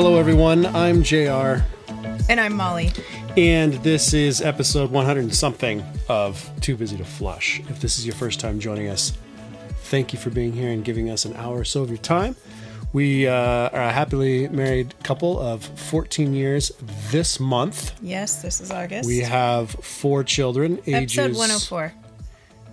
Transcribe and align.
Hello, 0.00 0.16
everyone. 0.16 0.64
I'm 0.64 1.02
JR, 1.02 1.58
And 2.28 2.38
I'm 2.38 2.54
Molly. 2.54 2.92
and 3.36 3.74
this 3.82 4.14
is 4.14 4.40
episode 4.40 4.92
100 4.92 5.18
and 5.24 5.34
something 5.34 5.82
of 6.08 6.48
Too 6.60 6.76
Busy 6.76 6.96
to 6.98 7.04
Flush. 7.04 7.58
If 7.68 7.80
this 7.80 7.98
is 7.98 8.06
your 8.06 8.14
first 8.14 8.38
time 8.38 8.60
joining 8.60 8.86
us, 8.90 9.12
thank 9.90 10.12
you 10.12 10.18
for 10.20 10.30
being 10.30 10.52
here 10.52 10.70
and 10.70 10.84
giving 10.84 11.10
us 11.10 11.24
an 11.24 11.34
hour 11.34 11.58
or 11.58 11.64
so 11.64 11.82
of 11.82 11.88
your 11.88 11.98
time. 11.98 12.36
We 12.92 13.26
uh, 13.26 13.34
are 13.34 13.82
a 13.82 13.90
happily 13.92 14.46
married 14.48 14.94
couple 15.02 15.36
of 15.40 15.64
14 15.64 16.32
years 16.32 16.70
this 17.10 17.40
month. 17.40 17.92
Yes, 18.00 18.40
this 18.40 18.60
is 18.60 18.70
August. 18.70 19.04
We 19.08 19.18
have 19.18 19.70
four 19.70 20.22
children, 20.22 20.78
ages 20.86 21.18
Episode 21.18 21.36
104. 21.38 21.92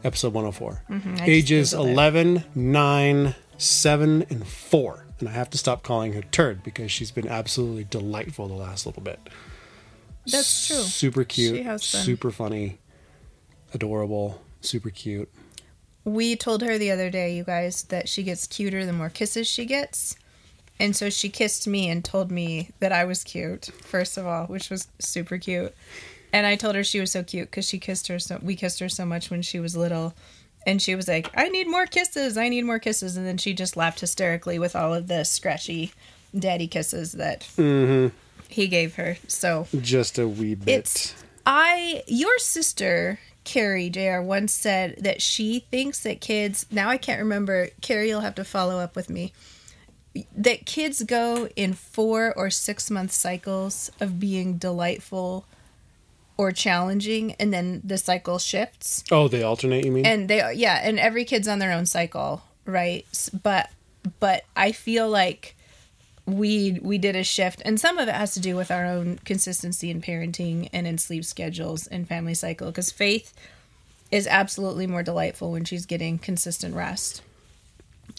episode 0.03 0.33
104 0.33 0.83
Mm-hmm, 0.91 1.17
ages 1.23 1.73
11 1.73 2.44
9 2.53 3.35
7 3.57 4.25
and 4.30 4.45
4 4.47 5.05
and 5.19 5.29
i 5.29 5.31
have 5.31 5.49
to 5.49 5.57
stop 5.57 5.83
calling 5.83 6.13
her 6.13 6.21
turd 6.21 6.63
because 6.63 6.91
she's 6.91 7.11
been 7.11 7.27
absolutely 7.27 7.83
delightful 7.83 8.47
the 8.47 8.53
last 8.53 8.85
little 8.85 9.01
bit 9.03 9.19
That's 10.27 10.67
true. 10.67 10.77
super 10.77 11.23
cute 11.23 11.55
She 11.57 11.63
has 11.63 11.91
been. 11.91 12.01
super 12.01 12.31
funny 12.31 12.79
adorable 13.73 14.41
super 14.61 14.89
cute 14.89 15.29
We 16.03 16.35
told 16.35 16.61
her 16.61 16.77
the 16.77 16.91
other 16.91 17.09
day, 17.09 17.35
you 17.35 17.43
guys, 17.43 17.83
that 17.83 18.07
she 18.07 18.22
gets 18.23 18.45
cuter 18.47 18.85
the 18.85 18.94
more 18.94 19.09
kisses 19.09 19.47
she 19.47 19.66
gets. 19.66 20.16
And 20.80 20.95
so 20.95 21.09
she 21.09 21.29
kissed 21.29 21.67
me 21.67 21.89
and 21.89 22.05
told 22.05 22.29
me 22.31 22.69
that 22.79 22.91
I 22.91 23.05
was 23.05 23.23
cute, 23.23 23.66
first 23.81 24.16
of 24.17 24.27
all, 24.27 24.45
which 24.45 24.69
was 24.69 24.88
super 25.00 25.39
cute. 25.39 25.73
And 26.31 26.45
I 26.45 26.57
told 26.57 26.75
her 26.75 26.83
she 26.83 27.00
was 27.00 27.11
so 27.11 27.23
cute 27.23 27.50
because 27.50 27.67
she 27.67 27.79
kissed 27.79 28.07
her 28.09 28.19
so 28.19 28.39
we 28.44 28.55
kissed 28.55 28.79
her 28.81 28.89
so 28.89 29.03
much 29.05 29.31
when 29.31 29.41
she 29.41 29.59
was 29.59 29.75
little. 29.75 30.13
And 30.66 30.81
she 30.81 30.95
was 30.95 31.08
like, 31.08 31.30
I 31.35 31.49
need 31.49 31.67
more 31.67 31.85
kisses, 31.85 32.38
I 32.38 32.49
need 32.49 32.63
more 32.66 32.80
kisses. 32.80 33.17
And 33.17 33.25
then 33.25 33.38
she 33.38 33.53
just 33.53 33.77
laughed 33.77 33.99
hysterically 33.99 34.58
with 34.59 34.75
all 34.75 34.94
of 34.94 35.07
the 35.07 35.23
scratchy 35.23 35.94
daddy 36.38 36.67
kisses 36.67 37.13
that 37.13 37.41
Mm-hmm. 37.57 38.16
he 38.49 38.67
gave 38.67 38.95
her. 38.95 39.17
So 39.27 39.67
just 39.81 40.17
a 40.17 40.27
wee 40.27 40.55
bit 40.55 40.72
It's 40.80 41.23
I 41.45 42.03
your 42.07 42.38
sister 42.39 43.19
Carrie 43.44 43.91
Jr. 43.91 44.22
once 44.22 44.52
said 44.52 44.95
that 44.99 45.22
she 45.22 45.59
thinks 45.72 45.99
that 46.02 46.19
kids 46.19 46.66
now 46.72 46.89
I 46.89 46.97
can't 46.97 47.19
remember 47.22 47.69
Carrie 47.81 48.09
you'll 48.09 48.22
have 48.22 48.35
to 48.35 48.44
follow 48.44 48.79
up 48.79 48.95
with 48.95 49.09
me 49.09 49.33
that 50.35 50.66
kids 50.66 51.03
go 51.03 51.47
in 51.55 51.73
four 51.73 52.33
or 52.35 52.50
six 52.50 52.89
month 52.89 53.11
cycles 53.11 53.91
of 54.00 54.19
being 54.19 54.57
delightful 54.57 55.45
or 56.38 56.52
challenging 56.52 57.33
and 57.33 57.53
then 57.53 57.81
the 57.83 57.97
cycle 57.97 58.39
shifts. 58.39 59.03
Oh 59.11 59.28
they 59.28 59.44
alternate 59.44 59.86
you 59.86 59.91
mean? 59.91 60.05
And 60.05 60.30
they 60.30 60.53
yeah 60.53 60.81
and 60.83 61.00
every 61.00 61.25
kid's 61.25 61.47
on 61.47 61.59
their 61.59 61.72
own 61.72 61.86
cycle 61.86 62.44
right? 62.66 63.05
But 63.44 63.69
but 64.19 64.45
i 64.56 64.72
feel 64.72 65.09
like 65.09 65.56
we 66.25 66.80
we 66.81 66.97
did 66.97 67.16
a 67.16 67.23
shift 67.23 67.61
and 67.66 67.80
some 67.80 67.97
of 67.97 68.08
it 68.08 68.16
has 68.16 68.33
to 68.33 68.39
do 68.39 68.56
with 68.56 68.72
our 68.72 68.86
own 68.86 69.19
consistency 69.25 69.91
in 69.91 70.02
parenting 70.02 70.69
and 70.73 70.88
in 70.88 70.97
sleep 70.97 71.23
schedules 71.23 71.86
and 71.88 72.08
family 72.08 72.33
cycle 72.33 72.67
because 72.67 72.91
faith 72.91 73.33
is 74.11 74.28
absolutely 74.28 74.88
more 74.88 75.03
delightful 75.03 75.52
when 75.52 75.66
she's 75.66 75.86
getting 75.86 76.17
consistent 76.17 76.75
rest. 76.75 77.22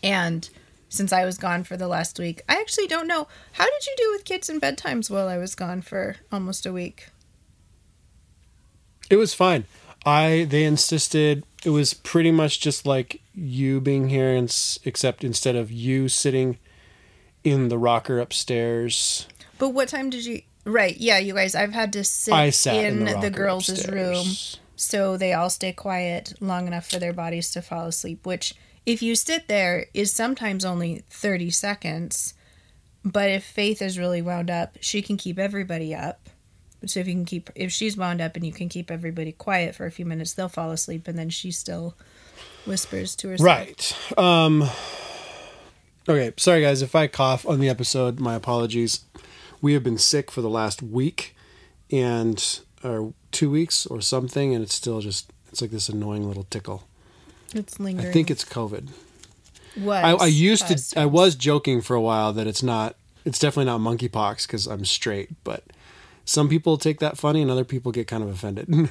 And 0.03 0.49
since 0.89 1.13
i 1.13 1.25
was 1.25 1.37
gone 1.37 1.65
for 1.65 1.77
the 1.77 1.89
last 1.89 2.17
week 2.19 2.41
i 2.49 2.55
actually 2.55 2.87
don't 2.87 3.09
know 3.09 3.27
how 3.53 3.65
did 3.65 3.87
you 3.87 3.95
do 3.97 4.11
with 4.13 4.25
kids 4.25 4.49
and 4.49 4.63
bedtimes 4.63 5.11
while 5.11 5.27
i 5.27 5.37
was 5.37 5.57
gone 5.57 5.83
for 5.83 6.15
almost 6.31 6.65
a 6.65 6.73
week 6.73 7.09
it 9.11 9.17
was 9.17 9.35
fine 9.35 9.65
i 10.05 10.47
they 10.49 10.65
insisted 10.65 11.45
it 11.65 11.71
was 11.71 11.95
pretty 11.95 12.31
much 12.31 12.61
just 12.61 12.87
like 12.87 13.21
you 13.35 13.81
being 13.81 14.09
here 14.09 14.35
and 14.35 14.79
except 14.85 15.25
instead 15.25 15.57
of 15.57 15.71
you 15.71 16.09
sitting 16.09 16.59
in 17.45 17.69
the 17.69 17.79
rocker 17.79 18.19
upstairs 18.19 19.27
But 19.59 19.71
what 19.71 19.89
time 19.89 20.11
did 20.11 20.25
you? 20.27 20.43
Right, 20.65 20.97
yeah, 20.97 21.19
you 21.19 21.35
guys. 21.35 21.55
I've 21.55 21.73
had 21.73 21.93
to 21.93 22.03
sit 22.03 22.35
I 22.35 22.51
sat 22.51 22.75
in, 22.75 22.99
in, 22.99 23.05
the, 23.05 23.21
the, 23.21 23.31
girls' 23.31 23.69
upstairs. 23.69 23.95
room 23.95 24.27
so 24.75 25.17
they 25.17 25.33
all 25.33 25.49
stay 25.49 25.73
quiet 25.73 26.35
long 26.41 26.67
enough 26.67 26.91
for 26.91 26.99
their 26.99 27.13
bodies 27.13 27.51
to 27.53 27.63
fall 27.63 27.87
asleep. 27.87 28.27
Which, 28.27 28.55
if 28.85 29.01
you 29.01 29.15
sit 29.15 29.49
there, 29.49 29.87
is 29.95 30.13
sometimes 30.13 30.65
only 30.65 31.05
thirty 31.09 31.51
seconds. 31.51 32.35
But 33.05 33.31
if 33.31 33.45
Faith 33.45 33.81
is 33.81 33.99
really 33.99 34.21
wound 34.21 34.51
up, 34.51 34.77
she 34.81 35.01
can 35.03 35.17
keep 35.17 35.39
everybody 35.39 35.95
up. 35.95 36.29
So 36.89 37.01
if 37.01 37.07
you 37.07 37.15
can 37.15 37.25
keep, 37.25 37.51
if 37.55 37.73
she's 37.73 37.97
wound 37.97 38.21
up 38.21 38.37
and 38.37 38.45
you 38.47 38.53
can 38.53 38.69
keep 38.69 38.91
everybody 38.91 39.33
quiet 39.33 39.75
for 39.75 39.87
a 39.87 39.91
few 39.91 40.05
minutes, 40.07 40.33
they'll 40.33 40.49
fall 40.49 40.71
asleep, 40.71 41.09
and 41.09 41.19
then 41.19 41.31
she 41.31 41.51
still 41.51 41.95
whispers 42.67 43.15
to 43.17 43.29
herself. 43.29 43.47
Right. 43.47 44.19
Um 44.19 44.69
Okay, 46.09 46.33
sorry 46.37 46.63
guys 46.63 46.83
if 46.83 46.95
I 46.95 47.09
cough 47.09 47.45
on 47.47 47.59
the 47.59 47.69
episode, 47.69 48.21
my 48.21 48.35
apologies. 48.35 49.01
We 49.61 49.73
have 49.73 49.83
been 49.83 49.99
sick 49.99 50.31
for 50.31 50.41
the 50.41 50.49
last 50.51 50.83
week 50.83 51.35
and 51.91 52.61
or 52.85 53.13
2 53.33 53.51
weeks 53.51 53.87
or 53.87 54.01
something 54.01 54.55
and 54.55 54.63
it's 54.63 54.75
still 54.75 55.01
just 55.01 55.33
it's 55.51 55.61
like 55.61 55.71
this 55.71 55.89
annoying 55.89 56.27
little 56.29 56.45
tickle. 56.45 56.85
It's 57.55 57.81
lingering 57.81 58.09
I 58.09 58.13
think 58.13 58.31
it's 58.31 58.45
COVID. 58.45 58.91
was. 59.79 60.05
I, 60.05 60.13
I 60.13 60.27
used 60.27 60.69
to 60.69 61.01
I 61.01 61.07
was 61.07 61.35
joking 61.35 61.81
for 61.81 61.97
a 61.97 62.01
while 62.01 62.33
that 62.35 62.47
it's 62.47 62.63
not 62.63 62.97
it's 63.25 63.41
definitely 63.41 63.65
not 63.65 63.81
monkeypox 63.81 64.47
cuz 64.47 64.67
I'm 64.67 64.85
straight, 64.85 65.31
but 65.43 65.65
some 66.27 66.49
people 66.51 66.77
take 66.77 67.01
that 67.01 67.17
funny 67.17 67.41
and 67.41 67.51
other 67.51 67.65
people 67.65 67.91
get 67.93 68.07
kind 68.07 68.23
of 68.23 68.29
offended. 68.29 68.91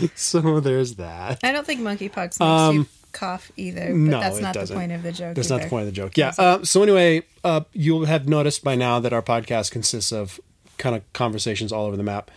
so 0.14 0.60
there's 0.60 0.96
that. 0.96 1.38
I 1.42 1.52
don't 1.52 1.66
think 1.66 1.80
monkeypox 1.80 2.16
makes 2.16 2.40
Um, 2.40 2.76
you 2.76 2.86
cough 3.12 3.52
either. 3.56 3.86
But 3.88 3.94
no, 3.94 4.20
that's 4.20 4.40
not 4.40 4.54
the 4.54 4.66
point 4.66 4.92
of 4.92 5.02
the 5.02 5.12
joke. 5.12 5.34
That's 5.34 5.50
not 5.50 5.62
the 5.62 5.68
point 5.68 5.82
of 5.82 5.86
the 5.86 5.92
joke. 5.92 6.16
Yeah. 6.16 6.32
Uh, 6.38 6.64
so 6.64 6.82
anyway, 6.82 7.22
uh, 7.44 7.60
you'll 7.72 8.06
have 8.06 8.28
noticed 8.28 8.64
by 8.64 8.74
now 8.74 8.98
that 9.00 9.12
our 9.12 9.22
podcast 9.22 9.70
consists 9.70 10.12
of 10.12 10.40
kind 10.78 10.94
of 10.96 11.10
conversations 11.12 11.72
all 11.72 11.86
over 11.86 11.96
the 11.96 12.02
map. 12.02 12.30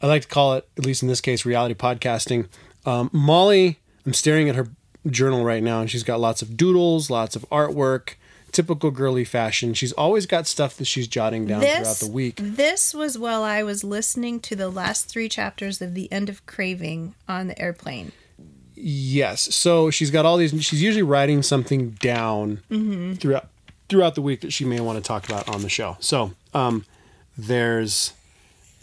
I 0.00 0.06
like 0.06 0.22
to 0.22 0.28
call 0.28 0.54
it, 0.54 0.68
at 0.76 0.84
least 0.86 1.02
in 1.02 1.08
this 1.08 1.20
case, 1.20 1.44
reality 1.44 1.74
podcasting. 1.74 2.48
Um, 2.86 3.10
Molly, 3.12 3.78
I'm 4.06 4.14
staring 4.14 4.48
at 4.48 4.54
her 4.54 4.68
journal 5.08 5.44
right 5.44 5.62
now, 5.62 5.80
and 5.80 5.90
she's 5.90 6.02
got 6.04 6.20
lots 6.20 6.42
of 6.42 6.56
doodles, 6.56 7.10
lots 7.10 7.34
of 7.36 7.44
artwork, 7.50 8.14
typical 8.52 8.90
girly 8.90 9.24
fashion. 9.24 9.74
She's 9.74 9.92
always 9.92 10.26
got 10.26 10.46
stuff 10.46 10.76
that 10.76 10.86
she's 10.86 11.06
jotting 11.08 11.46
down 11.46 11.60
throughout 11.60 11.96
the 11.96 12.10
week. 12.10 12.40
this 12.42 12.94
was 12.94 13.18
while 13.18 13.42
I 13.42 13.62
was 13.62 13.84
listening 13.84 14.40
to 14.40 14.56
the 14.56 14.68
last 14.68 15.08
three 15.08 15.28
chapters 15.28 15.80
of 15.82 15.94
The 15.94 16.10
End 16.12 16.28
of 16.28 16.44
Craving 16.46 17.14
on 17.28 17.48
the 17.48 17.60
airplane. 17.60 18.12
Yes. 18.74 19.54
So 19.54 19.90
she's 19.90 20.10
got 20.10 20.24
all 20.24 20.36
these. 20.36 20.50
She's 20.64 20.82
usually 20.82 21.02
writing 21.02 21.42
something 21.42 21.90
down 21.90 22.62
throughout 23.18 23.48
throughout 23.88 24.14
the 24.14 24.22
week 24.22 24.42
that 24.42 24.52
she 24.52 24.64
may 24.64 24.80
want 24.80 24.96
to 24.98 25.02
talk 25.02 25.28
about 25.28 25.48
on 25.48 25.62
the 25.62 25.68
show. 25.68 25.96
So 26.00 26.32
um, 26.54 26.84
there's 27.36 28.12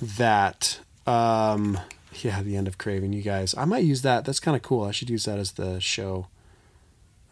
that. 0.02 0.80
Um, 1.08 1.80
yeah, 2.22 2.42
the 2.42 2.56
end 2.56 2.68
of 2.68 2.78
craving. 2.78 3.14
You 3.14 3.22
guys, 3.22 3.54
I 3.58 3.66
might 3.66 3.84
use 3.84 4.02
that. 4.02 4.26
That's 4.26 4.40
kind 4.40 4.56
of 4.56 4.64
cool. 4.64 4.84
I 4.84 4.92
should 4.92 5.10
use 5.10 5.26
that 5.26 5.38
as 5.38 5.54
the 5.54 5.80
show 5.80 6.28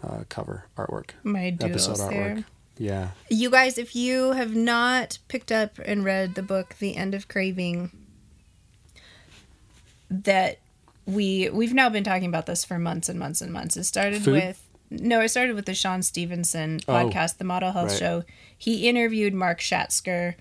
uh, 0.04 0.24
cover 0.30 0.66
artwork. 0.78 1.12
My 1.24 1.56
Episode 1.60 1.98
there. 1.98 2.36
artwork. 2.36 2.46
Yeah. 2.78 3.10
You 3.30 3.50
guys, 3.50 3.78
if 3.78 3.96
you 3.96 4.32
have 4.34 4.56
not 4.56 5.20
picked 5.28 5.52
up 5.52 5.80
and 5.86 6.04
read 6.04 6.36
the 6.36 6.42
book 6.44 6.76
The 6.80 6.96
End 6.96 7.14
of 7.14 7.28
Craving, 7.28 7.92
that 10.10 10.60
we 11.06 11.50
we've 11.50 11.74
now 11.74 11.90
been 11.90 12.04
talking 12.04 12.28
about 12.28 12.46
this 12.46 12.64
for 12.64 12.80
months 12.80 13.10
and 13.10 13.20
months 13.20 13.42
and 13.42 13.52
months. 13.52 13.78
It 13.78 13.84
started 13.86 14.24
Food? 14.24 14.34
with 14.34 14.68
no, 14.90 15.22
it 15.22 15.30
started 15.30 15.56
with 15.56 15.66
the 15.66 15.74
Shawn 15.74 16.04
Stevenson 16.04 16.80
Oh, 16.88 16.94
podcast, 16.94 17.38
the 17.38 17.44
Model 17.46 17.72
Health 17.72 17.90
right. 17.90 18.00
Show. 18.00 18.24
He 18.58 18.88
interviewed 18.88 19.34
Mark 19.34 19.60
Schatzker 19.60 20.36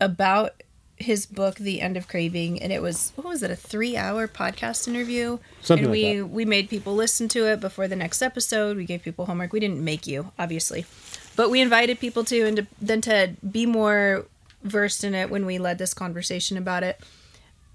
about 0.00 0.62
his 1.00 1.26
book 1.26 1.56
The 1.56 1.80
End 1.80 1.96
of 1.96 2.08
Craving 2.08 2.60
and 2.62 2.72
it 2.72 2.82
was 2.82 3.12
what 3.14 3.26
was 3.26 3.42
it 3.42 3.50
a 3.50 3.54
3-hour 3.54 4.28
podcast 4.28 4.88
interview 4.88 5.38
Something 5.60 5.84
and 5.84 5.92
like 5.92 5.96
we 5.96 6.16
that. 6.16 6.26
we 6.26 6.44
made 6.44 6.68
people 6.68 6.94
listen 6.94 7.28
to 7.28 7.46
it 7.46 7.60
before 7.60 7.88
the 7.88 7.96
next 7.96 8.22
episode. 8.22 8.76
We 8.76 8.84
gave 8.84 9.02
people 9.02 9.26
homework. 9.26 9.52
We 9.52 9.60
didn't 9.60 9.84
make 9.84 10.06
you, 10.06 10.32
obviously. 10.38 10.86
But 11.36 11.50
we 11.50 11.60
invited 11.60 12.00
people 12.00 12.24
to 12.24 12.46
and 12.46 12.56
to, 12.56 12.66
then 12.80 13.00
to 13.02 13.34
be 13.48 13.64
more 13.64 14.26
versed 14.64 15.04
in 15.04 15.14
it 15.14 15.30
when 15.30 15.46
we 15.46 15.58
led 15.58 15.78
this 15.78 15.94
conversation 15.94 16.56
about 16.56 16.82
it. 16.82 17.00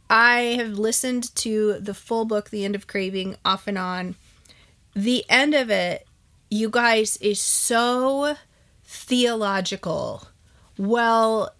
I 0.09 0.57
have 0.57 0.77
listened 0.77 1.33
to 1.37 1.79
the 1.79 1.93
full 1.93 2.25
book, 2.25 2.49
The 2.49 2.65
End 2.65 2.75
of 2.75 2.87
Craving, 2.87 3.37
off 3.45 3.67
and 3.67 3.77
on. 3.77 4.15
The 4.93 5.25
end 5.29 5.55
of 5.55 5.69
it, 5.71 6.05
you 6.51 6.69
guys, 6.69 7.17
is 7.17 7.39
so 7.39 8.35
theological. 8.83 10.27
Well, 10.77 11.55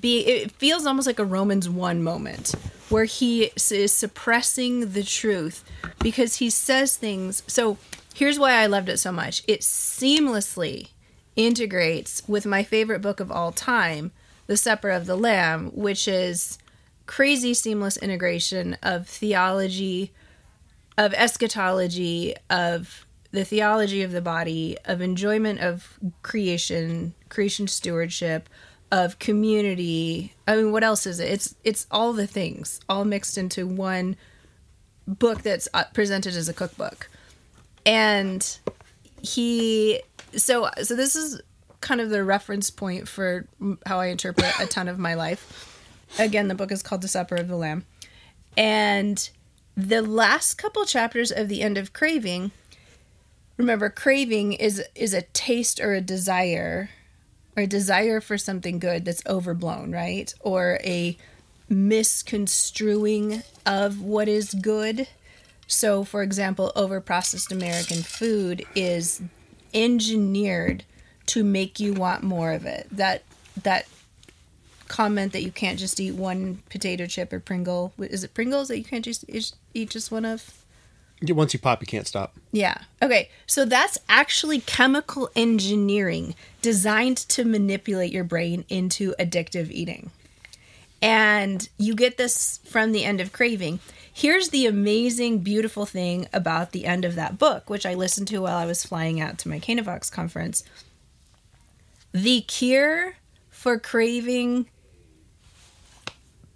be 0.00 0.20
it 0.26 0.52
feels 0.52 0.86
almost 0.86 1.06
like 1.06 1.18
a 1.18 1.24
Romans 1.24 1.68
1 1.68 2.02
moment 2.02 2.54
where 2.88 3.04
he 3.04 3.50
is 3.56 3.92
suppressing 3.92 4.92
the 4.92 5.02
truth 5.02 5.64
because 6.00 6.36
he 6.36 6.50
says 6.50 6.96
things. 6.96 7.42
So, 7.46 7.78
here's 8.14 8.38
why 8.38 8.54
I 8.54 8.66
loved 8.66 8.88
it 8.88 8.98
so 8.98 9.10
much. 9.10 9.42
It 9.48 9.60
seamlessly 9.60 10.88
integrates 11.36 12.22
with 12.28 12.44
my 12.44 12.62
favorite 12.62 13.00
book 13.00 13.20
of 13.20 13.32
all 13.32 13.52
time, 13.52 14.12
The 14.46 14.56
Supper 14.56 14.90
of 14.90 15.06
the 15.06 15.16
Lamb, 15.16 15.70
which 15.70 16.06
is 16.06 16.58
crazy 17.06 17.54
seamless 17.54 17.96
integration 17.96 18.76
of 18.82 19.08
theology, 19.08 20.12
of 20.98 21.14
eschatology, 21.14 22.34
of 22.50 23.06
the 23.30 23.44
theology 23.44 24.02
of 24.02 24.12
the 24.12 24.20
body, 24.20 24.76
of 24.84 25.00
enjoyment 25.00 25.60
of 25.60 25.98
creation, 26.22 27.14
creation 27.30 27.66
stewardship, 27.66 28.48
of 28.92 29.18
community. 29.18 30.34
I 30.46 30.56
mean, 30.56 30.70
what 30.70 30.84
else 30.84 31.06
is 31.06 31.18
it? 31.18 31.30
It's 31.30 31.54
it's 31.64 31.86
all 31.90 32.12
the 32.12 32.26
things 32.26 32.78
all 32.88 33.04
mixed 33.04 33.38
into 33.38 33.66
one 33.66 34.16
book 35.08 35.42
that's 35.42 35.66
uh, 35.74 35.84
presented 35.94 36.36
as 36.36 36.48
a 36.48 36.52
cookbook. 36.52 37.08
And 37.86 38.46
he 39.22 40.02
so 40.36 40.68
so 40.82 40.94
this 40.94 41.16
is 41.16 41.40
kind 41.80 42.00
of 42.00 42.10
the 42.10 42.22
reference 42.22 42.70
point 42.70 43.08
for 43.08 43.46
how 43.86 43.98
I 43.98 44.06
interpret 44.06 44.52
a 44.60 44.66
ton 44.66 44.88
of 44.88 44.98
my 44.98 45.14
life. 45.14 45.80
Again, 46.18 46.48
the 46.48 46.54
book 46.54 46.70
is 46.70 46.82
called 46.82 47.00
The 47.00 47.08
Supper 47.08 47.36
of 47.36 47.48
the 47.48 47.56
Lamb. 47.56 47.86
And 48.58 49.28
the 49.74 50.02
last 50.02 50.54
couple 50.54 50.84
chapters 50.84 51.32
of 51.32 51.48
the 51.48 51.62
end 51.62 51.78
of 51.78 51.94
Craving, 51.94 52.50
remember 53.56 53.88
craving 53.88 54.52
is 54.52 54.82
is 54.94 55.14
a 55.14 55.22
taste 55.22 55.80
or 55.80 55.94
a 55.94 56.02
desire 56.02 56.90
or 57.56 57.66
desire 57.66 58.20
for 58.20 58.38
something 58.38 58.78
good 58.78 59.04
that's 59.04 59.24
overblown, 59.26 59.92
right? 59.92 60.32
Or 60.40 60.78
a 60.84 61.16
misconstruing 61.68 63.42
of 63.66 64.00
what 64.00 64.28
is 64.28 64.54
good. 64.54 65.08
So, 65.66 66.04
for 66.04 66.22
example, 66.22 66.72
overprocessed 66.76 67.50
American 67.50 68.02
food 68.02 68.64
is 68.74 69.22
engineered 69.72 70.84
to 71.26 71.44
make 71.44 71.80
you 71.80 71.94
want 71.94 72.22
more 72.22 72.52
of 72.52 72.66
it. 72.66 72.88
That 72.90 73.22
that 73.62 73.86
comment 74.88 75.32
that 75.32 75.42
you 75.42 75.50
can't 75.50 75.78
just 75.78 75.98
eat 75.98 76.14
one 76.14 76.62
potato 76.68 77.06
chip 77.06 77.32
or 77.32 77.40
Pringle. 77.40 77.94
Is 77.98 78.24
it 78.24 78.34
Pringles 78.34 78.68
that 78.68 78.78
you 78.78 78.84
can't 78.84 79.04
just 79.04 79.24
eat 79.28 79.90
just 79.90 80.10
one 80.10 80.24
of? 80.24 80.61
Once 81.28 81.54
you 81.54 81.60
pop, 81.60 81.80
you 81.80 81.86
can't 81.86 82.06
stop. 82.06 82.36
Yeah. 82.50 82.78
Okay. 83.00 83.30
So 83.46 83.64
that's 83.64 83.98
actually 84.08 84.60
chemical 84.60 85.30
engineering 85.36 86.34
designed 86.60 87.16
to 87.16 87.44
manipulate 87.44 88.12
your 88.12 88.24
brain 88.24 88.64
into 88.68 89.14
addictive 89.18 89.70
eating. 89.70 90.10
And 91.00 91.68
you 91.78 91.94
get 91.94 92.16
this 92.16 92.60
from 92.64 92.92
the 92.92 93.04
end 93.04 93.20
of 93.20 93.32
Craving. 93.32 93.80
Here's 94.12 94.50
the 94.50 94.66
amazing, 94.66 95.38
beautiful 95.38 95.86
thing 95.86 96.28
about 96.32 96.72
the 96.72 96.84
end 96.84 97.04
of 97.04 97.14
that 97.14 97.38
book, 97.38 97.70
which 97.70 97.86
I 97.86 97.94
listened 97.94 98.28
to 98.28 98.42
while 98.42 98.56
I 98.56 98.66
was 98.66 98.84
flying 98.84 99.20
out 99.20 99.38
to 99.38 99.48
my 99.48 99.58
Canavox 99.58 100.12
conference. 100.12 100.62
The 102.12 102.42
cure 102.42 103.16
for 103.48 103.78
craving, 103.78 104.66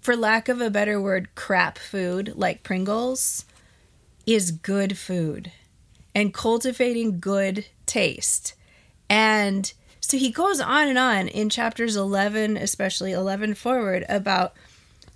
for 0.00 0.14
lack 0.16 0.48
of 0.48 0.60
a 0.60 0.70
better 0.70 1.00
word, 1.00 1.34
crap 1.34 1.78
food 1.78 2.34
like 2.36 2.62
Pringles 2.62 3.46
is 4.26 4.50
good 4.50 4.98
food 4.98 5.52
and 6.14 6.34
cultivating 6.34 7.20
good 7.20 7.66
taste. 7.86 8.54
And 9.08 9.72
so 10.00 10.16
he 10.16 10.30
goes 10.30 10.60
on 10.60 10.88
and 10.88 10.98
on 10.98 11.28
in 11.28 11.48
chapters 11.48 11.96
11, 11.96 12.56
especially 12.56 13.12
11 13.12 13.54
forward, 13.54 14.04
about 14.08 14.54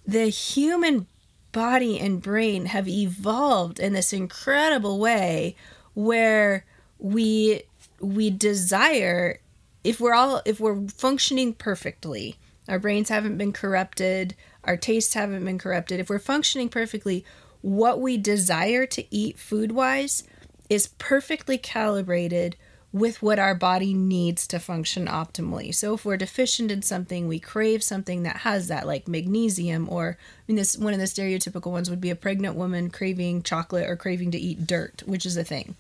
the 0.07 0.27
human 0.27 1.07
body 1.53 1.99
and 1.99 2.23
brain 2.23 2.67
have 2.67 2.89
evolved 2.89 3.81
in 3.81 3.93
this 3.93 4.13
incredible 4.13 4.99
way 4.99 5.57
where 5.95 6.65
we 6.99 7.63
we 8.01 8.31
desire 8.31 9.41
if 9.83 10.01
we're 10.01 10.15
all 10.15 10.41
if 10.45 10.61
we're 10.61 10.87
functioning 10.89 11.53
perfectly 11.53 12.37
our 12.69 12.79
brains 12.79 13.09
haven't 13.09 13.37
been 13.37 13.53
corrupted 13.53 14.35
our 14.65 14.77
tastes 14.77 15.15
haven't 15.15 15.45
been 15.45 15.59
corrupted 15.59 15.99
if 15.99 16.09
we're 16.09 16.19
functioning 16.19 16.69
perfectly 16.69 17.25
what 17.63 18.01
we 18.01 18.17
desire 18.17 18.87
to 18.87 19.05
eat 19.15 19.39
food 19.39 19.73
wise 19.73 20.25
is 20.69 20.89
perfectly 20.99 21.59
calibrated 21.59 22.57
with 22.93 23.23
what 23.23 23.39
our 23.39 23.55
body 23.55 23.95
needs 23.95 24.47
to 24.49 24.59
function 24.59 25.07
optimally. 25.07 25.73
So 25.73 25.95
if 25.95 26.05
we're 26.05 26.17
deficient 26.17 26.73
in 26.73 26.83
something, 26.83 27.29
we 27.29 27.39
crave 27.39 27.85
something 27.85 28.25
that 28.25 28.39
has 28.39 28.69
that, 28.69 28.87
like 28.87 29.07
magnesium, 29.07 29.89
or 29.89 30.17
I 30.19 30.43
mean, 30.49 30.57
this 30.57 30.77
one 30.77 30.93
of 30.93 30.99
the 30.99 31.05
stereotypical 31.05 31.71
ones 31.71 31.89
would 31.89 32.01
be 32.01 32.11
a 32.11 32.17
pregnant 32.17 32.57
woman 32.57 32.91
craving 32.91 33.45
chocolate 33.45 33.89
or 33.89 33.95
craving 33.95 34.33
to 34.33 34.39
eat 34.39 34.67
dirt, 34.67 35.05
which 35.07 35.25
is 35.25 35.37
a 35.37 35.45
thing. 35.45 35.77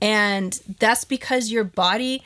And 0.00 0.60
that's 0.78 1.04
because 1.04 1.50
your 1.50 1.64
body 1.64 2.22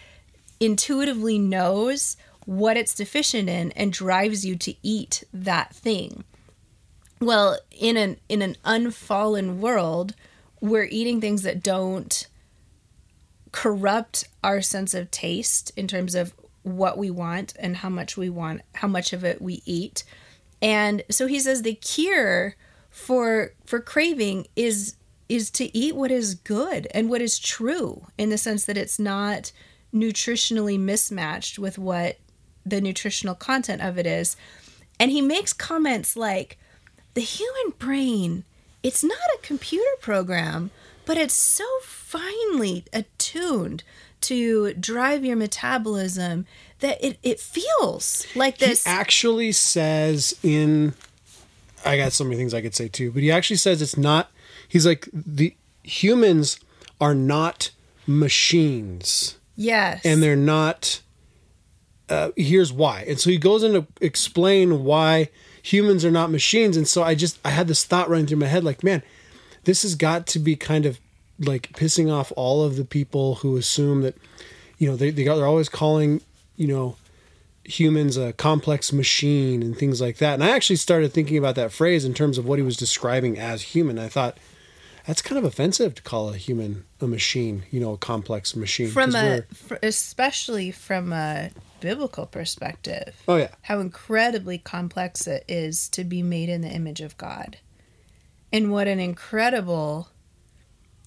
intuitively 0.58 1.38
knows 1.38 2.16
what 2.44 2.76
it's 2.76 2.94
deficient 2.94 3.48
in 3.48 3.70
and 3.72 3.92
drives 3.92 4.44
you 4.44 4.56
to 4.56 4.74
eat 4.82 5.24
that 5.32 5.74
thing. 5.74 6.24
Well, 7.20 7.58
in 7.70 7.98
an 7.98 8.16
in 8.28 8.40
an 8.40 8.56
unfallen 8.64 9.60
world, 9.60 10.14
we're 10.60 10.88
eating 10.90 11.20
things 11.20 11.42
that 11.42 11.62
don't 11.62 12.26
corrupt 13.52 14.24
our 14.42 14.62
sense 14.62 14.94
of 14.94 15.10
taste 15.10 15.72
in 15.76 15.86
terms 15.86 16.14
of 16.14 16.32
what 16.62 16.96
we 16.96 17.10
want 17.10 17.54
and 17.58 17.76
how 17.76 17.88
much 17.88 18.16
we 18.16 18.30
want, 18.30 18.62
how 18.74 18.88
much 18.88 19.12
of 19.12 19.24
it 19.24 19.42
we 19.42 19.62
eat. 19.66 20.04
And 20.62 21.02
so 21.10 21.26
he 21.26 21.40
says 21.40 21.62
the 21.62 21.74
cure 21.74 22.56
for 22.88 23.52
for 23.66 23.80
craving 23.80 24.46
is 24.56 24.96
is 25.28 25.50
to 25.50 25.76
eat 25.76 25.94
what 25.94 26.10
is 26.10 26.34
good 26.34 26.88
and 26.92 27.10
what 27.10 27.20
is 27.20 27.38
true 27.38 28.06
in 28.16 28.30
the 28.30 28.38
sense 28.38 28.64
that 28.64 28.78
it's 28.78 28.98
not 28.98 29.52
nutritionally 29.94 30.78
mismatched 30.78 31.58
with 31.58 31.78
what 31.78 32.18
the 32.64 32.80
nutritional 32.80 33.34
content 33.34 33.82
of 33.82 33.98
it 33.98 34.06
is. 34.06 34.36
And 34.98 35.10
he 35.10 35.20
makes 35.20 35.52
comments 35.52 36.16
like 36.16 36.58
the 37.14 37.20
human 37.20 37.74
brain, 37.78 38.44
it's 38.82 39.04
not 39.04 39.18
a 39.34 39.38
computer 39.42 39.90
program, 40.00 40.70
but 41.04 41.16
it's 41.16 41.34
so 41.34 41.64
finely 41.82 42.84
attuned 42.92 43.82
to 44.22 44.74
drive 44.74 45.24
your 45.24 45.36
metabolism 45.36 46.46
that 46.80 47.02
it, 47.04 47.18
it 47.22 47.40
feels 47.40 48.26
like 48.34 48.58
this. 48.58 48.84
He 48.84 48.90
actually 48.90 49.52
says 49.52 50.38
in 50.42 50.94
I 51.84 51.96
got 51.96 52.12
so 52.12 52.24
many 52.24 52.36
things 52.36 52.52
I 52.52 52.60
could 52.60 52.74
say 52.74 52.88
too, 52.88 53.10
but 53.10 53.22
he 53.22 53.30
actually 53.30 53.56
says 53.56 53.80
it's 53.80 53.96
not 53.96 54.30
he's 54.68 54.86
like 54.86 55.08
the 55.12 55.54
humans 55.82 56.58
are 57.00 57.14
not 57.14 57.70
machines. 58.06 59.38
Yes. 59.56 60.04
And 60.04 60.22
they're 60.22 60.36
not 60.36 61.00
uh, 62.08 62.30
here's 62.36 62.72
why. 62.72 63.04
And 63.06 63.18
so 63.18 63.30
he 63.30 63.38
goes 63.38 63.62
into 63.62 63.86
explain 64.00 64.84
why 64.84 65.30
humans 65.62 66.04
are 66.04 66.10
not 66.10 66.30
machines. 66.30 66.76
And 66.76 66.86
so 66.88 67.02
I 67.02 67.14
just 67.14 67.38
I 67.44 67.50
had 67.50 67.68
this 67.68 67.84
thought 67.84 68.08
running 68.08 68.26
through 68.26 68.38
my 68.38 68.46
head 68.46 68.64
like, 68.64 68.82
man, 68.82 69.02
this 69.64 69.82
has 69.82 69.94
got 69.94 70.26
to 70.28 70.38
be 70.38 70.56
kind 70.56 70.86
of 70.86 70.98
like 71.40 71.72
pissing 71.72 72.12
off 72.12 72.32
all 72.36 72.62
of 72.64 72.76
the 72.76 72.84
people 72.84 73.36
who 73.36 73.56
assume 73.56 74.02
that 74.02 74.14
you 74.78 74.88
know 74.88 74.96
they, 74.96 75.10
they 75.10 75.24
got, 75.24 75.36
they're 75.36 75.46
always 75.46 75.68
calling 75.68 76.20
you 76.56 76.66
know 76.66 76.96
humans 77.64 78.16
a 78.16 78.32
complex 78.32 78.92
machine 78.92 79.62
and 79.62 79.76
things 79.76 80.00
like 80.00 80.18
that 80.18 80.34
and 80.34 80.44
i 80.44 80.50
actually 80.50 80.76
started 80.76 81.12
thinking 81.12 81.38
about 81.38 81.54
that 81.54 81.72
phrase 81.72 82.04
in 82.04 82.12
terms 82.12 82.36
of 82.36 82.44
what 82.44 82.58
he 82.58 82.64
was 82.64 82.76
describing 82.76 83.38
as 83.38 83.62
human 83.62 83.98
i 83.98 84.08
thought 84.08 84.36
that's 85.06 85.22
kind 85.22 85.38
of 85.38 85.44
offensive 85.44 85.94
to 85.94 86.02
call 86.02 86.30
a 86.30 86.36
human 86.36 86.84
a 87.00 87.06
machine 87.06 87.64
you 87.70 87.80
know 87.80 87.92
a 87.92 87.98
complex 87.98 88.54
machine 88.54 88.90
from 88.90 89.14
a 89.14 89.42
especially 89.82 90.70
from 90.70 91.12
a 91.12 91.50
biblical 91.80 92.26
perspective 92.26 93.14
oh 93.26 93.36
yeah. 93.36 93.48
how 93.62 93.80
incredibly 93.80 94.58
complex 94.58 95.26
it 95.26 95.44
is 95.48 95.88
to 95.88 96.04
be 96.04 96.22
made 96.22 96.48
in 96.48 96.60
the 96.60 96.68
image 96.68 97.00
of 97.00 97.16
god. 97.16 97.58
And 98.52 98.72
what 98.72 98.88
an 98.88 98.98
incredible 98.98 100.08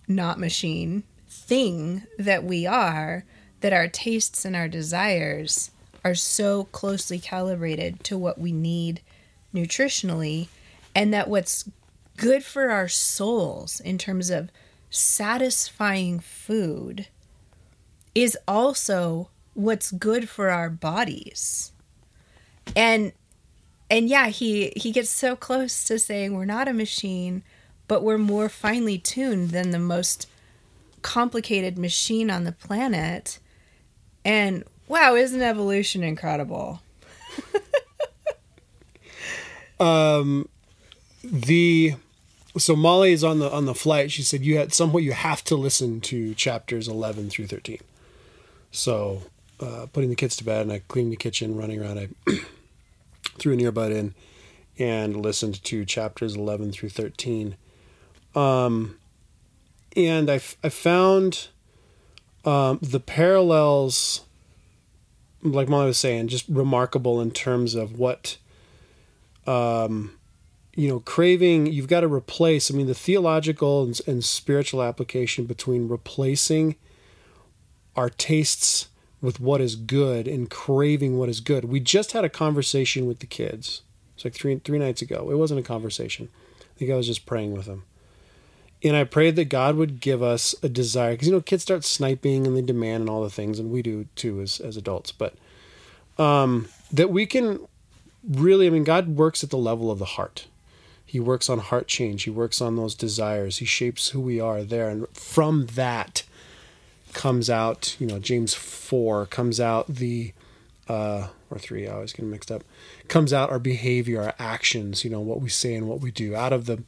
not 0.07 0.39
machine 0.39 1.03
thing 1.27 2.03
that 2.17 2.43
we 2.43 2.65
are 2.65 3.25
that 3.61 3.73
our 3.73 3.87
tastes 3.87 4.45
and 4.45 4.55
our 4.55 4.67
desires 4.67 5.71
are 6.03 6.15
so 6.15 6.65
closely 6.65 7.19
calibrated 7.19 8.03
to 8.03 8.17
what 8.17 8.37
we 8.37 8.51
need 8.51 9.01
nutritionally 9.53 10.47
and 10.93 11.13
that 11.13 11.29
what's 11.29 11.69
good 12.17 12.43
for 12.43 12.69
our 12.69 12.87
souls 12.87 13.79
in 13.79 13.97
terms 13.97 14.29
of 14.29 14.49
satisfying 14.89 16.19
food 16.19 17.07
is 18.13 18.37
also 18.47 19.29
what's 19.53 19.91
good 19.91 20.29
for 20.29 20.49
our 20.49 20.69
bodies 20.69 21.71
and 22.75 23.11
and 23.89 24.07
yeah 24.07 24.27
he 24.27 24.71
he 24.75 24.91
gets 24.91 25.09
so 25.09 25.35
close 25.35 25.83
to 25.83 25.97
saying 25.97 26.35
we're 26.35 26.45
not 26.45 26.67
a 26.67 26.73
machine 26.73 27.43
but 27.87 28.03
we're 28.03 28.17
more 28.17 28.49
finely 28.49 28.97
tuned 28.97 29.49
than 29.49 29.71
the 29.71 29.79
most 29.79 30.27
complicated 31.03 31.77
machine 31.77 32.31
on 32.31 32.43
the 32.43 32.51
planet. 32.51 33.37
And 34.25 34.63
wow, 34.87 35.15
isn't 35.15 35.41
evolution 35.41 36.01
incredible? 36.01 36.81
um 39.79 40.47
the 41.23 41.93
so 42.57 42.75
Molly 42.75 43.13
is 43.13 43.23
on 43.23 43.39
the 43.39 43.51
on 43.51 43.65
the 43.65 43.75
flight. 43.75 44.11
She 44.11 44.21
said 44.21 44.43
you 44.43 44.57
had 44.57 44.73
somewhat 44.73 45.03
you 45.03 45.13
have 45.13 45.43
to 45.45 45.55
listen 45.55 46.01
to 46.01 46.33
chapters 46.35 46.87
11 46.87 47.29
through 47.29 47.47
13. 47.47 47.79
So, 48.71 49.23
uh, 49.59 49.87
putting 49.93 50.09
the 50.09 50.15
kids 50.15 50.35
to 50.37 50.43
bed 50.43 50.61
and 50.63 50.71
I 50.71 50.81
cleaned 50.87 51.11
the 51.11 51.17
kitchen, 51.17 51.55
running 51.55 51.81
around, 51.81 51.99
I 51.99 52.09
threw 53.37 53.53
an 53.53 53.59
earbud 53.59 53.91
in 53.91 54.15
and 54.79 55.21
listened 55.21 55.63
to 55.63 55.85
chapters 55.85 56.35
11 56.35 56.71
through 56.71 56.89
13 56.89 57.55
um, 58.35 58.97
and 59.95 60.29
I, 60.29 60.35
I 60.63 60.69
found 60.69 61.49
um, 62.45 62.79
the 62.81 62.99
parallels, 62.99 64.21
like 65.41 65.69
Molly 65.69 65.87
was 65.87 65.97
saying, 65.97 66.29
just 66.29 66.47
remarkable 66.47 67.21
in 67.21 67.31
terms 67.31 67.75
of 67.75 67.99
what, 67.99 68.37
um, 69.45 70.13
you 70.75 70.87
know, 70.87 70.99
craving. 70.99 71.67
You've 71.67 71.87
got 71.87 72.01
to 72.01 72.07
replace. 72.07 72.71
I 72.71 72.75
mean, 72.75 72.87
the 72.87 72.95
theological 72.95 73.83
and, 73.83 73.99
and 74.07 74.23
spiritual 74.23 74.81
application 74.81 75.45
between 75.45 75.87
replacing 75.87 76.75
our 77.95 78.09
tastes 78.09 78.87
with 79.21 79.39
what 79.39 79.61
is 79.61 79.75
good 79.75 80.27
and 80.27 80.49
craving 80.49 81.17
what 81.17 81.29
is 81.29 81.39
good. 81.39 81.65
We 81.65 81.79
just 81.79 82.11
had 82.11 82.25
a 82.25 82.29
conversation 82.29 83.05
with 83.05 83.19
the 83.19 83.25
kids. 83.25 83.81
It's 84.15 84.25
like 84.25 84.33
three 84.33 84.59
three 84.63 84.79
nights 84.79 85.01
ago. 85.01 85.29
It 85.31 85.37
wasn't 85.37 85.59
a 85.59 85.63
conversation. 85.63 86.29
I 86.59 86.77
think 86.77 86.91
I 86.91 86.95
was 86.95 87.07
just 87.07 87.25
praying 87.25 87.53
with 87.53 87.65
them. 87.65 87.83
And 88.83 88.97
I 88.97 89.05
prayed 89.05 89.37
that 89.37 89.45
God 89.45 89.75
would 89.77 90.01
give 90.01 90.21
us 90.21 90.53
a 90.61 90.67
desire 90.67 91.13
because 91.13 91.27
you 91.27 91.33
know 91.33 91.41
kids 91.41 91.63
start 91.63 91.85
sniping 91.85 92.45
and 92.45 92.57
they 92.57 92.61
demand 92.61 93.01
and 93.01 93.09
all 93.09 93.23
the 93.23 93.29
things 93.29 93.59
and 93.59 93.71
we 93.71 93.81
do 93.81 94.07
too 94.15 94.41
as 94.41 94.59
as 94.59 94.75
adults, 94.75 95.11
but 95.11 95.35
um 96.17 96.67
that 96.91 97.09
we 97.09 97.25
can 97.25 97.59
really 98.27 98.67
I 98.67 98.71
mean 98.71 98.83
God 98.83 99.07
works 99.07 99.43
at 99.43 99.51
the 99.51 99.57
level 99.57 99.89
of 99.89 99.99
the 99.99 100.05
heart. 100.05 100.47
He 101.13 101.19
works 101.19 101.47
on 101.47 101.59
heart 101.59 101.87
change. 101.87 102.23
He 102.23 102.31
works 102.31 102.59
on 102.59 102.75
those 102.75 102.95
desires. 102.95 103.59
He 103.59 103.65
shapes 103.65 104.09
who 104.09 104.19
we 104.19 104.39
are 104.39 104.63
there 104.63 104.89
and 104.89 105.07
from 105.15 105.67
that 105.67 106.23
comes 107.13 107.51
out, 107.51 107.95
you 107.99 108.07
know, 108.07 108.17
James 108.17 108.55
4 108.55 109.27
comes 109.27 109.59
out 109.59 109.85
the 109.87 110.33
uh 110.89 111.27
or 111.51 111.59
3, 111.59 111.87
I 111.87 111.93
always 111.93 112.13
get 112.13 112.25
mixed 112.25 112.51
up. 112.51 112.63
Comes 113.09 113.31
out 113.31 113.51
our 113.51 113.59
behavior, 113.59 114.23
our 114.23 114.33
actions, 114.39 115.03
you 115.03 115.11
know, 115.11 115.19
what 115.19 115.39
we 115.39 115.49
say 115.49 115.75
and 115.75 115.87
what 115.87 116.01
we 116.01 116.09
do 116.09 116.35
out 116.35 116.51
of 116.51 116.65
the 116.65 116.83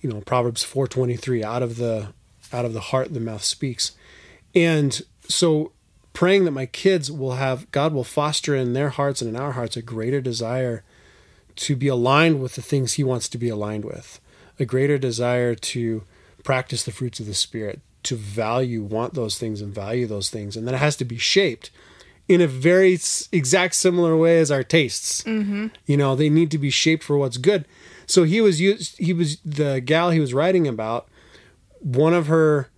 you 0.00 0.10
know, 0.10 0.22
Proverbs 0.22 0.64
4:23 0.64 1.44
out 1.44 1.62
of 1.62 1.76
the 1.76 2.08
out 2.52 2.64
of 2.64 2.72
the 2.72 2.80
heart 2.80 3.14
the 3.14 3.20
mouth 3.20 3.44
speaks. 3.44 3.92
And 4.56 5.00
so 5.28 5.70
praying 6.14 6.46
that 6.46 6.50
my 6.50 6.66
kids 6.66 7.12
will 7.12 7.36
have 7.36 7.70
God 7.70 7.94
will 7.94 8.02
foster 8.02 8.56
in 8.56 8.72
their 8.72 8.88
hearts 8.88 9.22
and 9.22 9.28
in 9.28 9.40
our 9.40 9.52
hearts 9.52 9.76
a 9.76 9.82
greater 9.82 10.20
desire 10.20 10.82
to 11.56 11.76
be 11.76 11.88
aligned 11.88 12.40
with 12.40 12.54
the 12.54 12.62
things 12.62 12.94
he 12.94 13.04
wants 13.04 13.28
to 13.28 13.38
be 13.38 13.48
aligned 13.48 13.84
with. 13.84 14.20
A 14.58 14.64
greater 14.64 14.98
desire 14.98 15.54
to 15.54 16.04
practice 16.44 16.82
the 16.82 16.92
fruits 16.92 17.20
of 17.20 17.26
the 17.26 17.34
spirit, 17.34 17.80
to 18.04 18.16
value, 18.16 18.82
want 18.82 19.14
those 19.14 19.38
things, 19.38 19.60
and 19.60 19.74
value 19.74 20.06
those 20.06 20.30
things. 20.30 20.56
And 20.56 20.66
then 20.66 20.74
it 20.74 20.78
has 20.78 20.96
to 20.96 21.04
be 21.04 21.18
shaped 21.18 21.70
in 22.28 22.40
a 22.40 22.46
very 22.46 22.98
exact 23.32 23.74
similar 23.74 24.16
way 24.16 24.38
as 24.38 24.50
our 24.50 24.62
tastes. 24.62 25.22
Mm-hmm. 25.22 25.68
You 25.86 25.96
know, 25.96 26.14
they 26.14 26.30
need 26.30 26.50
to 26.52 26.58
be 26.58 26.70
shaped 26.70 27.02
for 27.02 27.16
what's 27.16 27.36
good. 27.36 27.66
So 28.06 28.24
he 28.24 28.40
was 28.40 28.60
used. 28.60 28.98
He 28.98 29.12
was 29.12 29.38
the 29.44 29.80
gal 29.80 30.10
he 30.10 30.20
was 30.20 30.34
writing 30.34 30.66
about. 30.66 31.08
One 31.80 32.14
of 32.14 32.26
her, 32.26 32.68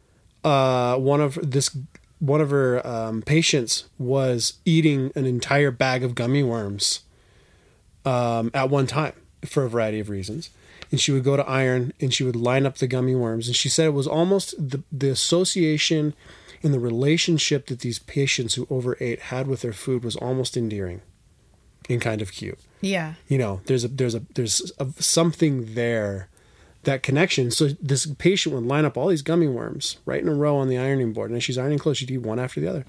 uh, 0.43 0.97
one 0.97 1.21
of 1.21 1.39
this, 1.43 1.77
one 2.19 2.41
of 2.41 2.51
her 2.51 2.87
um, 2.87 3.23
patients 3.23 3.85
was 3.99 4.55
eating 4.65 5.13
an 5.15 5.27
entire 5.27 5.71
bag 5.71 6.03
of 6.03 6.15
gummy 6.15 6.43
worms 6.43 7.01
um, 8.05 8.51
at 8.55 8.71
one 8.71 8.87
time 8.87 9.15
for 9.45 9.65
a 9.65 9.69
variety 9.69 10.01
of 10.01 10.09
reasons. 10.09 10.51
And 10.91 11.01
she 11.01 11.13
would 11.13 11.25
go 11.25 11.37
to 11.37 11.49
iron 11.49 11.93
and 12.01 12.13
she 12.13 12.25
would 12.25 12.37
line 12.37 12.67
up 12.67 12.77
the 12.77 12.87
gummy 12.87 13.15
worms. 13.15 13.47
And 13.47 13.57
she 13.57 13.69
said 13.69 13.87
it 13.87 13.95
was 13.95 14.07
almost 14.07 14.55
the, 14.57 14.83
the 14.93 15.11
association 15.11 16.15
and 16.63 16.73
the 16.73 16.81
relationship 16.81 17.67
that 17.67 17.81
these 17.81 17.99
patients 17.99 18.55
who 18.55 18.67
overate 18.71 19.21
had 19.21 19.47
with 19.47 19.63
their 19.63 19.73
food 19.73 20.05
was 20.05 20.17
almost 20.17 20.57
endearing 20.57 21.03
and 21.89 22.01
kind 22.01 22.23
of 22.23 22.33
cute. 22.33 22.59
Yeah. 22.81 23.15
you 23.29 23.39
know 23.39 23.63
there's 23.65 23.85
a 23.85 23.89
there's 23.89 24.15
a 24.15 24.23
there's 24.35 24.71
a, 24.79 24.87
something 24.99 25.75
there 25.75 26.29
that 26.83 27.03
connection. 27.03 27.51
So 27.51 27.69
this 27.81 28.07
patient 28.07 28.55
would 28.55 28.65
line 28.65 28.85
up 28.85 28.97
all 28.97 29.09
these 29.09 29.23
gummy 29.23 29.49
worms 29.49 29.99
right 30.05 30.21
in 30.21 30.29
a 30.29 30.35
row 30.35 30.57
on 30.57 30.69
the 30.69 30.77
ironing 30.79 31.13
board. 31.13 31.31
And 31.31 31.37
as 31.39 31.45
she's 31.45 31.59
ironing 31.59 31.79
clothes 31.79 31.99
she'd 31.99 32.11
eat 32.11 32.19
one 32.19 32.39
after 32.39 32.61
the 32.61 32.69
other. 32.69 32.85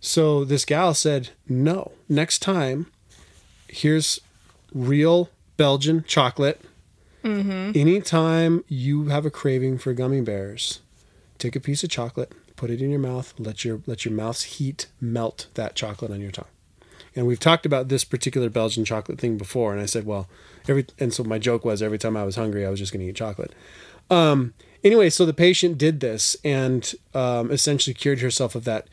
So 0.00 0.44
this 0.44 0.64
gal 0.64 0.94
said 0.94 1.30
no 1.48 1.92
next 2.08 2.40
time 2.40 2.86
here's 3.76 4.20
real 4.72 5.30
belgian 5.56 6.04
chocolate 6.04 6.60
anytime 7.74 8.64
you 8.68 9.08
have 9.08 9.26
a 9.26 9.30
craving 9.30 9.78
for 9.78 9.92
gummy 9.92 10.20
bears 10.20 10.80
take 11.38 11.56
a 11.56 11.60
piece 11.60 11.82
of 11.84 11.90
chocolate 11.90 12.32
put 12.56 12.70
it 12.70 12.80
in 12.80 12.90
your 12.90 13.00
mouth 13.00 13.34
let 13.38 13.64
your 13.64 13.80
let 13.86 14.04
your 14.04 14.14
mouth's 14.14 14.44
heat 14.44 14.86
melt 15.00 15.48
that 15.54 15.74
chocolate 15.74 16.10
on 16.10 16.20
your 16.20 16.30
tongue 16.30 16.46
and 17.16 17.26
we've 17.26 17.40
talked 17.40 17.64
about 17.64 17.88
this 17.88 18.04
particular 18.04 18.50
Belgian 18.50 18.84
chocolate 18.84 19.18
thing 19.18 19.38
before. 19.38 19.72
And 19.72 19.80
I 19.80 19.86
said, 19.86 20.04
well, 20.04 20.28
every 20.68 20.86
and 20.98 21.14
so 21.14 21.24
my 21.24 21.38
joke 21.38 21.64
was 21.64 21.82
every 21.82 21.98
time 21.98 22.14
I 22.14 22.24
was 22.24 22.36
hungry, 22.36 22.66
I 22.66 22.70
was 22.70 22.78
just 22.78 22.92
going 22.92 23.04
to 23.04 23.08
eat 23.08 23.16
chocolate. 23.16 23.54
Um, 24.10 24.52
anyway, 24.84 25.08
so 25.08 25.24
the 25.24 25.32
patient 25.32 25.78
did 25.78 26.00
this 26.00 26.36
and 26.44 26.94
um, 27.14 27.50
essentially 27.50 27.94
cured 27.94 28.20
herself 28.20 28.54
of 28.54 28.64
that. 28.64 28.86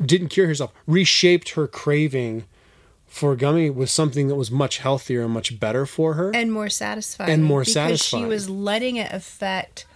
Didn't 0.00 0.28
cure 0.28 0.46
herself, 0.46 0.72
reshaped 0.86 1.50
her 1.50 1.68
craving 1.68 2.44
for 3.08 3.34
gummy 3.34 3.70
with 3.70 3.90
something 3.90 4.28
that 4.28 4.36
was 4.36 4.50
much 4.50 4.78
healthier 4.78 5.24
and 5.24 5.32
much 5.32 5.58
better 5.58 5.86
for 5.86 6.14
her. 6.14 6.30
and 6.34 6.52
more 6.52 6.68
satisfying. 6.68 7.30
And 7.30 7.44
more 7.44 7.60
because 7.60 7.72
satisfying. 7.72 8.24
she 8.24 8.28
was 8.28 8.48
letting 8.48 8.96
it 8.96 9.12
affect 9.12 9.86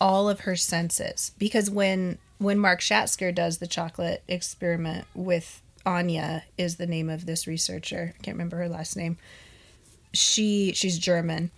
all 0.00 0.28
of 0.28 0.40
her 0.40 0.56
senses. 0.56 1.32
Because 1.38 1.70
when 1.70 2.18
when 2.38 2.58
mark 2.58 2.80
schatzker 2.80 3.34
does 3.34 3.58
the 3.58 3.66
chocolate 3.66 4.22
experiment 4.26 5.06
with 5.14 5.60
anya 5.84 6.44
is 6.56 6.76
the 6.76 6.86
name 6.86 7.08
of 7.08 7.26
this 7.26 7.46
researcher. 7.46 8.14
I 8.18 8.22
can't 8.22 8.36
remember 8.36 8.56
her 8.58 8.68
last 8.68 8.96
name. 8.96 9.18
She 10.12 10.72
she's 10.72 10.98
german. 10.98 11.50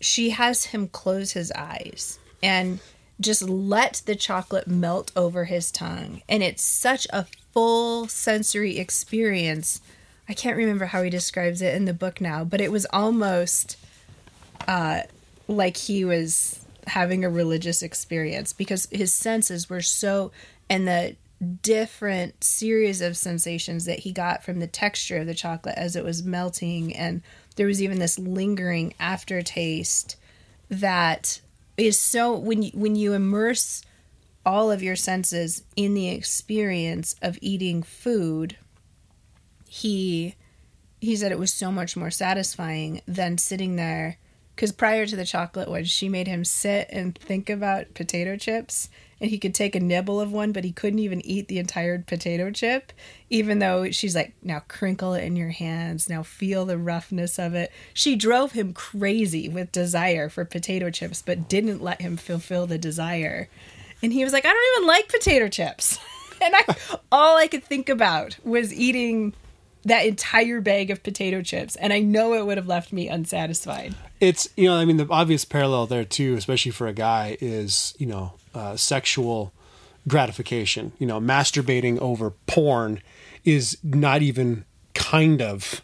She 0.00 0.30
has 0.30 0.66
him 0.66 0.88
close 0.88 1.32
his 1.32 1.52
eyes 1.52 2.18
and 2.42 2.80
just 3.20 3.42
let 3.42 4.02
the 4.06 4.16
chocolate 4.16 4.66
melt 4.66 5.12
over 5.14 5.44
his 5.44 5.70
tongue. 5.70 6.22
And 6.28 6.42
it's 6.42 6.62
such 6.62 7.06
a 7.10 7.26
full 7.52 8.08
sensory 8.08 8.78
experience 8.78 9.80
i 10.30 10.34
can't 10.34 10.56
remember 10.56 10.86
how 10.86 11.02
he 11.02 11.10
describes 11.10 11.60
it 11.60 11.74
in 11.74 11.84
the 11.84 11.92
book 11.92 12.20
now 12.20 12.44
but 12.44 12.60
it 12.60 12.72
was 12.72 12.86
almost 12.92 13.76
uh 14.66 15.02
like 15.48 15.76
he 15.76 16.04
was 16.04 16.64
having 16.86 17.24
a 17.24 17.30
religious 17.30 17.82
experience 17.82 18.52
because 18.52 18.88
his 18.90 19.12
senses 19.12 19.68
were 19.68 19.82
so 19.82 20.32
and 20.68 20.88
the 20.88 21.16
different 21.62 22.44
series 22.44 23.00
of 23.00 23.16
sensations 23.16 23.86
that 23.86 24.00
he 24.00 24.12
got 24.12 24.44
from 24.44 24.60
the 24.60 24.66
texture 24.66 25.18
of 25.18 25.26
the 25.26 25.34
chocolate 25.34 25.76
as 25.76 25.96
it 25.96 26.04
was 26.04 26.22
melting 26.22 26.94
and 26.94 27.22
there 27.56 27.66
was 27.66 27.82
even 27.82 27.98
this 27.98 28.18
lingering 28.18 28.92
aftertaste 29.00 30.16
that 30.68 31.40
is 31.76 31.98
so 31.98 32.36
when 32.36 32.62
you, 32.62 32.70
when 32.74 32.94
you 32.94 33.14
immerse 33.14 33.82
all 34.44 34.70
of 34.70 34.82
your 34.82 34.96
senses 34.96 35.62
in 35.76 35.94
the 35.94 36.08
experience 36.08 37.14
of 37.22 37.38
eating 37.40 37.82
food 37.82 38.56
he 39.72 40.34
he 41.00 41.14
said 41.14 41.30
it 41.30 41.38
was 41.38 41.52
so 41.52 41.70
much 41.70 41.96
more 41.96 42.10
satisfying 42.10 43.00
than 43.06 43.38
sitting 43.38 43.76
there 43.76 44.18
because 44.56 44.72
prior 44.72 45.06
to 45.06 45.14
the 45.14 45.24
chocolate 45.24 45.68
one 45.68 45.84
she 45.84 46.08
made 46.08 46.26
him 46.26 46.44
sit 46.44 46.88
and 46.90 47.16
think 47.16 47.48
about 47.48 47.94
potato 47.94 48.36
chips 48.36 48.88
and 49.20 49.30
he 49.30 49.38
could 49.38 49.54
take 49.54 49.76
a 49.76 49.80
nibble 49.80 50.20
of 50.20 50.32
one 50.32 50.50
but 50.50 50.64
he 50.64 50.72
couldn't 50.72 50.98
even 50.98 51.24
eat 51.24 51.46
the 51.46 51.60
entire 51.60 52.00
potato 52.00 52.50
chip 52.50 52.92
even 53.30 53.60
though 53.60 53.88
she's 53.92 54.16
like 54.16 54.32
now 54.42 54.60
crinkle 54.66 55.14
it 55.14 55.22
in 55.22 55.36
your 55.36 55.50
hands. 55.50 56.08
Now 56.08 56.24
feel 56.24 56.64
the 56.64 56.76
roughness 56.76 57.38
of 57.38 57.54
it. 57.54 57.70
She 57.94 58.16
drove 58.16 58.50
him 58.50 58.72
crazy 58.72 59.48
with 59.48 59.70
desire 59.70 60.28
for 60.28 60.44
potato 60.44 60.90
chips 60.90 61.22
but 61.22 61.48
didn't 61.48 61.80
let 61.80 62.02
him 62.02 62.16
fulfill 62.16 62.66
the 62.66 62.76
desire. 62.76 63.48
And 64.02 64.12
he 64.12 64.24
was 64.24 64.32
like 64.32 64.44
i 64.44 64.48
don't 64.48 64.76
even 64.76 64.88
like 64.88 65.08
potato 65.08 65.46
chips. 65.46 65.96
And 66.42 66.54
I, 66.56 66.64
all 67.12 67.36
i 67.36 67.46
could 67.46 67.62
think 67.62 67.90
about 67.90 68.38
was 68.42 68.72
eating 68.72 69.34
that 69.84 70.04
entire 70.06 70.60
bag 70.60 70.90
of 70.90 71.02
potato 71.02 71.42
chips 71.42 71.76
and 71.76 71.92
i 71.92 72.00
know 72.00 72.34
it 72.34 72.44
would 72.46 72.56
have 72.58 72.66
left 72.66 72.92
me 72.92 73.08
unsatisfied. 73.08 73.94
It's 74.20 74.48
you 74.56 74.68
know 74.68 74.76
i 74.76 74.84
mean 74.84 74.98
the 74.98 75.06
obvious 75.10 75.44
parallel 75.44 75.86
there 75.86 76.04
too 76.04 76.34
especially 76.34 76.72
for 76.72 76.86
a 76.86 76.92
guy 76.92 77.36
is 77.40 77.94
you 77.98 78.06
know 78.06 78.34
uh, 78.54 78.76
sexual 78.76 79.52
gratification. 80.08 80.92
You 80.98 81.06
know 81.06 81.20
masturbating 81.20 81.98
over 81.98 82.30
porn 82.46 83.00
is 83.44 83.78
not 83.82 84.22
even 84.22 84.64
kind 84.94 85.40
of 85.40 85.82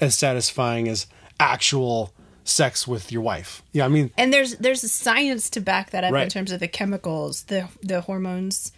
as 0.00 0.14
satisfying 0.14 0.88
as 0.88 1.06
actual 1.38 2.12
sex 2.44 2.86
with 2.86 3.10
your 3.10 3.22
wife. 3.22 3.62
Yeah 3.72 3.84
i 3.84 3.88
mean 3.88 4.10
and 4.16 4.32
there's 4.32 4.56
there's 4.56 4.84
a 4.84 4.88
science 4.88 5.50
to 5.50 5.60
back 5.60 5.90
that 5.90 6.04
up 6.04 6.14
in 6.14 6.28
terms 6.28 6.52
of 6.52 6.60
the 6.60 6.68
chemicals 6.68 7.44
the 7.44 7.68
the 7.82 8.02
hormones 8.02 8.72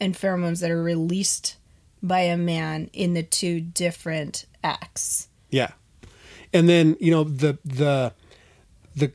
and 0.00 0.14
pheromones 0.14 0.60
that 0.60 0.70
are 0.70 0.82
released 0.82 1.56
by 2.02 2.20
a 2.20 2.36
man 2.36 2.90
in 2.92 3.14
the 3.14 3.22
two 3.22 3.60
different 3.60 4.46
acts 4.64 5.28
Yeah. 5.50 5.72
And 6.52 6.68
then, 6.68 6.96
you 7.00 7.10
know, 7.10 7.24
the 7.24 7.58
the 7.64 8.12
the 8.94 9.12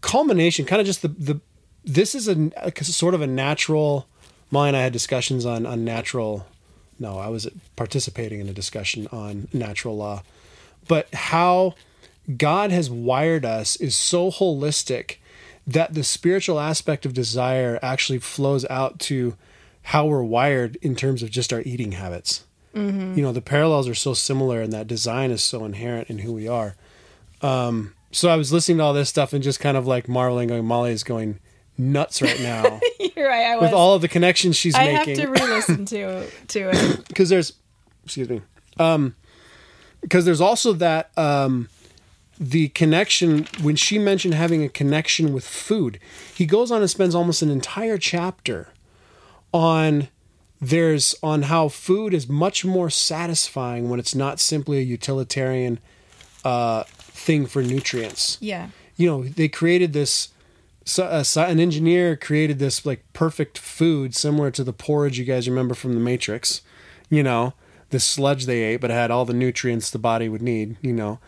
culmination, 0.00 0.64
kind 0.64 0.80
of 0.80 0.86
just 0.86 1.02
the 1.02 1.08
the 1.08 1.40
this 1.84 2.14
is 2.14 2.28
a, 2.28 2.50
a 2.56 2.84
sort 2.84 3.14
of 3.14 3.22
a 3.22 3.26
natural 3.26 4.06
Molly 4.50 4.68
and 4.68 4.76
I 4.76 4.82
had 4.82 4.92
discussions 4.92 5.44
on 5.44 5.66
on 5.66 5.84
natural 5.84 6.46
no, 7.00 7.18
I 7.18 7.28
was 7.28 7.48
participating 7.76 8.40
in 8.40 8.48
a 8.48 8.52
discussion 8.52 9.06
on 9.12 9.48
natural 9.52 9.96
law. 9.96 10.22
But 10.88 11.12
how 11.14 11.74
God 12.36 12.72
has 12.72 12.90
wired 12.90 13.44
us 13.44 13.76
is 13.76 13.94
so 13.94 14.30
holistic 14.30 15.16
that 15.66 15.94
the 15.94 16.02
spiritual 16.02 16.58
aspect 16.58 17.06
of 17.06 17.12
desire 17.14 17.78
actually 17.82 18.18
flows 18.18 18.64
out 18.68 18.98
to 19.00 19.36
how 19.88 20.04
we're 20.04 20.22
wired 20.22 20.76
in 20.82 20.94
terms 20.94 21.22
of 21.22 21.30
just 21.30 21.50
our 21.50 21.62
eating 21.62 21.92
habits. 21.92 22.44
Mm-hmm. 22.74 23.14
You 23.14 23.22
know, 23.22 23.32
the 23.32 23.40
parallels 23.40 23.88
are 23.88 23.94
so 23.94 24.12
similar, 24.12 24.60
and 24.60 24.70
that 24.72 24.86
design 24.86 25.30
is 25.30 25.42
so 25.42 25.64
inherent 25.64 26.10
in 26.10 26.18
who 26.18 26.34
we 26.34 26.46
are. 26.46 26.76
Um, 27.40 27.94
so 28.12 28.28
I 28.28 28.36
was 28.36 28.52
listening 28.52 28.78
to 28.78 28.84
all 28.84 28.92
this 28.92 29.08
stuff 29.08 29.32
and 29.32 29.42
just 29.42 29.60
kind 29.60 29.78
of 29.78 29.86
like 29.86 30.06
marveling, 30.06 30.48
going, 30.48 30.66
Molly 30.66 30.92
is 30.92 31.04
going 31.04 31.40
nuts 31.78 32.20
right 32.20 32.40
now 32.40 32.80
You're 33.16 33.28
right. 33.28 33.46
I 33.46 33.54
was. 33.54 33.62
with 33.62 33.72
all 33.72 33.94
of 33.94 34.02
the 34.02 34.08
connections 34.08 34.56
she's 34.56 34.74
I 34.74 34.82
have 34.84 35.06
making 35.06 35.24
to 35.24 35.30
re-listen 35.30 35.84
to 35.86 36.28
to 36.28 36.70
it. 36.70 37.04
because 37.08 37.28
there's 37.28 37.52
excuse 38.02 38.28
me 38.28 38.42
um 38.80 39.14
because 40.00 40.24
there's 40.24 40.40
also 40.40 40.72
that 40.72 41.16
um 41.16 41.68
the 42.40 42.68
connection 42.70 43.46
when 43.62 43.76
she 43.76 43.96
mentioned 43.96 44.34
having 44.34 44.64
a 44.64 44.68
connection 44.68 45.32
with 45.32 45.46
food 45.46 46.00
he 46.34 46.46
goes 46.46 46.72
on 46.72 46.80
and 46.80 46.90
spends 46.90 47.14
almost 47.14 47.42
an 47.42 47.50
entire 47.50 47.96
chapter 47.96 48.70
on 49.52 50.08
there's 50.60 51.14
on 51.22 51.42
how 51.42 51.68
food 51.68 52.12
is 52.12 52.28
much 52.28 52.64
more 52.64 52.90
satisfying 52.90 53.88
when 53.88 54.00
it's 54.00 54.14
not 54.14 54.40
simply 54.40 54.78
a 54.78 54.82
utilitarian 54.82 55.78
uh 56.44 56.82
thing 56.98 57.46
for 57.46 57.62
nutrients 57.62 58.38
Yeah. 58.40 58.68
you 58.96 59.06
know 59.08 59.24
they 59.24 59.48
created 59.48 59.92
this 59.92 60.28
so, 60.84 61.04
uh, 61.04 61.22
so 61.22 61.44
an 61.44 61.60
engineer 61.60 62.16
created 62.16 62.58
this 62.58 62.84
like 62.86 63.04
perfect 63.12 63.58
food 63.58 64.14
similar 64.16 64.50
to 64.52 64.64
the 64.64 64.72
porridge 64.72 65.18
you 65.18 65.24
guys 65.24 65.48
remember 65.48 65.74
from 65.74 65.94
the 65.94 66.00
matrix 66.00 66.62
you 67.10 67.22
know 67.22 67.52
the 67.90 67.98
sludge 68.00 68.46
they 68.46 68.62
ate 68.62 68.76
but 68.76 68.90
it 68.90 68.94
had 68.94 69.10
all 69.10 69.24
the 69.24 69.32
nutrients 69.32 69.90
the 69.90 69.98
body 69.98 70.28
would 70.28 70.42
need 70.42 70.76
you 70.82 70.92
know. 70.92 71.18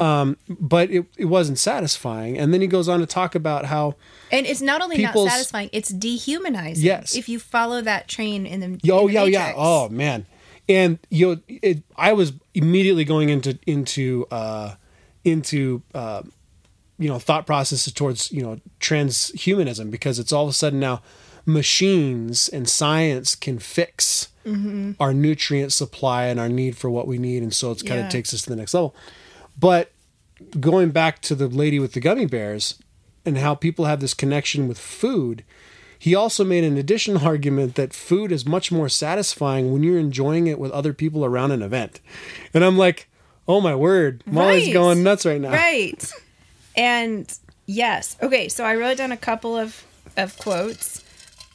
Um, 0.00 0.36
but 0.48 0.90
it, 0.90 1.06
it 1.16 1.24
wasn't 1.26 1.58
satisfying. 1.58 2.38
And 2.38 2.52
then 2.52 2.60
he 2.60 2.66
goes 2.66 2.88
on 2.88 3.00
to 3.00 3.06
talk 3.06 3.34
about 3.34 3.66
how 3.66 3.94
And 4.30 4.46
it's 4.46 4.60
not 4.60 4.82
only 4.82 4.98
not 5.02 5.14
satisfying; 5.14 5.70
it's 5.72 5.88
dehumanizing. 5.90 6.84
Yes. 6.84 7.14
If 7.14 7.28
you 7.28 7.38
follow 7.38 7.80
that 7.82 8.08
train 8.08 8.46
in 8.46 8.60
the 8.60 8.92
oh 8.92 9.06
in 9.06 9.06
the 9.06 9.12
yeah 9.12 9.24
yeah. 9.24 9.52
Oh 9.56 9.88
man. 9.88 10.26
And 10.68 10.98
you 11.10 11.26
know 11.26 11.40
it, 11.48 11.82
i 11.96 12.12
was 12.12 12.32
immediately 12.54 13.04
going 13.04 13.28
into 13.28 13.58
into 13.66 14.26
uh 14.30 14.74
into 15.24 15.82
uh 15.94 16.22
you 16.98 17.08
know 17.08 17.18
thought 17.18 17.46
processes 17.46 17.92
towards 17.92 18.30
you 18.30 18.42
know 18.42 18.60
transhumanism 18.80 19.90
because 19.90 20.18
it's 20.18 20.32
all 20.32 20.44
of 20.44 20.50
a 20.50 20.52
sudden 20.52 20.78
now 20.78 21.02
machines 21.44 22.48
and 22.48 22.68
science 22.68 23.34
can 23.34 23.58
fix 23.58 24.28
Mm-hmm. 24.44 24.92
our 25.00 25.14
nutrient 25.14 25.72
supply 25.72 26.24
and 26.26 26.40
our 26.40 26.48
need 26.48 26.76
for 26.76 26.90
what 26.90 27.06
we 27.06 27.16
need 27.18 27.42
and 27.42 27.54
so 27.54 27.70
it's 27.70 27.82
kind 27.82 28.00
Yeah. 28.00 28.06
of 28.06 28.12
takes 28.12 28.34
us 28.34 28.42
to 28.42 28.50
the 28.50 28.56
next 28.56 28.74
level 28.74 28.94
but 29.58 29.92
going 30.58 30.90
back 30.90 31.20
to 31.22 31.34
the 31.36 31.46
lady 31.46 31.78
with 31.78 31.92
the 31.92 32.00
gummy 32.00 32.26
bears 32.26 32.78
and 33.24 33.38
how 33.38 33.54
people 33.54 33.84
have 33.84 34.00
this 34.00 34.14
connection 34.14 34.66
with 34.66 34.78
food 34.78 35.44
he 35.98 36.16
also 36.16 36.42
made 36.42 36.64
an 36.64 36.76
additional 36.76 37.24
argument 37.34 37.76
that 37.76 37.92
food 37.94 38.32
is 38.32 38.44
much 38.44 38.72
more 38.72 38.88
satisfying 38.88 39.72
when 39.72 39.84
you're 39.84 39.98
enjoying 39.98 40.48
it 40.48 40.58
with 40.58 40.72
other 40.72 40.92
people 40.92 41.24
around 41.24 41.52
an 41.52 41.62
event 41.62 42.00
and 42.52 42.64
i'm 42.64 42.76
like 42.76 43.08
oh 43.46 43.60
my 43.60 43.74
word 43.76 44.24
molly's 44.26 44.66
Right. 44.66 44.72
going 44.72 45.02
nuts 45.04 45.24
right 45.24 45.40
now 45.40 45.50
Right. 45.52 46.12
And 46.74 47.30
yes. 47.66 48.16
Okay, 48.22 48.48
so 48.48 48.64
I 48.64 48.76
wrote 48.76 48.96
down 48.96 49.12
a 49.12 49.16
couple 49.16 49.56
of 49.56 49.84
of 50.16 50.36
quotes. 50.38 51.04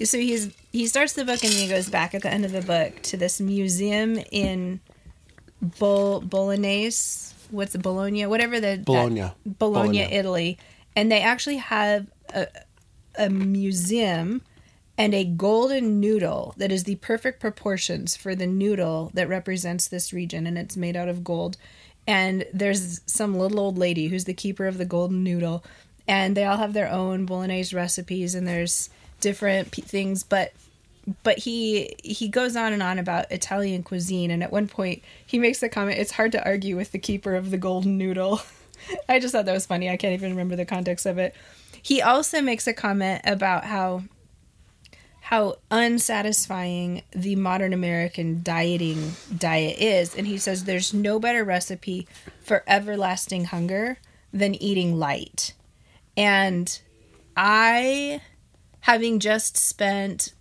So 0.03 0.17
he's 0.19 0.53
he 0.77 0.87
starts 0.87 1.13
the 1.13 1.25
book 1.25 1.43
and 1.43 1.51
then 1.51 1.59
he 1.59 1.67
goes 1.67 1.89
back 1.89 2.13
at 2.13 2.21
the 2.21 2.31
end 2.31 2.45
of 2.45 2.51
the 2.51 2.61
book 2.61 3.01
to 3.03 3.17
this 3.17 3.39
museum 3.41 4.19
in 4.31 4.79
Bol 5.61 6.21
Bolognese. 6.21 7.33
What's 7.49 7.73
it, 7.75 7.81
Bologna? 7.81 8.25
Whatever 8.25 8.59
the 8.59 8.67
that- 8.67 8.85
Bologna. 8.85 9.31
Bologna, 9.45 9.99
Bologna. 9.99 9.99
Italy. 10.01 10.57
And 10.95 11.11
they 11.11 11.21
actually 11.21 11.57
have 11.57 12.07
a 12.33 12.47
a 13.19 13.29
museum 13.29 14.41
and 14.97 15.13
a 15.13 15.23
golden 15.25 15.99
noodle 15.99 16.53
that 16.57 16.71
is 16.71 16.83
the 16.83 16.95
perfect 16.97 17.39
proportions 17.39 18.15
for 18.15 18.35
the 18.35 18.47
noodle 18.47 19.11
that 19.13 19.27
represents 19.27 19.87
this 19.87 20.13
region 20.13 20.45
and 20.45 20.57
it's 20.57 20.77
made 20.77 20.95
out 20.95 21.09
of 21.09 21.23
gold 21.23 21.57
and 22.05 22.45
there's 22.53 23.01
some 23.05 23.37
little 23.37 23.59
old 23.59 23.77
lady 23.77 24.07
who's 24.07 24.25
the 24.25 24.33
keeper 24.33 24.67
of 24.67 24.77
the 24.77 24.85
golden 24.85 25.23
noodle 25.23 25.63
and 26.07 26.37
they 26.37 26.45
all 26.45 26.57
have 26.57 26.73
their 26.73 26.89
own 26.89 27.25
bolognese 27.25 27.75
recipes 27.75 28.35
and 28.35 28.47
there's 28.47 28.89
different 29.19 29.71
p- 29.71 29.81
things 29.81 30.21
but 30.23 30.53
but 31.23 31.39
he 31.39 31.95
he 32.03 32.27
goes 32.27 32.55
on 32.55 32.73
and 32.73 32.83
on 32.83 32.99
about 32.99 33.31
Italian 33.31 33.83
cuisine 33.83 34.29
and 34.31 34.43
at 34.43 34.51
one 34.51 34.67
point 34.67 35.01
he 35.25 35.39
makes 35.39 35.59
the 35.59 35.69
comment 35.69 35.99
it's 35.99 36.11
hard 36.11 36.31
to 36.33 36.45
argue 36.45 36.75
with 36.75 36.91
the 36.91 36.99
keeper 36.99 37.35
of 37.35 37.51
the 37.51 37.57
golden 37.57 37.97
noodle. 37.97 38.41
I 39.09 39.19
just 39.19 39.31
thought 39.31 39.45
that 39.45 39.53
was 39.53 39.65
funny. 39.65 39.89
I 39.89 39.97
can't 39.97 40.13
even 40.13 40.31
remember 40.31 40.55
the 40.55 40.65
context 40.65 41.05
of 41.05 41.17
it. 41.17 41.33
He 41.81 42.01
also 42.01 42.41
makes 42.41 42.67
a 42.67 42.73
comment 42.73 43.21
about 43.25 43.63
how 43.63 44.03
how 45.21 45.55
unsatisfying 45.71 47.03
the 47.11 47.35
modern 47.35 47.73
American 47.73 48.41
dieting 48.43 49.13
diet 49.37 49.77
is 49.77 50.15
and 50.15 50.27
he 50.27 50.37
says 50.37 50.63
there's 50.63 50.93
no 50.93 51.19
better 51.19 51.43
recipe 51.43 52.07
for 52.41 52.63
everlasting 52.67 53.45
hunger 53.45 53.97
than 54.33 54.55
eating 54.55 54.99
light. 54.99 55.53
And 56.17 56.79
I 57.35 58.21
having 58.81 59.19
just 59.19 59.57
spent 59.57 60.33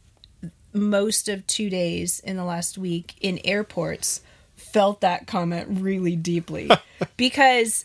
most 0.76 1.28
of 1.28 1.46
two 1.46 1.70
days 1.70 2.20
in 2.20 2.36
the 2.36 2.44
last 2.44 2.78
week 2.78 3.14
in 3.20 3.40
airports 3.44 4.20
felt 4.56 5.00
that 5.00 5.26
comment 5.26 5.68
really 5.70 6.16
deeply. 6.16 6.70
Because 7.18 7.84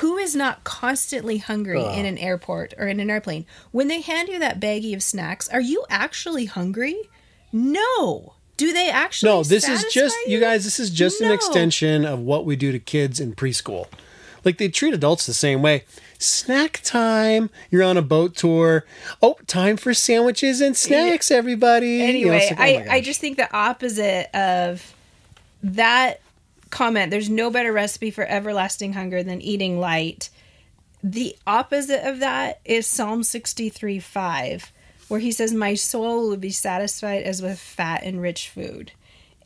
who 0.00 0.16
is 0.16 0.36
not 0.36 0.62
constantly 0.62 1.38
hungry 1.38 1.82
in 1.82 2.06
an 2.06 2.16
airport 2.18 2.74
or 2.78 2.86
in 2.86 3.00
an 3.00 3.10
airplane? 3.10 3.44
When 3.72 3.88
they 3.88 4.00
hand 4.00 4.28
you 4.28 4.38
that 4.38 4.60
baggie 4.60 4.94
of 4.94 5.02
snacks 5.02 5.48
are 5.48 5.60
you 5.60 5.84
actually 5.88 6.44
hungry? 6.44 6.96
No. 7.52 8.34
Do 8.56 8.72
they 8.72 8.88
actually 8.88 9.30
no 9.30 9.42
this 9.42 9.68
is 9.68 9.84
just 9.92 10.16
you 10.26 10.40
guys 10.40 10.64
this 10.64 10.78
is 10.80 10.90
just 10.90 11.20
an 11.20 11.30
extension 11.30 12.04
of 12.04 12.20
what 12.20 12.44
we 12.44 12.56
do 12.56 12.72
to 12.72 12.78
kids 12.78 13.20
in 13.20 13.34
preschool 13.34 13.86
like 14.46 14.58
they 14.58 14.68
treat 14.68 14.94
adults 14.94 15.26
the 15.26 15.34
same 15.34 15.60
way. 15.60 15.84
Snack 16.18 16.80
time. 16.82 17.50
You're 17.70 17.82
on 17.82 17.96
a 17.96 18.02
boat 18.02 18.36
tour. 18.36 18.86
Oh 19.20 19.36
time 19.46 19.76
for 19.76 19.92
sandwiches 19.92 20.60
and 20.60 20.76
snacks 20.76 21.30
everybody. 21.30 21.88
You 21.88 21.98
know, 21.98 22.04
anyway 22.04 22.46
like, 22.50 22.58
oh 22.58 22.90
I, 22.90 22.94
I 22.96 23.00
just 23.00 23.20
think 23.20 23.36
the 23.36 23.54
opposite 23.54 24.34
of 24.34 24.94
that 25.62 26.20
comment. 26.70 27.10
There's 27.10 27.28
no 27.28 27.50
better 27.50 27.72
recipe 27.72 28.10
for 28.10 28.24
everlasting 28.24 28.94
hunger 28.94 29.22
than 29.22 29.42
eating 29.42 29.78
light. 29.78 30.30
The 31.02 31.36
opposite 31.46 32.08
of 32.08 32.20
that 32.20 32.60
is 32.64 32.86
psalm 32.86 33.22
63 33.22 33.98
5 33.98 34.72
where 35.08 35.20
he 35.20 35.30
says 35.30 35.52
my 35.52 35.74
soul 35.74 36.28
will 36.28 36.36
be 36.36 36.50
satisfied 36.50 37.22
as 37.22 37.40
with 37.40 37.60
fat 37.60 38.02
and 38.02 38.20
rich 38.20 38.48
food. 38.48 38.92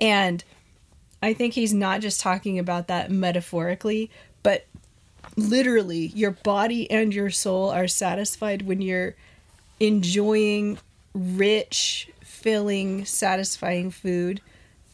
And 0.00 0.44
i 1.22 1.34
think 1.34 1.54
he's 1.54 1.74
not 1.74 2.00
just 2.00 2.20
talking 2.20 2.58
about 2.58 2.88
that 2.88 3.10
metaphorically 3.10 4.10
but 4.42 4.66
literally 5.36 6.06
your 6.08 6.32
body 6.32 6.90
and 6.90 7.14
your 7.14 7.30
soul 7.30 7.70
are 7.70 7.88
satisfied 7.88 8.62
when 8.62 8.80
you're 8.80 9.14
enjoying 9.78 10.78
rich, 11.14 12.10
filling, 12.20 13.04
satisfying 13.04 13.90
food 13.90 14.40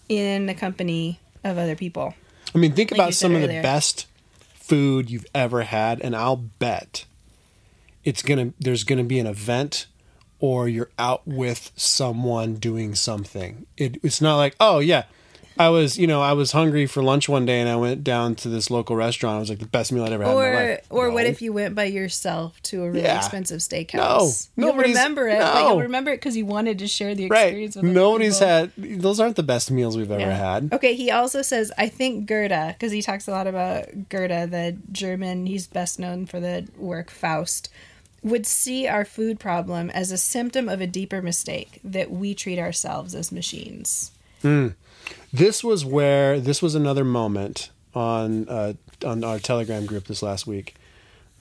in 0.09 0.47
the 0.47 0.55
company 0.55 1.21
of 1.45 1.59
other 1.59 1.75
people. 1.77 2.15
I 2.55 2.59
mean, 2.59 2.73
think 2.73 2.93
Like 2.93 3.01
about 3.01 3.15
some 3.15 3.35
of 3.35 3.43
the 3.43 3.49
best 3.49 4.07
food 4.55 5.11
you've 5.11 5.27
ever 5.35 5.63
had, 5.63 6.01
and 6.01 6.15
I'll 6.15 6.37
bet 6.37 7.05
it's 8.05 8.23
gonna 8.23 8.53
there's 8.59 8.85
gonna 8.85 9.05
be 9.05 9.19
an 9.19 9.27
event 9.27 9.87
or 10.39 10.69
you're 10.69 10.91
out 10.99 11.27
with 11.27 11.73
someone 11.77 12.55
doing 12.55 12.95
something. 12.95 13.67
It, 13.77 13.99
it's 14.03 14.21
not 14.21 14.37
like, 14.37 14.55
oh 14.61 14.79
yeah, 14.79 15.05
I 15.59 15.69
was 15.71 15.99
you 15.99 16.07
know 16.07 16.21
I 16.21 16.33
was 16.35 16.53
hungry 16.53 16.87
for 16.87 17.03
lunch 17.03 17.29
one 17.29 17.47
day 17.47 17.61
and 17.61 17.69
I 17.69 17.77
went 17.77 18.05
down 18.05 18.35
to 18.37 18.49
this 18.49 18.71
local 18.71 18.95
restaurant. 18.97 19.37
It 19.37 19.41
was 19.41 19.49
like 19.51 19.59
the 19.61 19.67
best 19.67 19.91
meal 19.93 20.05
I'd 20.05 20.13
ever 20.13 20.25
had 20.25 20.31
in 20.31 20.37
my 20.37 20.43
Or 20.45 20.55
life. 20.71 20.81
or 20.91 21.11
what 21.11 21.25
if 21.27 21.41
you 21.41 21.53
went 21.53 21.75
by 21.75 21.85
yourself 21.85 22.61
to 22.65 22.83
a 22.85 22.91
really 22.91 23.03
Yeah. 23.05 23.17
expensive 23.17 23.61
steakhouse? 23.61 24.49
No, 24.57 24.67
you'll 24.69 24.77
remember 24.77 25.29
it, 25.29 25.39
but 25.39 25.55
no. 25.63 25.69
you'll 25.69 25.81
remember 25.81 26.11
it 26.11 26.17
because 26.17 26.37
you 26.37 26.45
wanted 26.47 26.79
to 26.81 26.87
share 26.87 27.15
the 27.15 27.29
right? 27.29 27.47
experience 27.47 27.77
with 27.77 27.85
other 27.87 27.95
Nobody's 27.95 28.35
people. 28.39 28.49
had 28.49 28.73
those 29.03 29.19
aren't 29.21 29.37
the 29.37 29.43
best 29.43 29.71
meals 29.71 29.97
we've 29.97 30.11
ever 30.11 30.21
Yeah. 30.21 30.37
had. 30.55 30.73
Okay, 30.75 30.95
he 30.95 31.11
also 31.11 31.41
says, 31.43 31.73
I 31.79 31.89
think 31.89 32.27
Goethe, 32.27 32.69
because 32.75 32.93
he 32.93 33.01
talks 33.01 33.27
a 33.27 33.31
lot 33.31 33.47
about 33.47 34.09
Goethe, 34.11 34.51
the 34.51 34.77
German, 34.93 35.47
he's 35.47 35.67
best 35.67 35.99
known 35.99 36.27
for 36.27 36.39
the 36.39 36.67
work 36.77 37.11
Faust, 37.11 37.71
would 38.23 38.45
see 38.47 38.89
our 38.89 39.05
food 39.05 39.39
problem 39.39 39.89
as 39.91 40.11
a 40.11 40.19
symptom 40.19 40.69
of 40.69 40.81
a 40.81 40.87
deeper 40.87 41.23
mistake 41.23 41.79
that 41.85 42.11
we 42.11 42.35
treat 42.35 42.59
ourselves 42.59 43.15
as 43.15 43.31
machines. 43.33 44.11
Hmm. 44.43 44.69
This 45.33 45.63
was 45.63 45.85
where 45.85 46.41
this 46.41 46.63
was 46.63 46.75
another 46.75 47.05
moment 47.05 47.71
on 47.95 48.49
uh, 48.49 48.75
on 49.05 49.25
our 49.25 49.39
Telegram 49.39 49.87
group 49.87 50.05
this 50.05 50.23
last 50.23 50.47
week. 50.47 50.75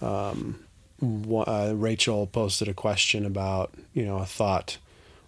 Um, 0.01 0.59
uh, 1.01 1.73
Rachel 1.75 2.27
posted 2.27 2.67
a 2.67 2.73
question 2.73 3.25
about 3.25 3.73
you 3.93 4.05
know 4.05 4.17
a 4.17 4.25
thought 4.25 4.77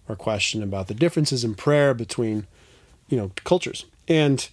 or 0.08 0.16
question 0.16 0.62
about 0.62 0.88
the 0.88 0.94
differences 0.94 1.44
in 1.44 1.54
prayer 1.54 1.94
between 1.94 2.46
you 3.08 3.16
know 3.16 3.30
cultures 3.44 3.84
and. 4.06 4.48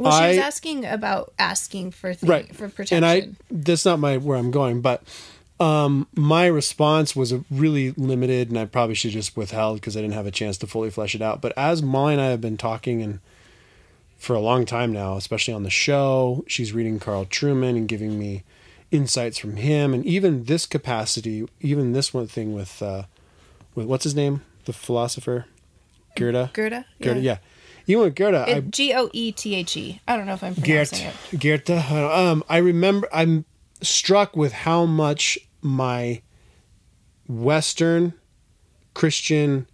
Well, 0.00 0.12
she 0.12 0.24
I, 0.24 0.28
was 0.28 0.38
asking 0.38 0.84
about 0.84 1.32
asking 1.40 1.90
for 1.90 2.14
thing, 2.14 2.30
right 2.30 2.54
for 2.54 2.68
protection. 2.68 2.98
and 2.98 3.04
i 3.04 3.30
that's 3.50 3.84
not 3.84 3.98
my 3.98 4.16
where 4.16 4.38
i'm 4.38 4.52
going 4.52 4.80
but 4.80 5.02
my 5.60 6.46
response 6.46 7.16
was 7.16 7.32
a 7.32 7.44
really 7.50 7.92
limited, 7.92 8.48
and 8.48 8.58
I 8.58 8.64
probably 8.64 8.94
should 8.94 9.10
just 9.10 9.36
withheld 9.36 9.80
because 9.80 9.96
I 9.96 10.00
didn't 10.00 10.14
have 10.14 10.26
a 10.26 10.30
chance 10.30 10.56
to 10.58 10.66
fully 10.66 10.90
flesh 10.90 11.14
it 11.14 11.22
out. 11.22 11.40
But 11.40 11.52
as 11.56 11.82
Molly 11.82 12.14
and 12.14 12.22
I 12.22 12.26
have 12.26 12.40
been 12.40 12.56
talking, 12.56 13.02
and 13.02 13.20
for 14.18 14.34
a 14.34 14.40
long 14.40 14.64
time 14.64 14.92
now, 14.92 15.16
especially 15.16 15.54
on 15.54 15.62
the 15.64 15.70
show, 15.70 16.44
she's 16.46 16.72
reading 16.72 16.98
Carl 16.98 17.24
Trueman 17.24 17.76
and 17.76 17.88
giving 17.88 18.18
me 18.18 18.44
insights 18.90 19.38
from 19.38 19.56
him, 19.56 19.92
and 19.92 20.04
even 20.06 20.44
this 20.44 20.64
capacity, 20.64 21.46
even 21.60 21.92
this 21.92 22.14
one 22.14 22.26
thing 22.26 22.54
with, 22.54 22.80
uh, 22.82 23.02
with 23.74 23.86
what's 23.86 24.04
his 24.04 24.14
name, 24.14 24.42
the 24.64 24.72
philosopher, 24.72 25.46
Goethe. 26.16 26.52
Goethe? 26.52 26.84
Goethe, 27.00 27.22
yeah. 27.22 27.38
You 27.86 28.00
with 28.00 28.16
Goethe, 28.16 28.70
G 28.70 28.92
O 28.92 29.08
E 29.12 29.32
T 29.32 29.54
H 29.54 29.76
E. 29.76 30.00
I 30.06 30.16
don't 30.16 30.26
know 30.26 30.34
if 30.34 30.44
I'm 30.44 30.54
pronouncing 30.54 31.06
Goethe. 31.06 31.34
it. 31.34 31.66
Goethe. 31.66 31.90
Um, 31.90 32.44
I 32.48 32.58
remember. 32.58 33.08
I'm 33.12 33.46
struck 33.80 34.36
with 34.36 34.52
how 34.52 34.84
much 34.84 35.38
my 35.62 36.22
Western 37.26 38.14
Christian 38.94 39.66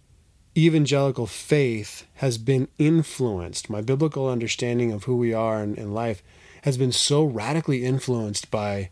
evangelical 0.57 1.25
faith 1.25 2.05
has 2.15 2.37
been 2.37 2.67
influenced. 2.77 3.69
My 3.69 3.81
biblical 3.81 4.29
understanding 4.29 4.91
of 4.91 5.03
who 5.03 5.17
we 5.17 5.33
are 5.33 5.61
in, 5.61 5.75
in 5.75 5.93
life 5.93 6.23
has 6.63 6.77
been 6.77 6.91
so 6.91 7.23
radically 7.23 7.83
influenced 7.83 8.49
by 8.49 8.89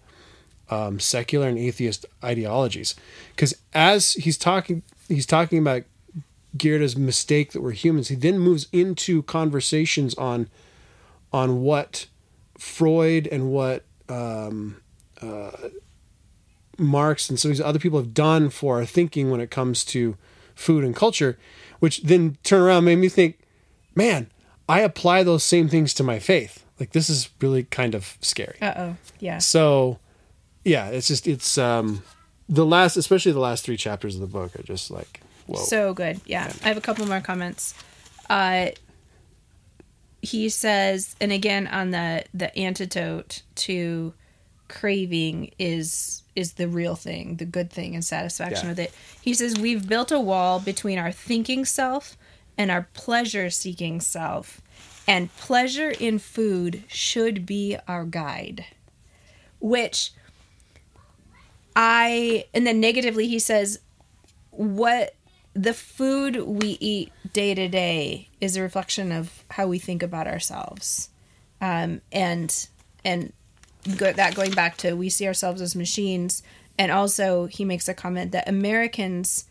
um, 0.70 1.00
secular 1.00 1.48
and 1.48 1.58
atheist 1.58 2.06
ideologies. 2.24 2.96
Because 3.36 3.56
as 3.74 4.14
he's 4.14 4.38
talking, 4.38 4.84
he's 5.08 5.26
talking 5.26 5.60
about 5.60 5.84
Goethe's 6.58 6.96
mistake 6.96 7.52
that 7.52 7.62
we're 7.62 7.72
humans. 7.72 8.10
He 8.10 8.16
then 8.16 8.40
moves 8.40 8.68
into 8.72 9.24
conversations 9.24 10.14
on 10.16 10.50
on 11.32 11.62
what 11.62 12.06
Freud 12.58 13.28
and 13.28 13.52
what 13.52 13.84
um, 14.08 14.78
uh, 15.22 15.52
Marx 16.78 17.30
and 17.30 17.40
some 17.40 17.52
of 17.52 17.58
these 17.58 17.66
other 17.66 17.80
people 17.80 18.00
have 18.00 18.14
done 18.14 18.50
for 18.50 18.78
our 18.78 18.86
thinking 18.86 19.30
when 19.30 19.42
it 19.42 19.52
comes 19.52 19.86
to 19.86 20.18
food 20.56 20.84
and 20.84 20.96
culture, 20.96 21.38
which 21.80 22.02
then 22.04 22.38
turn 22.44 22.62
around 22.62 22.86
made 22.86 22.98
me 22.98 23.10
think, 23.10 23.40
man, 23.96 24.30
I 24.68 24.82
apply 24.82 25.24
those 25.24 25.44
same 25.44 25.68
things 25.70 25.94
to 25.96 26.04
my 26.04 26.20
faith. 26.20 26.64
Like 26.80 26.92
this 26.92 27.10
is 27.10 27.30
really 27.42 27.64
kind 27.64 27.96
of 27.96 28.18
scary. 28.22 28.58
Uh 28.62 28.74
oh. 28.78 28.96
Yeah. 29.20 29.38
So, 29.38 30.00
yeah, 30.64 30.90
it's 30.90 31.08
just 31.08 31.28
it's 31.28 31.58
um 31.58 32.04
the 32.50 32.66
last, 32.66 32.98
especially 32.98 33.32
the 33.32 33.40
last 33.40 33.64
three 33.64 33.78
chapters 33.78 34.16
of 34.16 34.22
the 34.22 34.28
book 34.28 34.56
are 34.58 34.64
just 34.64 34.90
like 34.90 35.22
whoa. 35.48 35.64
So 35.64 35.94
good. 35.94 36.20
Yeah. 36.26 36.52
I 36.64 36.68
have 36.68 36.78
a 36.78 36.82
couple 36.82 37.06
more 37.06 37.22
comments. 37.22 37.74
Uh 38.30 38.70
he 40.22 40.48
says 40.50 41.16
and 41.20 41.32
again 41.32 41.68
on 41.68 41.92
the 41.92 42.24
the 42.34 42.58
antidote 42.58 43.44
to 43.56 44.14
craving 44.70 45.52
is 45.60 46.23
is 46.36 46.54
the 46.54 46.67
real 46.67 46.96
thing, 46.96 47.36
the 47.38 47.46
good 47.46 47.69
thing 47.69 47.93
and 47.96 48.04
satisfaction 48.04 48.65
Yeah. 48.65 48.72
with 48.72 48.80
it. 48.80 48.93
He 49.22 49.34
says 49.34 49.56
we've 49.60 49.88
built 49.88 50.12
a 50.12 50.19
wall 50.19 50.60
between 50.60 50.98
our 50.98 51.12
thinking 51.12 51.65
self 51.65 52.17
and 52.58 52.69
our 52.72 52.88
pleasure 52.93 53.50
seeking 53.50 54.02
self. 54.02 54.62
And 55.08 55.36
pleasure 55.36 55.91
in 55.91 56.17
food 56.19 56.84
should 56.88 57.46
be 57.46 57.78
our 57.88 58.06
guide. 58.06 58.65
Which 59.60 60.12
I 61.76 62.46
and 62.54 62.65
then 62.65 62.80
negatively 62.80 63.28
he 63.28 63.39
says 63.39 63.80
what 64.52 65.15
the 65.54 65.74
food 65.74 66.36
we 66.38 66.78
eat 66.80 67.12
day 67.32 67.54
to 67.56 67.67
day 67.67 68.30
is 68.41 68.56
a 68.56 68.62
reflection 68.62 69.12
of 69.12 69.43
how 69.52 69.67
we 69.67 69.80
think 69.80 70.02
about 70.04 70.28
ourselves 70.28 71.10
um, 71.62 72.02
and 72.12 72.67
and 73.04 73.34
go, 73.98 74.12
that 74.12 74.36
going 74.36 74.52
back 74.52 74.78
to 74.78 74.93
we 74.93 75.10
see 75.10 75.28
ourselves 75.28 75.62
as 75.62 75.76
machines 75.76 76.43
and 76.78 76.91
also 76.91 77.46
he 77.46 77.65
makes 77.65 77.88
a 77.88 77.93
comment 77.93 78.32
that 78.32 78.48
americans 78.48 79.46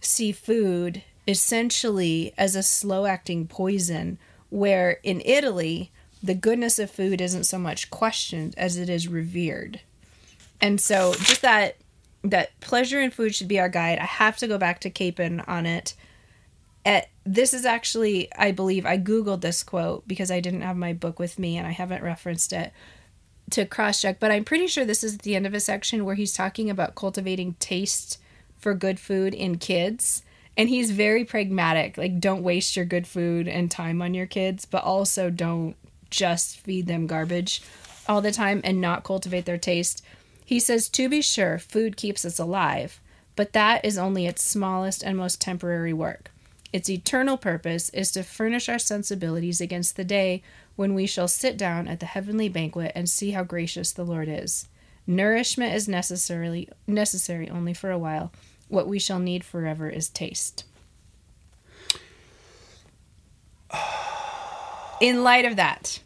see 0.00 0.32
food 0.32 1.02
essentially 1.26 2.32
as 2.38 2.54
a 2.54 2.62
slow 2.62 3.06
acting 3.06 3.46
poison 3.46 4.18
where 4.50 4.98
in 5.02 5.20
italy 5.24 5.90
the 6.22 6.34
goodness 6.34 6.78
of 6.78 6.90
food 6.90 7.20
isn't 7.20 7.44
so 7.44 7.58
much 7.58 7.90
questioned 7.90 8.54
as 8.56 8.76
it 8.76 8.88
is 8.88 9.08
revered 9.08 9.80
and 10.60 10.80
so 10.80 11.14
just 11.14 11.42
that 11.42 11.76
that 12.24 12.58
pleasure 12.60 13.00
in 13.00 13.10
food 13.10 13.34
should 13.34 13.48
be 13.48 13.60
our 13.60 13.68
guide. 13.68 13.98
I 13.98 14.04
have 14.04 14.36
to 14.38 14.46
go 14.46 14.58
back 14.58 14.80
to 14.80 14.90
Capon 14.90 15.40
on 15.40 15.66
it. 15.66 15.94
At, 16.84 17.08
this 17.24 17.52
is 17.52 17.64
actually, 17.64 18.32
I 18.34 18.52
believe, 18.52 18.86
I 18.86 18.98
googled 18.98 19.40
this 19.40 19.62
quote 19.62 20.06
because 20.08 20.30
I 20.30 20.40
didn't 20.40 20.62
have 20.62 20.76
my 20.76 20.92
book 20.92 21.18
with 21.18 21.38
me 21.38 21.56
and 21.56 21.66
I 21.66 21.72
haven't 21.72 22.02
referenced 22.02 22.52
it 22.52 22.72
to 23.50 23.64
cross 23.64 24.00
check. 24.00 24.20
But 24.20 24.30
I'm 24.30 24.44
pretty 24.44 24.66
sure 24.66 24.84
this 24.84 25.04
is 25.04 25.14
at 25.14 25.22
the 25.22 25.36
end 25.36 25.46
of 25.46 25.54
a 25.54 25.60
section 25.60 26.04
where 26.04 26.14
he's 26.14 26.32
talking 26.32 26.70
about 26.70 26.94
cultivating 26.94 27.54
taste 27.54 28.18
for 28.56 28.74
good 28.74 28.98
food 28.98 29.34
in 29.34 29.58
kids. 29.58 30.22
And 30.56 30.68
he's 30.68 30.90
very 30.90 31.24
pragmatic. 31.24 31.96
Like, 31.96 32.18
don't 32.18 32.42
waste 32.42 32.76
your 32.76 32.84
good 32.84 33.06
food 33.06 33.46
and 33.46 33.70
time 33.70 34.02
on 34.02 34.12
your 34.14 34.26
kids, 34.26 34.64
but 34.64 34.82
also 34.82 35.30
don't 35.30 35.76
just 36.10 36.58
feed 36.58 36.86
them 36.86 37.06
garbage 37.06 37.62
all 38.08 38.20
the 38.20 38.32
time 38.32 38.60
and 38.64 38.80
not 38.80 39.04
cultivate 39.04 39.44
their 39.44 39.58
taste. 39.58 40.02
He 40.44 40.58
says, 40.58 40.88
To 40.88 41.08
be 41.08 41.22
sure, 41.22 41.58
food 41.58 41.96
keeps 41.96 42.24
us 42.24 42.38
alive, 42.38 43.00
but 43.36 43.52
that 43.52 43.84
is 43.84 43.98
only 43.98 44.26
its 44.26 44.42
smallest 44.42 45.02
and 45.02 45.16
most 45.16 45.40
temporary 45.40 45.92
work. 45.92 46.30
Its 46.72 46.90
eternal 46.90 47.36
purpose 47.36 47.88
is 47.90 48.10
to 48.12 48.22
furnish 48.22 48.68
our 48.68 48.78
sensibilities 48.78 49.60
against 49.60 49.96
the 49.96 50.04
day 50.04 50.42
when 50.78 50.94
we 50.94 51.08
shall 51.08 51.26
sit 51.26 51.56
down 51.56 51.88
at 51.88 51.98
the 51.98 52.06
heavenly 52.06 52.48
banquet 52.48 52.92
and 52.94 53.10
see 53.10 53.32
how 53.32 53.42
gracious 53.42 53.90
the 53.90 54.04
Lord 54.04 54.28
is. 54.28 54.68
Nourishment 55.08 55.74
is 55.74 55.88
necessarily 55.88 56.68
necessary 56.86 57.50
only 57.50 57.74
for 57.74 57.90
a 57.90 57.98
while. 57.98 58.30
What 58.68 58.86
we 58.86 59.00
shall 59.00 59.18
need 59.18 59.42
forever 59.42 59.90
is 59.90 60.08
taste. 60.08 60.62
In 65.00 65.24
light 65.24 65.44
of 65.44 65.56
that, 65.56 65.98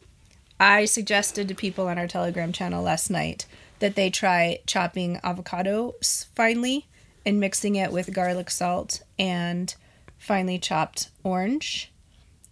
I 0.59 0.87
suggested 0.87 1.49
to 1.49 1.55
people 1.55 1.87
on 1.87 1.99
our 1.99 2.09
Telegram 2.09 2.51
channel 2.51 2.83
last 2.83 3.11
night 3.11 3.45
that 3.81 3.95
they 3.95 4.09
try 4.09 4.61
chopping 4.67 5.21
avocados 5.23 6.29
finely 6.35 6.87
and 7.27 7.39
mixing 7.39 7.77
it 7.77 7.93
with 7.93 8.15
garlic 8.15 8.49
salt 8.49 9.03
and 9.19 9.75
finely 10.17 10.59
chopped 10.59 11.11
orange. 11.23 11.92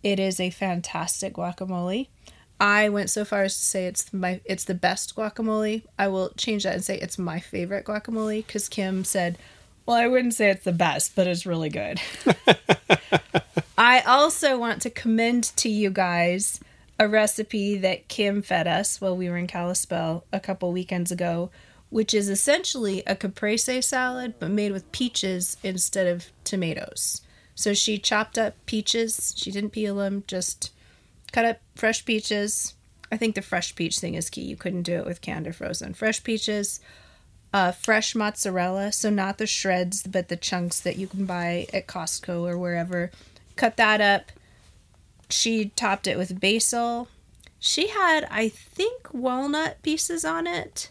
It 0.02 0.18
is 0.18 0.40
a 0.40 0.50
fantastic 0.50 1.34
guacamole. 1.34 2.08
I 2.60 2.90
went 2.90 3.08
so 3.08 3.24
far 3.24 3.44
as 3.44 3.56
to 3.56 3.62
say 3.62 3.86
it's 3.86 4.12
my 4.12 4.40
it's 4.44 4.64
the 4.64 4.74
best 4.74 5.16
guacamole. 5.16 5.82
I 5.98 6.08
will 6.08 6.30
change 6.36 6.64
that 6.64 6.74
and 6.74 6.84
say 6.84 6.98
it's 6.98 7.18
my 7.18 7.40
favorite 7.40 7.86
guacamole 7.86 8.46
because 8.46 8.68
Kim 8.68 9.04
said, 9.04 9.38
"Well, 9.86 9.96
I 9.96 10.06
wouldn't 10.06 10.34
say 10.34 10.50
it's 10.50 10.64
the 10.64 10.72
best, 10.72 11.16
but 11.16 11.26
it's 11.26 11.46
really 11.46 11.70
good." 11.70 12.00
I 13.78 14.00
also 14.00 14.58
want 14.58 14.82
to 14.82 14.90
commend 14.90 15.44
to 15.56 15.70
you 15.70 15.88
guys 15.88 16.60
a 16.98 17.08
recipe 17.08 17.78
that 17.78 18.08
Kim 18.08 18.42
fed 18.42 18.68
us 18.68 19.00
while 19.00 19.16
we 19.16 19.30
were 19.30 19.38
in 19.38 19.46
Kalispell 19.46 20.24
a 20.30 20.38
couple 20.38 20.70
weekends 20.70 21.10
ago, 21.10 21.50
which 21.88 22.12
is 22.12 22.28
essentially 22.28 23.02
a 23.06 23.16
caprese 23.16 23.80
salad 23.80 24.34
but 24.38 24.50
made 24.50 24.70
with 24.70 24.92
peaches 24.92 25.56
instead 25.62 26.06
of 26.06 26.26
tomatoes. 26.44 27.22
So 27.60 27.74
she 27.74 27.98
chopped 27.98 28.38
up 28.38 28.54
peaches. 28.64 29.34
She 29.36 29.50
didn't 29.50 29.72
peel 29.72 29.96
them, 29.96 30.24
just 30.26 30.72
cut 31.30 31.44
up 31.44 31.58
fresh 31.74 32.06
peaches. 32.06 32.72
I 33.12 33.18
think 33.18 33.34
the 33.34 33.42
fresh 33.42 33.74
peach 33.74 33.98
thing 33.98 34.14
is 34.14 34.30
key. 34.30 34.40
You 34.40 34.56
couldn't 34.56 34.84
do 34.84 34.94
it 34.94 35.04
with 35.04 35.20
canned 35.20 35.46
or 35.46 35.52
frozen. 35.52 35.92
Fresh 35.92 36.24
peaches, 36.24 36.80
uh, 37.52 37.72
fresh 37.72 38.14
mozzarella, 38.14 38.92
so 38.92 39.10
not 39.10 39.36
the 39.36 39.46
shreds, 39.46 40.02
but 40.04 40.28
the 40.28 40.38
chunks 40.38 40.80
that 40.80 40.96
you 40.96 41.06
can 41.06 41.26
buy 41.26 41.66
at 41.70 41.86
Costco 41.86 42.48
or 42.50 42.56
wherever. 42.56 43.10
Cut 43.56 43.76
that 43.76 44.00
up. 44.00 44.32
She 45.28 45.66
topped 45.76 46.06
it 46.06 46.16
with 46.16 46.40
basil. 46.40 47.08
She 47.58 47.88
had, 47.88 48.26
I 48.30 48.48
think, 48.48 49.12
walnut 49.12 49.82
pieces 49.82 50.24
on 50.24 50.46
it. 50.46 50.88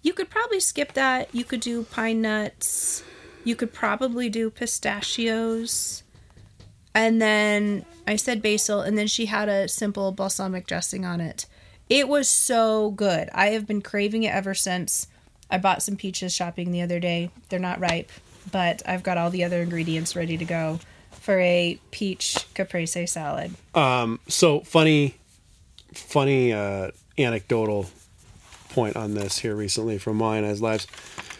You 0.00 0.14
could 0.14 0.30
probably 0.30 0.60
skip 0.60 0.94
that. 0.94 1.28
You 1.34 1.44
could 1.44 1.60
do 1.60 1.82
pine 1.82 2.22
nuts. 2.22 3.04
You 3.44 3.54
could 3.54 3.74
probably 3.74 4.30
do 4.30 4.48
pistachios. 4.48 6.02
And 6.96 7.20
then 7.20 7.84
I 8.06 8.16
said 8.16 8.40
basil, 8.40 8.80
and 8.80 8.96
then 8.96 9.06
she 9.06 9.26
had 9.26 9.50
a 9.50 9.68
simple 9.68 10.12
balsamic 10.12 10.66
dressing 10.66 11.04
on 11.04 11.20
it. 11.20 11.44
It 11.90 12.08
was 12.08 12.26
so 12.26 12.92
good. 12.92 13.28
I 13.34 13.48
have 13.48 13.66
been 13.66 13.82
craving 13.82 14.22
it 14.22 14.34
ever 14.34 14.54
since. 14.54 15.06
I 15.50 15.58
bought 15.58 15.82
some 15.82 15.96
peaches 15.96 16.34
shopping 16.34 16.72
the 16.72 16.80
other 16.80 16.98
day. 16.98 17.28
They're 17.50 17.58
not 17.60 17.80
ripe, 17.80 18.10
but 18.50 18.80
I've 18.86 19.02
got 19.02 19.18
all 19.18 19.28
the 19.28 19.44
other 19.44 19.60
ingredients 19.60 20.16
ready 20.16 20.38
to 20.38 20.46
go 20.46 20.80
for 21.10 21.38
a 21.38 21.78
peach 21.90 22.46
caprese 22.54 23.06
salad. 23.06 23.54
Um, 23.74 24.18
so 24.26 24.60
funny 24.60 25.16
funny 25.92 26.52
uh 26.52 26.90
anecdotal 27.18 27.86
point 28.70 28.96
on 28.96 29.14
this 29.14 29.38
here 29.38 29.54
recently 29.54 29.98
from 29.98 30.20
and 30.22 30.46
I's 30.46 30.62
lives. 30.62 30.86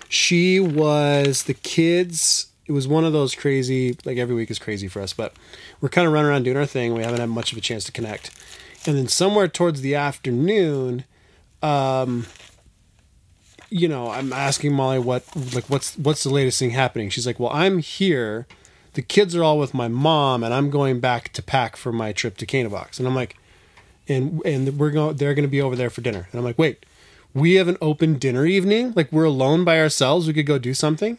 She 0.08 0.60
was 0.60 1.44
the 1.44 1.54
kids. 1.54 2.48
It 2.66 2.72
was 2.72 2.88
one 2.88 3.04
of 3.04 3.12
those 3.12 3.34
crazy, 3.34 3.96
like 4.04 4.18
every 4.18 4.34
week 4.34 4.50
is 4.50 4.58
crazy 4.58 4.88
for 4.88 5.00
us, 5.00 5.12
but 5.12 5.34
we're 5.80 5.88
kind 5.88 6.06
of 6.06 6.12
running 6.12 6.30
around 6.30 6.42
doing 6.42 6.56
our 6.56 6.66
thing. 6.66 6.94
We 6.94 7.02
haven't 7.02 7.20
had 7.20 7.28
much 7.28 7.52
of 7.52 7.58
a 7.58 7.60
chance 7.60 7.84
to 7.84 7.92
connect. 7.92 8.30
And 8.86 8.96
then 8.96 9.08
somewhere 9.08 9.48
towards 9.48 9.80
the 9.80 9.94
afternoon, 9.94 11.04
um, 11.62 12.26
you 13.70 13.88
know, 13.88 14.10
I'm 14.10 14.32
asking 14.32 14.72
Molly 14.72 14.98
what 14.98 15.24
like 15.54 15.68
what's 15.68 15.96
what's 15.96 16.22
the 16.22 16.30
latest 16.30 16.58
thing 16.58 16.70
happening. 16.70 17.10
She's 17.10 17.26
like, 17.26 17.40
"Well, 17.40 17.50
I'm 17.52 17.78
here. 17.78 18.46
The 18.94 19.02
kids 19.02 19.34
are 19.34 19.42
all 19.42 19.58
with 19.58 19.74
my 19.74 19.88
mom, 19.88 20.42
and 20.42 20.54
I'm 20.54 20.70
going 20.70 21.00
back 21.00 21.32
to 21.34 21.42
pack 21.42 21.76
for 21.76 21.92
my 21.92 22.12
trip 22.12 22.36
to 22.38 22.46
Canavox." 22.46 22.98
And 22.98 23.08
I'm 23.08 23.14
like, 23.14 23.36
"And 24.08 24.40
and 24.44 24.78
we're 24.78 24.90
going. 24.90 25.16
They're 25.16 25.34
going 25.34 25.44
to 25.44 25.50
be 25.50 25.60
over 25.60 25.76
there 25.76 25.90
for 25.90 26.00
dinner." 26.00 26.28
And 26.30 26.38
I'm 26.38 26.44
like, 26.44 26.58
"Wait, 26.58 26.86
we 27.34 27.54
have 27.54 27.68
an 27.68 27.76
open 27.80 28.18
dinner 28.18 28.46
evening. 28.46 28.92
Like 28.94 29.10
we're 29.10 29.24
alone 29.24 29.64
by 29.64 29.80
ourselves. 29.80 30.26
We 30.26 30.32
could 30.32 30.46
go 30.46 30.58
do 30.58 30.74
something." 30.74 31.18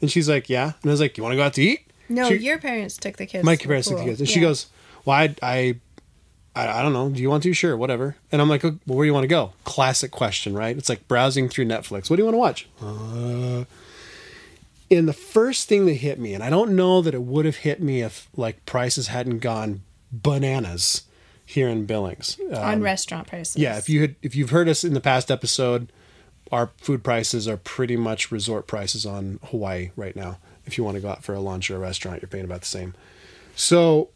And 0.00 0.10
she's 0.10 0.28
like, 0.28 0.48
"Yeah." 0.48 0.72
And 0.82 0.90
I 0.90 0.92
was 0.92 1.00
like, 1.00 1.16
"You 1.16 1.22
want 1.24 1.32
to 1.32 1.36
go 1.36 1.42
out 1.44 1.54
to 1.54 1.62
eat?" 1.62 1.80
No, 2.08 2.28
She- 2.28 2.36
your 2.36 2.58
parents 2.58 2.96
took 2.96 3.16
the 3.16 3.26
kids. 3.26 3.44
my 3.44 3.56
to 3.56 3.66
parents 3.66 3.88
took 3.88 3.98
the 3.98 4.04
kids, 4.04 4.20
and 4.20 4.28
she 4.28 4.36
Yeah. 4.40 4.46
goes, 4.48 4.66
"Well, 5.04 5.16
I, 5.16 5.34
I, 5.42 5.76
I, 6.56 6.78
I 6.78 6.82
don't 6.82 6.92
know. 6.92 7.08
Do 7.10 7.20
you 7.20 7.28
want 7.30 7.42
to? 7.42 7.52
Sure, 7.52 7.76
whatever." 7.76 8.16
And 8.32 8.40
I'm 8.40 8.48
like, 8.48 8.64
"Oh, 8.64 8.78
"Well, 8.86 8.96
where 8.96 9.04
do 9.04 9.08
you 9.08 9.14
want 9.14 9.24
to 9.24 9.28
go?" 9.28 9.52
Classic 9.64 10.10
question, 10.10 10.54
right? 10.54 10.76
It's 10.76 10.88
like 10.88 11.06
browsing 11.08 11.48
through 11.48 11.66
Netflix. 11.66 12.08
What 12.10 12.16
do 12.16 12.22
you 12.22 12.24
want 12.24 12.34
to 12.34 12.38
watch? 12.38 12.66
Uh, 12.80 13.64
and 14.90 15.06
the 15.06 15.12
first 15.12 15.68
thing 15.68 15.84
that 15.86 15.94
hit 15.94 16.18
me, 16.18 16.32
and 16.32 16.42
I 16.42 16.48
don't 16.50 16.74
know 16.74 17.02
that 17.02 17.12
it 17.14 17.22
would 17.22 17.44
have 17.44 17.56
hit 17.56 17.82
me 17.82 18.00
if 18.02 18.28
like 18.36 18.64
prices 18.64 19.08
hadn't 19.08 19.38
gone 19.40 19.82
bananas 20.10 21.02
here 21.44 21.68
in 21.68 21.84
Billings. 21.84 22.38
Uh, 22.50 22.58
on 22.58 22.80
restaurant 22.82 23.26
prices. 23.26 23.56
yeah, 23.56 23.76
if 23.76 23.88
you 23.90 24.00
had, 24.02 24.16
if 24.22 24.34
you've 24.34 24.50
heard 24.50 24.68
us 24.68 24.84
in 24.84 24.94
the 24.94 25.00
past 25.00 25.30
episode, 25.30 25.92
our 26.52 26.70
food 26.78 27.02
prices 27.04 27.46
are 27.48 27.56
pretty 27.56 27.96
much 27.96 28.30
resort 28.30 28.66
prices 28.66 29.04
on 29.06 29.38
Hawaii 29.44 29.90
right 29.96 30.16
now. 30.16 30.38
If 30.66 30.76
you 30.78 30.84
want 30.84 30.96
to 30.96 31.00
go 31.00 31.08
out 31.08 31.24
for 31.24 31.34
a 31.34 31.40
lunch 31.40 31.70
or 31.70 31.76
a 31.76 31.78
restaurant, 31.78 32.20
you're 32.22 32.28
paying 32.28 32.44
about 32.44 32.60
the 32.60 32.66
same. 32.66 32.94
So 33.56 34.10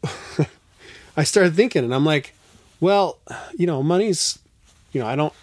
I 1.17 1.23
started 1.23 1.55
thinking, 1.55 1.83
and 1.83 1.93
I'm 1.93 2.05
like, 2.05 2.33
well, 2.79 3.19
you 3.57 3.65
know, 3.67 3.81
money's, 3.83 4.39
you 4.91 5.01
know, 5.01 5.07
I 5.07 5.15
don't, 5.15 5.33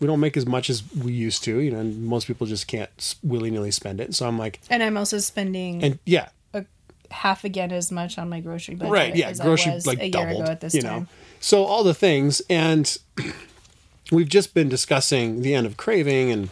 we 0.00 0.06
don't 0.06 0.20
make 0.20 0.36
as 0.36 0.46
much 0.46 0.68
as 0.70 0.82
we 0.94 1.12
used 1.12 1.44
to, 1.44 1.60
you 1.60 1.70
know, 1.70 1.78
and 1.78 2.04
most 2.04 2.26
people 2.26 2.46
just 2.46 2.66
can't 2.66 3.14
willy 3.22 3.50
nilly 3.50 3.70
spend 3.70 4.00
it. 4.00 4.14
So 4.14 4.26
I'm 4.26 4.38
like, 4.38 4.60
and 4.68 4.82
I'm 4.82 4.96
also 4.96 5.18
spending 5.18 5.82
and 5.82 5.98
yeah, 6.04 6.28
a, 6.52 6.64
half 7.10 7.44
again 7.44 7.72
as 7.72 7.90
much 7.92 8.18
on 8.18 8.28
my 8.28 8.40
grocery 8.40 8.74
budget. 8.74 8.92
right 8.92 9.16
yeah 9.16 9.32
grocery 9.34 9.72
was 9.72 9.86
like 9.86 9.98
a 10.00 10.04
year 10.04 10.10
doubled 10.10 10.42
ago 10.42 10.50
at 10.50 10.60
this 10.60 10.74
you 10.74 10.82
time. 10.82 11.02
know 11.02 11.06
so 11.38 11.64
all 11.64 11.84
the 11.84 11.94
things 11.94 12.42
and 12.50 12.98
we've 14.10 14.28
just 14.28 14.54
been 14.54 14.68
discussing 14.68 15.42
the 15.42 15.54
end 15.54 15.66
of 15.66 15.76
craving 15.76 16.30
and 16.30 16.50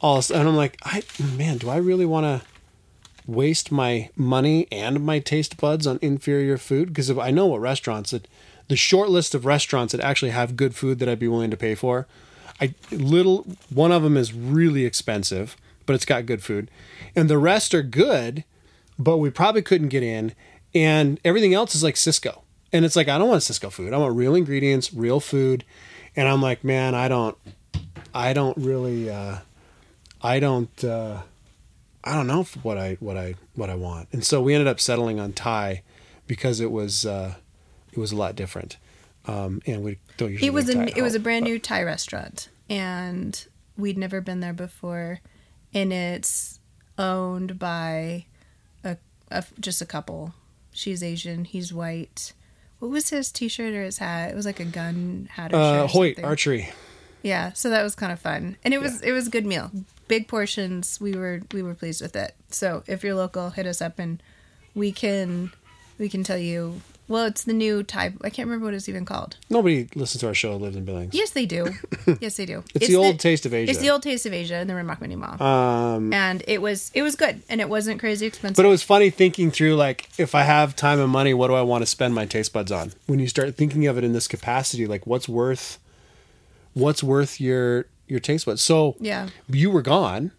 all 0.00 0.16
this 0.16 0.30
and 0.30 0.48
i'm 0.48 0.56
like 0.56 0.76
i 0.84 1.02
man 1.36 1.58
do 1.58 1.68
i 1.68 1.76
really 1.76 2.06
want 2.06 2.24
to 2.24 2.46
waste 3.26 3.72
my 3.72 4.08
money 4.14 4.68
and 4.70 5.04
my 5.04 5.18
taste 5.18 5.56
buds 5.56 5.86
on 5.86 5.98
inferior 6.00 6.56
food 6.56 6.88
because 6.88 7.10
i 7.18 7.30
know 7.30 7.46
what 7.46 7.60
restaurants 7.60 8.10
that 8.10 8.28
the 8.68 8.76
short 8.76 9.08
list 9.08 9.34
of 9.34 9.44
restaurants 9.44 9.92
that 9.92 10.00
actually 10.00 10.30
have 10.30 10.56
good 10.56 10.74
food 10.74 10.98
that 10.98 11.08
i'd 11.08 11.18
be 11.18 11.28
willing 11.28 11.50
to 11.50 11.56
pay 11.56 11.74
for 11.74 12.06
i 12.60 12.72
little 12.90 13.44
one 13.70 13.90
of 13.90 14.02
them 14.02 14.16
is 14.16 14.32
really 14.32 14.84
expensive 14.84 15.56
but 15.86 15.94
it's 15.94 16.04
got 16.04 16.26
good 16.26 16.42
food 16.42 16.70
and 17.16 17.28
the 17.28 17.38
rest 17.38 17.74
are 17.74 17.82
good 17.82 18.44
but 18.98 19.18
we 19.18 19.30
probably 19.30 19.62
couldn't 19.62 19.88
get 19.88 20.02
in. 20.02 20.32
And 20.74 21.20
everything 21.24 21.54
else 21.54 21.74
is 21.74 21.82
like 21.82 21.94
Sysco. 21.94 22.42
And 22.72 22.84
it's 22.84 22.96
like, 22.96 23.08
I 23.08 23.18
don't 23.18 23.28
want 23.28 23.42
Sysco 23.42 23.70
food. 23.70 23.92
I 23.92 23.98
want 23.98 24.16
real 24.16 24.34
ingredients, 24.34 24.92
real 24.92 25.20
food. 25.20 25.64
And 26.16 26.26
I'm 26.28 26.40
like, 26.42 26.64
man, 26.64 26.94
I 26.94 27.08
don't, 27.08 27.36
I 28.14 28.32
don't 28.32 28.56
really, 28.56 29.10
uh, 29.10 29.38
I 30.22 30.40
don't, 30.40 30.82
uh, 30.84 31.22
I 32.02 32.14
don't 32.14 32.26
know 32.26 32.44
what 32.62 32.78
I, 32.78 32.96
what 33.00 33.16
I, 33.16 33.34
what 33.54 33.68
I 33.68 33.74
want. 33.74 34.08
And 34.12 34.24
so 34.24 34.40
we 34.40 34.54
ended 34.54 34.66
up 34.68 34.80
settling 34.80 35.20
on 35.20 35.32
Thai 35.32 35.82
because 36.26 36.60
it 36.60 36.70
was, 36.70 37.04
uh, 37.04 37.34
it 37.92 37.98
was 37.98 38.12
a 38.12 38.16
lot 38.16 38.34
different. 38.36 38.78
Um, 39.26 39.60
and 39.66 39.82
we 39.82 39.98
don't 40.16 40.30
usually 40.30 40.48
It 40.48 40.54
was 40.54 40.68
a 40.68 40.78
at 40.78 41.02
was 41.02 41.14
a 41.14 41.20
brand 41.20 41.44
but- 41.44 41.50
new 41.50 41.58
Thai 41.58 41.82
restaurant, 41.82 42.48
and 42.70 43.44
we'd 43.76 43.98
never 43.98 44.20
been 44.20 44.38
there 44.40 44.52
before, 44.52 45.20
and 45.74 45.92
it's 45.92 46.60
owned 46.96 47.58
by 47.58 48.26
a, 48.84 48.96
a 49.30 49.44
just 49.58 49.82
a 49.82 49.86
couple. 49.86 50.32
She's 50.72 51.02
Asian, 51.02 51.44
he's 51.44 51.72
white. 51.72 52.34
What 52.78 52.90
was 52.90 53.10
his 53.10 53.32
T-shirt 53.32 53.72
or 53.74 53.82
his 53.84 53.98
hat? 53.98 54.30
It 54.30 54.36
was 54.36 54.46
like 54.46 54.60
a 54.60 54.64
gun 54.64 55.28
hat. 55.32 55.52
Or 55.52 55.56
Uh, 55.56 55.86
Hoyt 55.86 56.16
something. 56.16 56.24
archery. 56.24 56.70
Yeah, 57.22 57.52
so 57.54 57.70
that 57.70 57.82
was 57.82 57.94
kind 57.94 58.12
of 58.12 58.20
fun, 58.20 58.56
and 58.62 58.72
it 58.72 58.80
was 58.80 59.00
it 59.02 59.10
was 59.12 59.26
a 59.26 59.30
good 59.30 59.46
meal. 59.46 59.70
Big 60.06 60.28
portions. 60.28 61.00
We 61.00 61.12
were 61.14 61.42
we 61.52 61.62
were 61.62 61.74
pleased 61.74 62.00
with 62.00 62.14
it. 62.14 62.34
So 62.50 62.84
if 62.86 63.02
you're 63.02 63.14
local, 63.16 63.50
hit 63.50 63.66
us 63.66 63.80
up 63.82 63.98
and 63.98 64.22
we 64.74 64.92
can 64.92 65.50
we 65.98 66.08
can 66.08 66.22
tell 66.22 66.38
you. 66.38 66.80
Well, 67.08 67.24
it's 67.26 67.44
the 67.44 67.52
new 67.52 67.82
type. 67.84 68.14
I 68.22 68.30
can't 68.30 68.46
remember 68.46 68.66
what 68.66 68.74
it's 68.74 68.88
even 68.88 69.04
called. 69.04 69.36
Nobody 69.48 69.88
listens 69.94 70.20
to 70.22 70.26
our 70.26 70.34
show 70.34 70.56
lives 70.56 70.74
in 70.76 70.84
Billings. 70.84 71.14
Yes, 71.14 71.30
they 71.30 71.46
do. 71.46 71.72
yes, 72.20 72.36
they 72.36 72.46
do. 72.46 72.64
It's 72.74 72.88
the 72.88 72.96
old 72.96 73.20
Taste 73.20 73.46
of 73.46 73.54
Asia. 73.54 73.70
It's 73.70 73.80
the 73.80 73.90
old 73.90 74.02
taste 74.02 74.26
of 74.26 74.32
Asia 74.32 74.58
in 74.58 74.66
the 74.66 74.74
Remakmani 74.74 75.16
Mall. 75.16 75.40
Um, 75.42 76.12
and 76.12 76.42
it 76.48 76.60
was 76.60 76.90
it 76.94 77.02
was 77.02 77.14
good, 77.14 77.42
and 77.48 77.60
it 77.60 77.68
wasn't 77.68 78.00
crazy 78.00 78.26
expensive. 78.26 78.56
But 78.56 78.64
it 78.64 78.70
was 78.70 78.82
funny 78.82 79.10
thinking 79.10 79.50
through 79.52 79.76
like 79.76 80.08
if 80.18 80.34
I 80.34 80.42
have 80.42 80.74
time 80.74 80.98
and 80.98 81.10
money, 81.10 81.32
what 81.32 81.46
do 81.48 81.54
I 81.54 81.62
want 81.62 81.82
to 81.82 81.86
spend 81.86 82.14
my 82.14 82.26
taste 82.26 82.52
buds 82.52 82.72
on? 82.72 82.92
When 83.06 83.18
you 83.20 83.28
start 83.28 83.54
thinking 83.54 83.86
of 83.86 83.96
it 83.98 84.02
in 84.04 84.12
this 84.12 84.26
capacity, 84.26 84.86
like 84.86 85.06
what's 85.06 85.28
worth 85.28 85.78
what's 86.74 87.02
worth 87.02 87.40
your 87.40 87.86
your 88.08 88.20
taste 88.20 88.46
buds. 88.46 88.62
So 88.62 88.96
Yeah. 89.00 89.28
you 89.48 89.70
were 89.70 89.82
gone 89.82 90.30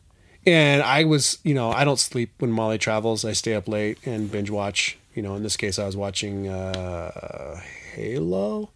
and 0.45 0.82
I 0.82 1.03
was, 1.03 1.38
you 1.43 1.53
know, 1.53 1.71
I 1.71 1.84
don't 1.84 1.99
sleep 1.99 2.32
when 2.39 2.51
Molly 2.51 2.77
travels. 2.77 3.25
I 3.25 3.34
stay 3.34 3.53
up 3.53 3.67
late 3.67 3.97
and 4.06 4.32
binge 4.32 4.49
watch. 4.49 4.97
You 5.17 5.23
know, 5.23 5.34
in 5.34 5.41
this 5.41 5.58
case 5.58 5.80
I 5.80 5.86
was 5.88 5.97
watching 5.97 6.47
uh 6.47 7.60
Halo. 7.95 8.69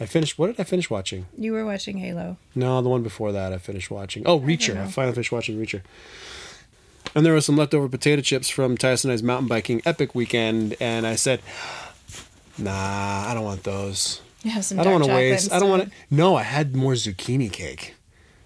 I 0.00 0.06
finished 0.06 0.36
what 0.36 0.48
did 0.48 0.58
I 0.58 0.64
finish 0.64 0.90
watching? 0.90 1.26
you 1.38 1.52
were 1.52 1.64
watching 1.64 1.98
Halo. 1.98 2.38
No, 2.56 2.82
the 2.82 2.88
one 2.88 3.04
before 3.04 3.30
that 3.30 3.52
I 3.52 3.58
finished 3.58 3.88
watching. 3.88 4.24
Oh, 4.26 4.40
Reacher. 4.40 4.76
I, 4.76 4.84
know. 4.84 4.88
finally 4.90 5.14
finished 5.14 5.30
watching 5.30 5.56
Reacher. 5.64 5.82
And 7.14 7.24
there 7.24 7.34
was 7.34 7.46
some 7.46 7.56
leftover 7.56 7.88
potato 7.88 8.20
chips 8.20 8.48
from 8.50 8.76
Tyson 8.76 9.10
and 9.10 9.16
I's 9.16 9.22
mountain 9.22 9.46
biking 9.46 9.80
epic 9.86 10.12
weekend, 10.12 10.74
and 10.80 11.06
I 11.06 11.14
said, 11.14 11.40
"Nah, 12.58 13.28
I 13.28 13.32
don't 13.32 13.44
want 13.44 13.62
those. 13.62 14.20
You 14.42 14.50
have 14.50 14.64
some. 14.64 14.80
I 14.80 14.82
don't 14.84 14.92
want 14.94 15.04
to 15.04 15.12
waste. 15.14 15.52
I 15.52 15.60
don't 15.60 15.70
want 15.70 15.84
to. 15.84 15.90
No, 16.10 16.34
I 16.34 16.42
had 16.42 16.74
more 16.74 16.94
zucchini 16.94 17.50
cake, 17.50 17.94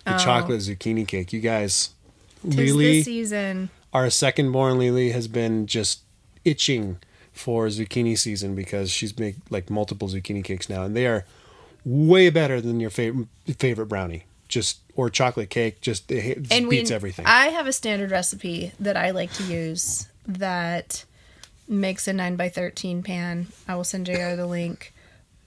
the 0.04 0.14
Oh. 0.14 0.18
chocolate 0.18 0.60
zucchini 0.60 1.08
cake. 1.08 1.32
You 1.32 1.40
guys, 1.40 1.90
Tis 2.44 2.54
Lily, 2.56 3.02
season. 3.02 3.70
our 3.94 4.10
second 4.10 4.52
born 4.52 4.78
Lily 4.78 5.12
has 5.12 5.26
been 5.26 5.66
just 5.66 6.00
itching 6.44 6.98
for 7.32 7.66
zucchini 7.66 8.18
season 8.18 8.54
because 8.54 8.90
she's 8.90 9.18
made 9.18 9.36
like 9.50 9.70
multiple 9.70 10.08
zucchini 10.08 10.44
cakes 10.44 10.68
now, 10.68 10.82
and 10.82 10.96
they 10.96 11.06
are 11.06 11.24
way 11.84 12.30
better 12.30 12.60
than 12.60 12.80
your 12.80 12.90
favorite 12.90 13.28
favorite 13.58 13.86
brownie. 13.86 14.24
Just 14.48 14.80
or 14.96 15.08
chocolate 15.10 15.48
cake, 15.48 15.80
just 15.80 16.10
it 16.10 16.42
just 16.42 16.52
and 16.52 16.68
beats 16.68 16.90
we, 16.90 16.96
everything. 16.96 17.24
I 17.26 17.46
have 17.46 17.66
a 17.66 17.72
standard 17.72 18.10
recipe 18.10 18.72
that 18.80 18.96
I 18.96 19.12
like 19.12 19.32
to 19.34 19.44
use 19.44 20.08
that 20.26 21.04
makes 21.68 22.08
a 22.08 22.12
nine 22.12 22.34
by 22.34 22.48
thirteen 22.48 23.02
pan. 23.02 23.46
I 23.68 23.76
will 23.76 23.84
send 23.84 24.06
JR 24.06 24.34
the 24.34 24.46
link, 24.46 24.92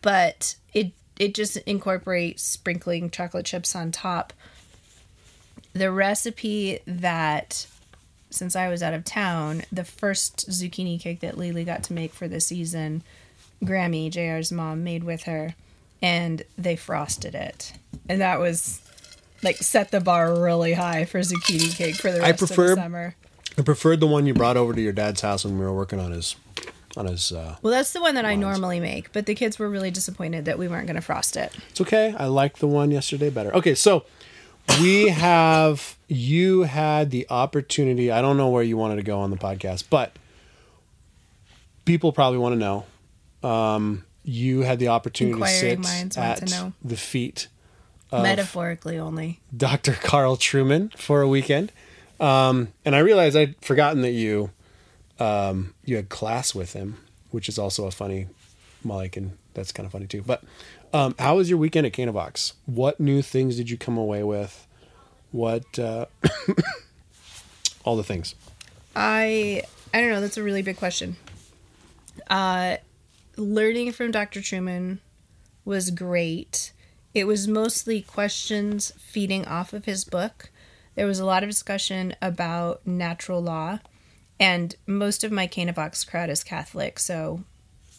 but 0.02 0.56
it 0.74 0.94
it 1.20 1.36
just 1.36 1.58
incorporates 1.58 2.44
sprinkling 2.44 3.10
chocolate 3.10 3.46
chips 3.46 3.76
on 3.76 3.92
top. 3.92 4.32
The 5.74 5.92
recipe 5.92 6.80
that 6.86 7.68
since 8.34 8.56
I 8.56 8.68
was 8.70 8.82
out 8.84 8.94
of 8.94 9.04
town, 9.06 9.64
the 9.72 9.84
first 9.84 10.50
zucchini 10.50 11.00
cake 11.00 11.20
that 11.22 11.38
Lily 11.38 11.64
got 11.64 11.84
to 11.84 11.94
make 11.94 12.14
for 12.14 12.28
the 12.28 12.40
season, 12.40 13.04
Grammy, 13.64 14.10
JR's 14.12 14.52
mom, 14.52 14.84
made 14.84 15.04
with 15.04 15.24
her, 15.24 15.56
and 16.02 16.44
they 16.58 16.76
frosted 16.76 17.36
it. 17.36 17.74
And 18.10 18.20
that 18.22 18.40
was 18.40 18.82
like 19.44 19.58
set 19.58 19.92
the 19.92 20.00
bar 20.02 20.34
really 20.40 20.74
high 20.74 21.06
for 21.06 21.20
zucchini 21.20 21.76
cake 21.76 21.96
for 21.96 22.12
the 22.12 22.20
I 22.24 22.30
rest 22.32 22.40
prefer- 22.40 22.72
of 22.72 22.76
the 22.78 22.82
summer. 22.84 23.16
I 23.58 23.62
preferred 23.62 24.00
the 24.00 24.08
one 24.08 24.26
you 24.26 24.34
brought 24.34 24.58
over 24.58 24.74
to 24.74 24.82
your 24.82 24.94
dad's 24.94 25.22
house 25.22 25.46
when 25.46 25.60
we 25.60 25.64
were 25.66 25.74
working 25.74 26.00
on 26.00 26.12
his 26.12 26.36
on 26.98 27.06
his. 27.08 27.32
Uh, 27.32 27.56
Well, 27.62 27.72
that's 27.72 27.94
the 27.94 28.02
one 28.02 28.16
that 28.16 28.26
I 28.26 28.36
normally 28.36 28.80
make, 28.80 29.12
but 29.14 29.26
the 29.26 29.36
kids 29.36 29.58
were 29.60 29.70
really 29.70 29.92
disappointed 29.92 30.46
that 30.46 30.58
we 30.60 30.68
weren't 30.68 30.88
going 30.88 30.96
to 30.96 31.02
frost 31.02 31.36
it. 31.38 31.52
it's 31.70 31.82
okay. 31.82 32.16
I 32.18 32.26
liked 32.28 32.60
the 32.60 32.68
one 32.68 32.90
yesterday 32.92 33.30
better. 33.30 33.54
Okay, 33.56 33.76
so 33.76 34.06
we 34.80 35.10
have 35.10 35.98
you 36.08 36.64
had 36.64 37.12
the 37.12 37.28
opportunity. 37.30 38.12
I 38.12 38.22
don't 38.22 38.38
know 38.38 38.50
where 38.50 38.64
you 38.64 38.78
wanted 38.78 38.98
to 38.98 39.04
go 39.04 39.20
on 39.20 39.32
the 39.32 39.38
podcast, 39.38 39.86
but 39.90 40.18
people 41.86 42.12
probably 42.12 42.40
want 42.40 42.54
to 42.54 42.60
know. 42.60 43.50
Um, 43.50 44.06
you 44.24 44.62
had 44.62 44.80
the 44.80 44.88
opportunity 44.88 45.40
to 45.40 45.48
sit 45.48 45.80
minds 45.80 46.18
want 46.18 46.42
at 46.42 46.48
to 46.48 46.54
know. 46.54 46.74
the 46.84 46.96
feet 46.96 47.48
Metaphorically 48.22 49.00
only. 49.00 49.40
Dr. 49.56 49.94
Carl 49.94 50.38
Trueman 50.38 50.96
for 50.98 51.22
a 51.22 51.28
weekend. 51.28 51.72
Um, 52.20 52.70
and 52.86 52.96
I 52.96 53.00
realized 53.00 53.36
I'd 53.36 53.56
forgotten 53.62 54.02
that 54.04 54.12
you 54.12 54.52
um, 55.20 55.74
you 55.84 55.96
had 55.96 56.10
class 56.10 56.54
with 56.54 56.74
him, 56.74 56.98
which 57.32 57.50
is 57.50 57.58
also 57.58 57.86
a 57.86 57.92
funny 57.92 58.28
Molly 58.84 59.10
can 59.10 59.38
that's 59.54 59.72
kind 59.72 59.86
of 59.86 59.92
funny 59.92 60.08
too. 60.08 60.22
But 60.26 60.44
um, 60.94 61.16
how 61.20 61.38
was 61.38 61.50
your 61.50 61.58
weekend 61.60 61.86
at 61.88 61.94
Canavox? 61.94 62.54
What 62.66 63.00
new 63.00 63.22
things 63.22 63.58
did 63.58 63.70
you 63.70 63.78
come 63.78 63.98
away 63.98 64.24
with? 64.24 64.68
What 65.32 65.80
uh, 65.80 66.06
all 67.84 67.96
the 67.96 68.04
things. 68.04 68.36
I 68.96 69.64
I 69.94 70.02
don't 70.02 70.10
know. 70.10 70.22
That's 70.22 70.38
a 70.38 70.44
really 70.44 70.62
big 70.62 70.78
question. 70.78 71.16
Uh, 72.30 72.78
learning 73.38 73.92
from 73.92 74.12
Dr. 74.12 74.40
Trueman 74.40 75.00
was 75.66 75.90
great. 75.90 76.72
It 77.14 77.26
was 77.26 77.48
mostly 77.48 78.02
questions 78.02 78.92
feeding 78.98 79.46
off 79.46 79.74
of 79.74 79.86
his 79.86 80.04
book. 80.04 80.50
there 80.96 81.08
was 81.08 81.20
a 81.20 81.26
lot 81.26 81.44
of 81.44 81.50
discussion 81.50 82.16
about 82.22 82.86
natural 82.86 83.42
law. 83.42 83.80
And 84.40 84.76
most 84.86 85.24
of 85.24 85.32
my 85.32 85.48
Canavox 85.48 86.06
crowd 86.08 86.30
is 86.30 86.44
Catholic, 86.44 87.00
so 87.00 87.44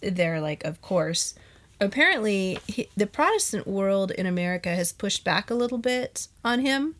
they're 0.00 0.40
like, 0.40 0.64
of 0.64 0.80
course. 0.82 1.34
Apparently, 1.80 2.58
he, 2.66 2.88
the 2.96 3.06
Protestant 3.06 3.66
world 3.66 4.10
in 4.12 4.26
America 4.26 4.70
has 4.70 4.92
pushed 4.92 5.24
back 5.24 5.50
a 5.50 5.54
little 5.54 5.78
bit 5.78 6.28
on 6.44 6.60
him 6.60 6.94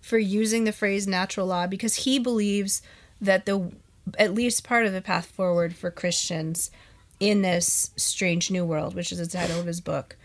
for 0.00 0.18
using 0.18 0.64
the 0.64 0.72
phrase 0.72 1.06
natural 1.06 1.46
law 1.46 1.66
because 1.66 1.96
he 1.96 2.18
believes 2.18 2.82
that 3.20 3.46
the 3.46 3.72
at 4.18 4.34
least 4.34 4.64
part 4.64 4.86
of 4.86 4.92
the 4.92 5.00
path 5.00 5.26
forward 5.26 5.74
for 5.74 5.90
Christians 5.90 6.70
in 7.18 7.42
this 7.42 7.90
strange 7.96 8.50
new 8.50 8.64
world, 8.64 8.94
which 8.94 9.10
is 9.10 9.18
the 9.18 9.26
title 9.26 9.58
of 9.58 9.66
his 9.66 9.80
book, 9.80 10.16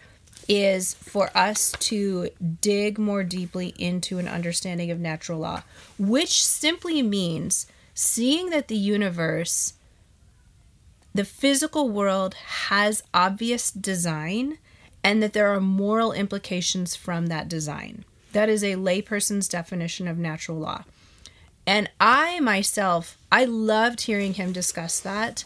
is 0.47 0.93
for 0.93 1.29
us 1.35 1.71
to 1.79 2.29
dig 2.61 2.97
more 2.99 3.23
deeply 3.23 3.73
into 3.77 4.19
an 4.19 4.27
understanding 4.27 4.91
of 4.91 4.99
natural 4.99 5.39
law, 5.39 5.63
which 5.97 6.43
simply 6.43 7.01
means 7.01 7.67
seeing 7.93 8.49
that 8.49 8.67
the 8.67 8.75
universe, 8.75 9.73
the 11.13 11.25
physical 11.25 11.89
world, 11.89 12.33
has 12.33 13.03
obvious 13.13 13.71
design 13.71 14.57
and 15.03 15.21
that 15.21 15.33
there 15.33 15.53
are 15.53 15.59
moral 15.59 16.11
implications 16.11 16.95
from 16.95 17.27
that 17.27 17.49
design. 17.49 18.05
That 18.33 18.49
is 18.49 18.63
a 18.63 18.75
layperson's 18.75 19.47
definition 19.47 20.07
of 20.07 20.17
natural 20.17 20.57
law. 20.57 20.83
And 21.65 21.89
I 21.99 22.39
myself, 22.39 23.17
I 23.31 23.45
loved 23.45 24.01
hearing 24.01 24.35
him 24.35 24.51
discuss 24.51 24.99
that 24.99 25.43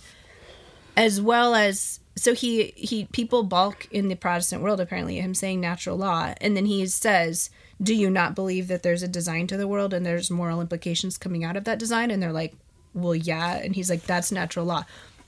as 0.97 1.21
well 1.21 1.55
as 1.55 1.99
so 2.15 2.33
he 2.33 2.73
he 2.75 3.05
people 3.05 3.43
balk 3.43 3.87
in 3.91 4.07
the 4.07 4.15
Protestant 4.15 4.61
world 4.61 4.79
apparently 4.79 5.19
him 5.19 5.33
saying 5.33 5.59
natural 5.59 5.97
law 5.97 6.33
and 6.39 6.55
then 6.55 6.65
he 6.65 6.85
says 6.87 7.49
do 7.81 7.93
you 7.93 8.09
not 8.09 8.35
believe 8.35 8.67
that 8.67 8.83
there's 8.83 9.03
a 9.03 9.07
design 9.07 9.47
to 9.47 9.57
the 9.57 9.67
world 9.67 9.93
and 9.93 10.05
there's 10.05 10.31
moral 10.31 10.61
implications 10.61 11.17
coming 11.17 11.43
out 11.43 11.57
of 11.57 11.65
that 11.65 11.79
design 11.79 12.09
and 12.09 12.23
they're 12.23 12.31
like 12.31 12.55
well 12.93 13.15
yeah 13.15 13.55
and 13.57 13.75
he's 13.75 13.89
like 13.89 14.03
that's 14.03 14.31
natural 14.31 14.65
law 14.65 14.85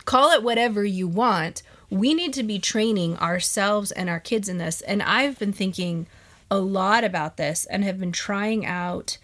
call 0.07 0.31
it 0.31 0.41
whatever 0.41 0.83
you 0.83 1.07
want 1.07 1.61
we 1.89 2.13
need 2.13 2.33
to 2.33 2.43
be 2.43 2.57
training 2.57 3.15
ourselves 3.17 3.91
and 3.91 4.09
our 4.09 4.19
kids 4.19 4.49
in 4.49 4.57
this 4.57 4.81
and 4.81 5.03
i've 5.03 5.37
been 5.37 5.53
thinking 5.53 6.07
a 6.49 6.57
lot 6.57 7.03
about 7.03 7.37
this 7.37 7.65
and 7.65 7.83
have 7.83 7.99
been 7.99 8.11
trying 8.11 8.65
out 8.65 9.17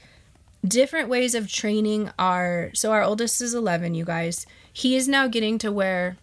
different 0.66 1.10
ways 1.10 1.34
of 1.34 1.52
training 1.52 2.12
our 2.20 2.70
so 2.74 2.92
our 2.92 3.02
oldest 3.02 3.42
is 3.42 3.54
11 3.54 3.96
you 3.96 4.06
guys 4.06 4.46
he 4.72 4.96
is 4.96 5.08
now 5.08 5.28
getting 5.28 5.58
to 5.58 5.72
where 5.72 6.18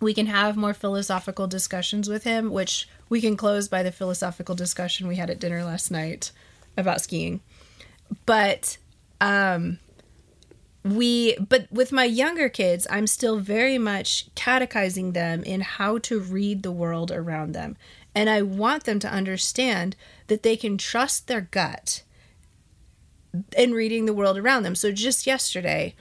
we 0.00 0.14
can 0.14 0.26
have 0.26 0.56
more 0.56 0.74
philosophical 0.74 1.46
discussions 1.46 2.08
with 2.08 2.24
him, 2.24 2.50
which 2.50 2.88
we 3.08 3.20
can 3.20 3.36
close 3.36 3.68
by 3.68 3.82
the 3.82 3.92
philosophical 3.92 4.54
discussion 4.54 5.08
we 5.08 5.16
had 5.16 5.30
at 5.30 5.40
dinner 5.40 5.64
last 5.64 5.90
night 5.90 6.30
about 6.76 7.00
skiing. 7.00 7.40
But 8.24 8.78
um 9.20 9.78
we 10.96 11.36
but 11.36 11.70
with 11.70 11.92
my 11.92 12.04
younger 12.04 12.48
kids, 12.48 12.86
I'm 12.90 13.06
still 13.06 13.38
very 13.38 13.78
much 13.78 14.28
catechizing 14.34 15.12
them 15.12 15.42
in 15.42 15.60
how 15.60 15.98
to 15.98 16.20
read 16.20 16.62
the 16.62 16.72
world 16.72 17.10
around 17.10 17.52
them. 17.52 17.76
And 18.14 18.28
I 18.28 18.42
want 18.42 18.84
them 18.84 18.98
to 19.00 19.10
understand 19.10 19.94
that 20.26 20.42
they 20.42 20.56
can 20.56 20.78
trust 20.78 21.26
their 21.26 21.42
gut 21.42 22.02
in 23.56 23.72
reading 23.72 24.06
the 24.06 24.14
world 24.14 24.38
around 24.38 24.62
them. 24.62 24.74
So 24.74 24.90
just 24.90 25.26
yesterday, 25.26 25.94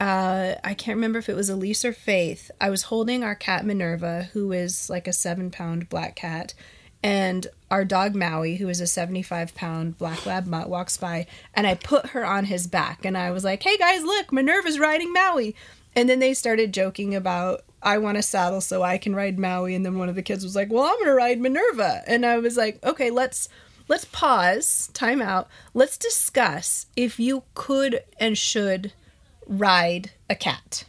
uh, 0.00 0.54
I 0.62 0.74
can't 0.74 0.96
remember 0.96 1.18
if 1.18 1.28
it 1.28 1.36
was 1.36 1.48
Elise 1.48 1.84
or 1.84 1.92
Faith. 1.92 2.50
I 2.60 2.68
was 2.68 2.82
holding 2.82 3.24
our 3.24 3.34
cat 3.34 3.64
Minerva, 3.64 4.28
who 4.32 4.52
is 4.52 4.90
like 4.90 5.08
a 5.08 5.12
seven 5.12 5.50
pound 5.50 5.88
black 5.88 6.16
cat, 6.16 6.54
and 7.02 7.46
our 7.70 7.84
dog 7.84 8.14
Maui, 8.14 8.56
who 8.56 8.68
is 8.68 8.80
a 8.80 8.86
75 8.86 9.54
pound 9.54 9.98
black 9.98 10.24
lab 10.26 10.46
mutt, 10.46 10.68
walks 10.68 10.96
by, 10.96 11.26
and 11.54 11.66
I 11.66 11.74
put 11.74 12.06
her 12.06 12.24
on 12.24 12.44
his 12.44 12.66
back, 12.66 13.04
and 13.04 13.16
I 13.16 13.30
was 13.30 13.44
like, 13.44 13.62
hey 13.62 13.76
guys, 13.76 14.02
look, 14.04 14.32
Minerva's 14.32 14.78
riding 14.78 15.12
Maui. 15.12 15.54
And 15.94 16.10
then 16.10 16.18
they 16.18 16.34
started 16.34 16.74
joking 16.74 17.14
about, 17.14 17.64
I 17.82 17.96
want 17.98 18.18
a 18.18 18.22
saddle 18.22 18.60
so 18.60 18.82
I 18.82 18.98
can 18.98 19.14
ride 19.14 19.38
Maui. 19.38 19.74
And 19.74 19.84
then 19.84 19.98
one 19.98 20.10
of 20.10 20.14
the 20.14 20.22
kids 20.22 20.44
was 20.44 20.54
like, 20.54 20.70
well, 20.70 20.84
I'm 20.84 20.96
going 20.96 21.06
to 21.06 21.14
ride 21.14 21.40
Minerva. 21.40 22.02
And 22.06 22.26
I 22.26 22.36
was 22.36 22.56
like, 22.56 22.84
okay, 22.84 23.10
let's 23.10 23.48
let's 23.88 24.04
pause, 24.04 24.90
time 24.92 25.22
out. 25.22 25.48
Let's 25.72 25.96
discuss 25.96 26.86
if 26.96 27.18
you 27.18 27.44
could 27.54 28.02
and 28.18 28.36
should 28.36 28.92
ride 29.46 30.10
a 30.28 30.34
cat. 30.34 30.84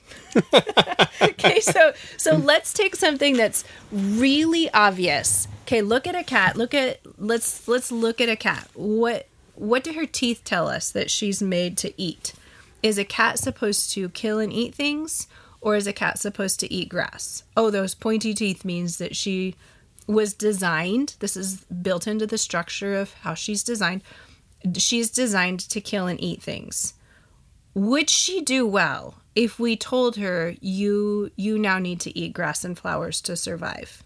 okay, 1.22 1.60
so 1.62 1.94
so 2.18 2.36
let's 2.36 2.74
take 2.74 2.96
something 2.96 3.38
that's 3.38 3.64
really 3.92 4.70
obvious. 4.72 5.48
Okay, 5.68 5.82
look 5.82 6.08
at 6.08 6.16
a 6.16 6.24
cat. 6.24 6.56
Look 6.56 6.74
at 6.74 7.02
let's 7.18 7.68
let's 7.68 7.92
look 7.92 8.22
at 8.22 8.30
a 8.30 8.38
cat. 8.38 8.70
What 8.74 9.28
what 9.56 9.84
do 9.84 9.92
her 9.94 10.06
teeth 10.06 10.42
tell 10.46 10.70
us 10.70 10.92
that 10.92 11.12
she's 11.12 11.42
made 11.42 11.78
to 11.80 12.02
eat? 12.02 12.34
Is 12.82 12.98
a 12.98 13.04
cat 13.04 13.38
supposed 13.38 13.92
to 13.92 14.08
kill 14.10 14.40
and 14.40 14.54
eat 14.54 14.74
things 14.74 15.28
or 15.60 15.76
is 15.76 15.86
a 15.86 15.94
cat 15.94 16.20
supposed 16.20 16.62
to 16.62 16.74
eat 16.74 16.88
grass? 16.88 17.44
Oh, 17.58 17.70
those 17.70 17.96
pointy 17.96 18.34
teeth 18.34 18.64
means 18.64 18.98
that 19.00 19.16
she 19.16 19.56
was 20.08 20.34
designed. 20.34 21.16
This 21.20 21.36
is 21.36 21.66
built 21.66 22.08
into 22.08 22.26
the 22.26 22.38
structure 22.38 22.96
of 22.96 23.14
how 23.16 23.34
she's 23.34 23.64
designed. 23.64 24.04
She's 24.78 25.10
designed 25.10 25.60
to 25.62 25.82
kill 25.82 26.08
and 26.08 26.22
eat 26.24 26.42
things 26.42 26.94
would 27.78 28.10
she 28.10 28.42
do 28.42 28.66
well 28.66 29.22
if 29.36 29.60
we 29.60 29.78
told 29.78 30.16
her 30.16 30.56
you 30.60 31.30
you 31.36 31.60
now 31.60 31.78
need 31.78 32.00
to 32.00 32.18
eat 32.18 32.34
grass 32.34 32.66
and 32.66 32.76
flowers 32.76 33.22
to 33.22 33.36
survive? 33.36 34.02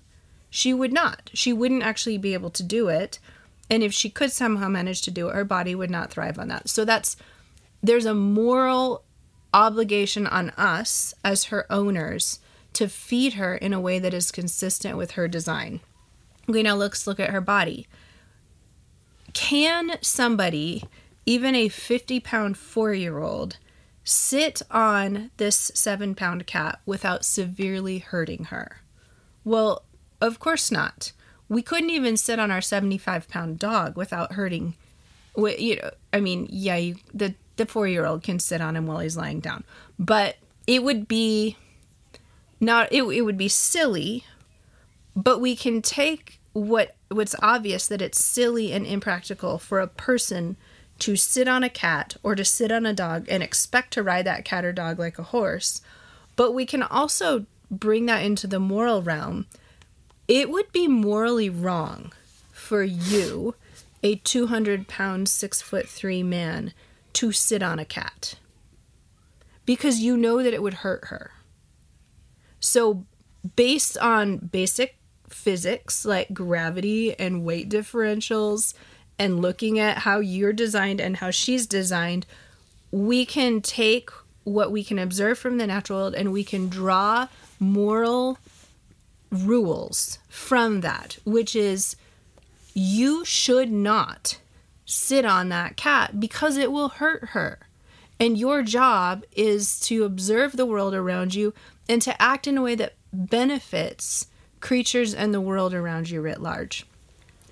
She 0.52 0.74
would 0.74 0.92
not. 0.92 1.32
She 1.34 1.54
wouldn't 1.54 1.82
actually 1.82 2.18
be 2.18 2.34
able 2.36 2.52
to 2.52 2.62
do 2.62 2.90
it. 2.90 3.18
And 3.70 3.82
if 3.82 3.94
she 3.94 4.10
could 4.10 4.32
somehow 4.32 4.68
manage 4.68 5.02
to 5.04 5.12
do 5.12 5.30
it, 5.30 5.34
her 5.34 5.46
body 5.46 5.74
would 5.74 5.90
not 5.90 6.12
thrive 6.12 6.38
on 6.38 6.50
that. 6.50 6.70
So 6.70 6.86
that's 6.86 7.16
there's 7.82 8.06
a 8.06 8.14
moral 8.14 9.04
obligation 9.54 10.28
on 10.28 10.52
us 10.52 11.14
as 11.24 11.46
her 11.46 11.66
owners 11.72 12.40
to 12.74 12.88
feed 12.88 13.34
her 13.34 13.56
in 13.56 13.74
a 13.74 13.80
way 13.80 13.98
that 13.98 14.14
is 14.14 14.30
consistent 14.30 14.98
with 14.98 15.12
her 15.12 15.28
design. 15.28 15.80
Okay, 16.50 16.64
now 16.64 16.76
let's 16.76 17.08
look 17.08 17.20
at 17.20 17.30
her 17.30 17.42
body. 17.42 17.88
Can 19.34 19.94
somebody 20.02 20.84
even 21.26 21.56
a 21.56 21.70
50 21.70 22.20
pound 22.20 22.58
four 22.58 22.94
year 22.94 23.20
old 23.20 23.58
sit 24.04 24.62
on 24.70 25.32
this 25.38 25.72
seven 25.74 26.14
pound 26.14 26.46
cat 26.46 26.82
without 26.86 27.24
severely 27.24 28.00
hurting 28.00 28.46
her? 28.46 28.82
Well, 29.46 29.84
of 30.22 30.40
course 30.40 30.72
not. 30.72 31.12
We 31.50 31.62
couldn't 31.62 31.90
even 31.90 32.16
sit 32.16 32.40
on 32.40 32.52
our 32.52 32.62
75 32.62 33.28
pound 33.28 33.60
dog 33.60 33.98
without 33.98 34.34
hurting. 34.34 34.76
You 35.36 35.78
know, 35.78 35.92
I 36.14 36.20
mean, 36.20 36.48
yeah, 36.50 36.78
you, 36.78 36.96
the 37.14 37.36
the 37.58 37.66
four 37.66 37.88
year 37.88 38.06
old 38.06 38.24
can 38.24 38.40
sit 38.40 38.62
on 38.62 38.76
him 38.76 38.88
while 38.88 39.00
he's 39.00 39.18
lying 39.18 39.40
down, 39.40 39.64
but 40.00 40.38
it 40.68 40.84
would 40.84 41.08
be 41.08 41.58
not. 42.60 42.92
It, 42.92 43.04
it 43.04 43.22
would 43.22 43.38
be 43.38 43.48
silly, 43.48 44.26
but 45.16 45.40
we 45.40 45.56
can 45.56 45.82
take 45.82 46.40
what 46.54 46.96
what's 47.10 47.36
obvious 47.42 47.88
that 47.88 48.02
it's 48.02 48.24
silly 48.24 48.72
and 48.72 48.86
impractical 48.86 49.58
for 49.58 49.80
a 49.80 49.88
person 49.88 50.58
to 51.00 51.16
sit 51.16 51.48
on 51.48 51.64
a 51.64 51.70
cat 51.70 52.16
or 52.22 52.36
to 52.36 52.46
sit 52.46 52.72
on 52.72 52.86
a 52.86 52.94
dog 52.94 53.26
and 53.28 53.42
expect 53.42 53.92
to 53.92 54.04
ride 54.04 54.26
that 54.26 54.46
cat 54.46 54.64
or 54.64 54.72
dog 54.72 55.00
like 55.00 55.18
a 55.18 55.24
horse. 55.24 55.82
But 56.36 56.54
we 56.54 56.66
can 56.66 56.84
also 56.84 57.46
bring 57.72 58.06
that 58.06 58.24
into 58.24 58.48
the 58.48 58.60
moral 58.60 59.02
realm. 59.02 59.48
It 60.28 60.50
would 60.50 60.72
be 60.72 60.88
morally 60.88 61.50
wrong 61.50 62.14
for 62.52 62.84
you, 62.84 63.56
a 64.04 64.16
200 64.16 64.88
pound, 64.88 65.28
six 65.30 65.62
foot 65.62 65.88
three 65.88 66.24
man, 66.24 66.74
to 67.14 67.32
sit 67.32 67.62
on 67.62 67.80
a 67.80 67.86
cat 67.86 68.36
because 69.66 70.00
you 70.00 70.18
know 70.18 70.42
that 70.42 70.54
it 70.54 70.62
would 70.62 70.76
hurt 70.76 71.06
her. 71.06 71.32
So, 72.60 73.06
based 73.56 73.98
on 73.98 74.38
basic 74.38 74.98
physics 75.30 76.06
like 76.06 76.34
gravity 76.34 77.18
and 77.18 77.44
weight 77.44 77.70
differentials 77.70 78.74
and 79.18 79.42
looking 79.42 79.80
at 79.80 80.00
how 80.00 80.20
you're 80.20 80.54
designed 80.54 81.00
and 81.02 81.18
how 81.18 81.32
she's 81.32 81.66
designed, 81.66 82.26
we 82.92 83.26
can 83.26 83.62
take 83.62 84.10
what 84.44 84.72
we 84.72 84.84
can 84.84 85.00
observe 85.00 85.38
from 85.38 85.58
the 85.58 85.68
natural 85.68 86.00
world 86.00 86.16
and 86.16 86.32
we 86.32 86.44
can 86.44 86.68
draw 86.68 87.28
moral 87.60 88.38
rules 89.32 90.20
from 90.30 90.82
that, 90.82 91.18
which 91.24 91.56
is 91.56 91.96
you 92.74 93.26
should 93.26 93.72
not 93.72 94.40
sit 94.86 95.26
on 95.26 95.50
that 95.50 95.78
cat 95.78 96.20
because 96.20 96.58
it 96.58 96.72
will 96.72 96.90
hurt 96.90 97.30
her. 97.30 97.60
And 98.20 98.38
your 98.38 98.62
job 98.62 99.24
is 99.32 99.80
to 99.82 100.04
observe 100.04 100.56
the 100.56 100.66
world 100.66 100.94
around 100.94 101.34
you 101.34 101.54
and 101.90 102.02
to 102.04 102.22
act 102.22 102.46
in 102.46 102.58
a 102.58 102.62
way 102.62 102.76
that 102.76 102.94
benefits 103.12 104.28
creatures 104.60 105.14
and 105.14 105.34
the 105.34 105.42
world 105.42 105.74
around 105.74 106.10
you 106.10 106.22
writ 106.22 106.42
large. 106.42 106.86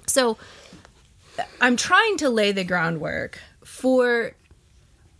So, 0.05 0.37
I'm 1.61 1.77
trying 1.77 2.17
to 2.17 2.29
lay 2.29 2.51
the 2.51 2.63
groundwork 2.63 3.39
for 3.63 4.33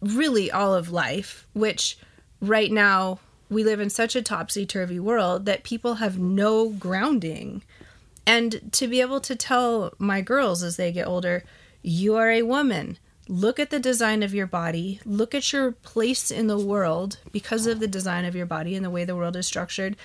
really 0.02 0.52
all 0.52 0.74
of 0.74 0.92
life, 0.92 1.48
which 1.54 1.98
right 2.42 2.72
now 2.72 3.20
we 3.50 3.64
live 3.64 3.80
in 3.80 3.90
such 3.90 4.16
a 4.16 4.22
topsy 4.22 4.66
turvy 4.66 5.00
world 5.00 5.46
that 5.46 5.64
people 5.64 5.96
have 5.96 6.20
no 6.20 6.70
grounding. 6.70 7.64
And 8.26 8.72
to 8.74 8.88
be 8.88 9.02
able 9.02 9.20
to 9.22 9.36
tell 9.36 9.94
my 9.98 10.22
girls 10.22 10.62
as 10.62 10.78
they 10.78 10.92
get 10.92 11.08
older, 11.08 11.44
you 11.82 12.16
are 12.16 12.30
a 12.30 12.44
woman, 12.44 12.98
look 13.28 13.60
at 13.60 13.70
the 13.70 13.80
design 13.80 14.22
of 14.22 14.34
your 14.34 14.48
body, 14.48 15.00
look 15.06 15.34
at 15.34 15.52
your 15.52 15.72
place 15.72 16.30
in 16.30 16.48
the 16.48 16.60
world 16.60 17.18
because 17.32 17.66
of 17.66 17.80
the 17.80 17.88
design 17.88 18.26
of 18.26 18.36
your 18.36 18.46
body 18.46 18.76
and 18.76 18.86
the 18.86 18.90
way 18.90 19.06
the 19.06 19.16
world 19.16 19.36
is 19.36 19.48
structured, 19.48 19.96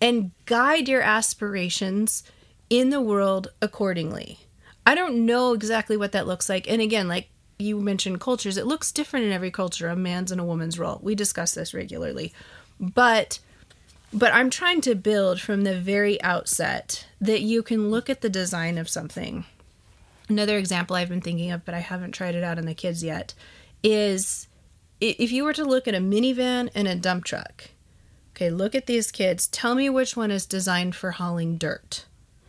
and 0.00 0.30
guide 0.46 0.88
your 0.88 1.02
aspirations 1.02 2.22
in 2.70 2.90
the 2.90 3.00
world 3.00 3.48
accordingly. 3.60 4.38
I 4.86 4.94
don't 4.94 5.26
know 5.26 5.52
exactly 5.52 5.96
what 5.96 6.12
that 6.12 6.26
looks 6.26 6.48
like. 6.48 6.70
And 6.70 6.80
again, 6.80 7.08
like 7.08 7.28
you 7.58 7.80
mentioned 7.80 8.20
cultures, 8.20 8.56
it 8.56 8.66
looks 8.66 8.92
different 8.92 9.26
in 9.26 9.32
every 9.32 9.50
culture, 9.50 9.88
a 9.88 9.96
man's 9.96 10.32
and 10.32 10.40
a 10.40 10.44
woman's 10.44 10.78
role. 10.78 11.00
We 11.02 11.14
discuss 11.14 11.54
this 11.54 11.72
regularly. 11.72 12.32
But 12.78 13.38
but 14.12 14.32
I'm 14.32 14.48
trying 14.48 14.80
to 14.82 14.94
build 14.94 15.40
from 15.40 15.64
the 15.64 15.78
very 15.78 16.22
outset 16.22 17.06
that 17.20 17.42
you 17.42 17.64
can 17.64 17.90
look 17.90 18.08
at 18.08 18.20
the 18.20 18.28
design 18.28 18.78
of 18.78 18.88
something. 18.88 19.44
Another 20.28 20.56
example 20.56 20.94
I've 20.94 21.08
been 21.08 21.20
thinking 21.20 21.50
of, 21.50 21.64
but 21.64 21.74
I 21.74 21.80
haven't 21.80 22.12
tried 22.12 22.36
it 22.36 22.44
out 22.44 22.56
on 22.56 22.64
the 22.64 22.74
kids 22.74 23.02
yet, 23.02 23.34
is 23.82 24.46
if 25.00 25.32
you 25.32 25.42
were 25.44 25.52
to 25.52 25.64
look 25.64 25.88
at 25.88 25.94
a 25.96 25.98
minivan 25.98 26.70
and 26.74 26.86
a 26.86 26.94
dump 26.94 27.24
truck. 27.24 27.70
Okay, 28.34 28.50
look 28.50 28.74
at 28.74 28.86
these 28.86 29.10
kids. 29.10 29.46
Tell 29.48 29.74
me 29.74 29.90
which 29.90 30.16
one 30.16 30.30
is 30.30 30.46
designed 30.46 30.94
for 30.94 31.12
hauling 31.12 31.56
dirt. 31.56 32.06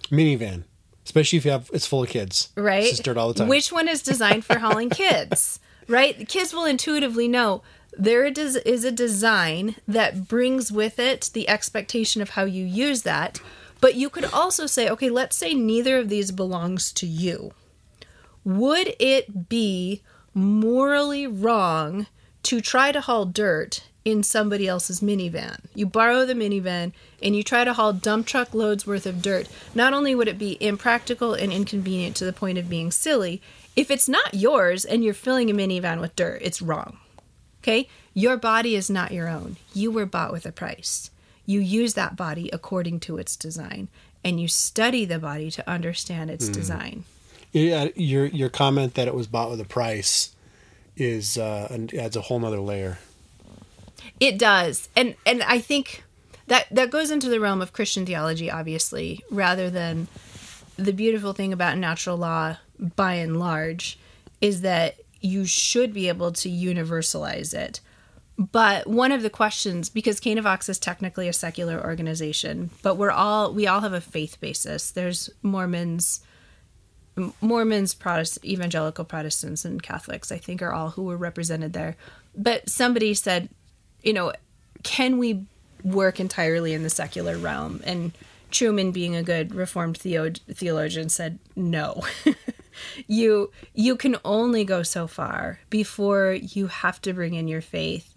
Minivan, 0.09 0.63
especially 1.03 1.37
if 1.37 1.45
you 1.45 1.51
have 1.51 1.69
it's 1.73 1.85
full 1.87 2.03
of 2.03 2.09
kids. 2.09 2.49
Right. 2.55 2.85
It's 2.85 2.99
dirt 2.99 3.17
all 3.17 3.29
the 3.29 3.39
time. 3.39 3.47
Which 3.47 3.71
one 3.71 3.87
is 3.87 4.01
designed 4.01 4.45
for 4.45 4.59
hauling 4.59 4.89
kids? 4.89 5.59
Right. 5.87 6.17
The 6.17 6.25
kids 6.25 6.51
will 6.51 6.65
intuitively 6.65 7.27
know 7.27 7.61
there 7.97 8.25
is 8.25 8.55
a 8.55 8.91
design 8.91 9.75
that 9.87 10.27
brings 10.27 10.71
with 10.71 10.99
it 10.99 11.29
the 11.33 11.47
expectation 11.49 12.21
of 12.21 12.31
how 12.31 12.43
you 12.45 12.65
use 12.65 13.03
that. 13.03 13.41
But 13.81 13.95
you 13.95 14.09
could 14.09 14.25
also 14.25 14.65
say, 14.65 14.89
okay, 14.89 15.09
let's 15.09 15.35
say 15.35 15.53
neither 15.53 15.97
of 15.99 16.09
these 16.09 16.31
belongs 16.31 16.91
to 16.93 17.05
you. 17.05 17.53
Would 18.43 18.95
it 18.99 19.49
be 19.49 20.01
morally 20.33 21.27
wrong 21.27 22.07
to 22.43 22.61
try 22.61 22.91
to 22.91 23.01
haul 23.01 23.25
dirt 23.25 23.83
in 24.03 24.23
somebody 24.23 24.67
else's 24.67 25.01
minivan? 25.01 25.59
You 25.73 25.85
borrow 25.85 26.25
the 26.25 26.33
minivan 26.33 26.93
and 27.21 27.35
you 27.35 27.43
try 27.43 27.63
to 27.63 27.73
haul 27.73 27.93
dump 27.93 28.27
truck 28.27 28.53
loads 28.53 28.87
worth 28.87 29.05
of 29.05 29.21
dirt. 29.21 29.47
Not 29.73 29.93
only 29.93 30.15
would 30.15 30.27
it 30.27 30.37
be 30.37 30.57
impractical 30.59 31.33
and 31.33 31.51
inconvenient 31.51 32.15
to 32.17 32.25
the 32.25 32.33
point 32.33 32.57
of 32.57 32.69
being 32.69 32.91
silly, 32.91 33.41
if 33.75 33.91
it's 33.91 34.07
not 34.07 34.33
yours 34.33 34.85
and 34.85 35.03
you're 35.03 35.13
filling 35.13 35.49
a 35.49 35.53
minivan 35.53 35.99
with 35.99 36.15
dirt, 36.15 36.41
it's 36.41 36.61
wrong. 36.61 36.97
Okay? 37.65 37.89
Your 38.13 38.37
body 38.37 38.75
is 38.75 38.91
not 38.91 39.11
your 39.11 39.27
own. 39.27 39.57
You 39.73 39.89
were 39.89 40.05
bought 40.05 40.31
with 40.31 40.45
a 40.45 40.51
price. 40.51 41.09
You 41.47 41.59
use 41.59 41.95
that 41.95 42.15
body 42.15 42.47
according 42.53 42.99
to 43.01 43.17
its 43.17 43.35
design, 43.35 43.87
and 44.23 44.39
you 44.39 44.47
study 44.47 45.03
the 45.03 45.17
body 45.17 45.49
to 45.49 45.67
understand 45.67 46.29
its 46.29 46.47
mm. 46.47 46.53
design. 46.53 47.05
Yeah, 47.51 47.87
your 47.95 48.25
your 48.27 48.49
comment 48.49 48.93
that 48.95 49.07
it 49.07 49.15
was 49.15 49.25
bought 49.25 49.49
with 49.49 49.59
a 49.61 49.65
price 49.65 50.35
is 50.95 51.39
uh, 51.39 51.87
adds 51.97 52.15
a 52.15 52.21
whole 52.21 52.39
nother 52.39 52.59
layer. 52.59 52.99
It 54.19 54.37
does, 54.37 54.87
and 54.95 55.15
and 55.25 55.41
I 55.41 55.59
think 55.59 56.03
that 56.47 56.67
that 56.69 56.91
goes 56.91 57.09
into 57.09 57.29
the 57.29 57.39
realm 57.39 57.61
of 57.61 57.73
Christian 57.73 58.05
theology, 58.05 58.51
obviously, 58.51 59.23
rather 59.31 59.71
than 59.71 60.07
the 60.77 60.93
beautiful 60.93 61.33
thing 61.33 61.51
about 61.51 61.77
natural 61.77 62.17
law, 62.17 62.57
by 62.95 63.15
and 63.15 63.39
large, 63.39 63.97
is 64.41 64.61
that 64.61 64.97
you 65.25 65.45
should 65.45 65.93
be 65.93 66.07
able 66.07 66.31
to 66.31 66.49
universalize 66.49 67.53
it. 67.53 67.81
But 68.37 68.87
one 68.87 69.11
of 69.11 69.21
the 69.21 69.29
questions, 69.29 69.89
because 69.89 70.19
Canavox 70.19 70.67
is 70.67 70.77
technically 70.77 71.27
a 71.27 71.33
secular 71.33 71.81
organization, 71.83 72.69
but 72.81 72.95
we're 72.95 73.11
all 73.11 73.53
we 73.53 73.65
all 73.65 73.79
have 73.79 73.93
a 73.93 74.01
faith 74.01 74.39
basis. 74.41 74.91
There's 74.91 75.29
Mormons, 75.41 76.19
Mormons, 77.39 77.93
Protestant, 77.93 78.45
evangelical 78.45 79.05
Protestants, 79.05 79.63
and 79.63 79.81
Catholics. 79.81 80.33
I 80.33 80.37
think 80.37 80.61
are 80.61 80.73
all 80.73 80.89
who 80.89 81.03
were 81.03 81.17
represented 81.17 81.71
there. 81.71 81.95
But 82.35 82.69
somebody 82.69 83.13
said, 83.13 83.47
you 84.03 84.11
know, 84.11 84.33
can 84.83 85.17
we 85.17 85.45
work 85.83 86.19
entirely 86.19 86.73
in 86.73 86.83
the 86.83 86.89
secular 86.89 87.37
realm? 87.37 87.81
And 87.85 88.11
Trueman, 88.51 88.91
being 88.91 89.15
a 89.15 89.23
good 89.23 89.55
Reformed 89.55 89.97
theologian, 89.97 91.07
said 91.07 91.39
no. 91.55 92.03
you 93.07 93.51
you 93.73 93.95
can 93.95 94.15
only 94.23 94.63
go 94.63 94.83
so 94.83 95.07
far 95.07 95.59
before 95.69 96.31
you 96.33 96.67
have 96.67 97.01
to 97.01 97.13
bring 97.13 97.33
in 97.33 97.47
your 97.47 97.61
faith 97.61 98.15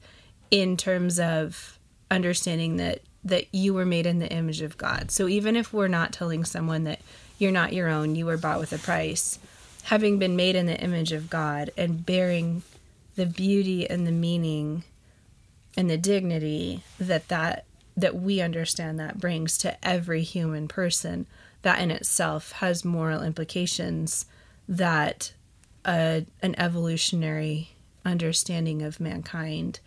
in 0.50 0.76
terms 0.76 1.18
of 1.18 1.78
understanding 2.11 2.76
that 2.76 3.00
that 3.24 3.52
you 3.52 3.74
were 3.74 3.86
made 3.86 4.06
in 4.06 4.18
the 4.18 4.30
image 4.30 4.62
of 4.62 4.78
God. 4.78 5.11
So 5.11 5.28
even 5.28 5.56
if 5.56 5.72
we're 5.72 5.88
not 5.88 6.12
telling 6.12 6.44
someone 6.44 6.84
that 6.84 7.00
you're 7.38 7.52
not 7.52 7.72
your 7.72 7.88
own, 7.88 8.14
you 8.14 8.26
were 8.26 8.36
bought 8.36 8.61
with 8.61 8.72
a 8.72 8.78
price, 8.78 9.38
having 9.84 10.18
been 10.18 10.36
made 10.36 10.56
in 10.56 10.66
the 10.66 10.80
image 10.80 11.12
of 11.12 11.28
God 11.28 11.70
and 11.76 12.04
bearing 12.04 12.62
the 13.16 13.26
beauty 13.26 13.88
and 13.88 14.06
the 14.06 14.12
meaning 14.12 14.84
and 15.76 15.90
the 15.90 15.98
dignity 15.98 16.82
that 16.98 17.28
that 17.28 17.64
that 17.96 18.14
we 18.14 18.40
understand 18.40 18.98
that 19.00 19.18
brings 19.18 19.59
to 19.59 19.76
every 19.86 20.22
human 20.22 20.68
person 20.68 21.26
that 21.62 21.80
in 21.80 21.90
itself 21.90 22.52
has 22.52 22.84
moral 22.84 23.22
implications 23.22 24.24
that 24.68 25.32
a, 25.84 26.26
an 26.42 26.54
evolutionary 26.58 27.70
understanding 28.04 28.82
of 28.82 29.00
mankind 29.00 29.80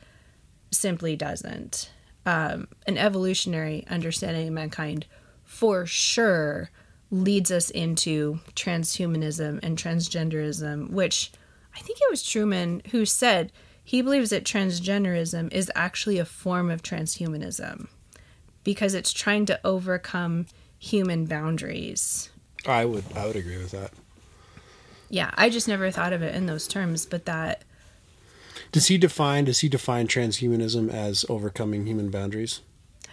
simply 0.71 1.15
doesn't. 1.15 1.91
Um, 2.25 2.67
an 2.87 2.97
evolutionary 2.97 3.85
understanding 3.89 4.47
of 4.47 4.53
mankind 4.53 5.05
for 5.43 5.85
sure 5.85 6.69
leads 7.09 7.51
us 7.51 7.69
into 7.69 8.39
transhumanism 8.55 9.59
and 9.61 9.77
transgenderism, 9.77 10.89
which 10.89 11.31
I 11.75 11.79
think 11.79 11.99
it 12.01 12.09
was 12.09 12.23
Trueman 12.23 12.85
who 12.87 13.05
said 13.05 13.51
he 13.83 14.01
believes 14.01 14.29
that 14.29 14.45
transgenderism 14.45 15.51
is 15.51 15.71
actually 15.75 16.17
a 16.19 16.25
form 16.25 16.69
of 16.69 16.83
transhumanism 16.83 17.87
because 18.63 18.93
it's 18.93 19.11
trying 19.11 19.45
to 19.47 19.59
overcome 19.63 20.45
human 20.77 21.25
boundaries. 21.25 22.29
I 22.65 22.85
would 22.85 23.03
I 23.15 23.27
would 23.27 23.35
agree 23.35 23.57
with 23.57 23.71
that. 23.71 23.91
Yeah, 25.11 25.31
I 25.35 25.49
just 25.49 25.67
never 25.67 25.91
thought 25.91 26.13
of 26.13 26.21
it 26.21 26.33
in 26.33 26.45
those 26.45 26.67
terms, 26.67 27.05
but 27.05 27.25
that 27.25 27.63
does 28.71 28.87
he 28.87 28.97
define 28.97 29.45
does 29.45 29.59
he 29.59 29.69
define 29.69 30.07
transhumanism 30.07 30.91
as 30.91 31.25
overcoming 31.29 31.85
human 31.85 32.09
boundaries? 32.09 32.61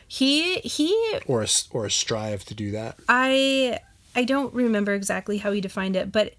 He 0.06 0.60
he 0.60 1.18
or 1.26 1.42
a, 1.42 1.48
or 1.70 1.86
a 1.86 1.90
strive 1.90 2.44
to 2.46 2.54
do 2.54 2.70
that. 2.70 2.96
I 3.08 3.80
I 4.14 4.24
don't 4.24 4.54
remember 4.54 4.94
exactly 4.94 5.38
how 5.38 5.52
he 5.52 5.60
defined 5.60 5.96
it, 5.96 6.12
but 6.12 6.34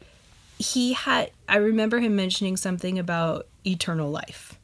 he 0.58 0.94
had 0.94 1.32
I 1.48 1.58
remember 1.58 2.00
him 2.00 2.16
mentioning 2.16 2.58
something 2.58 2.98
about 2.98 3.48
eternal 3.66 4.10
life. 4.10 4.58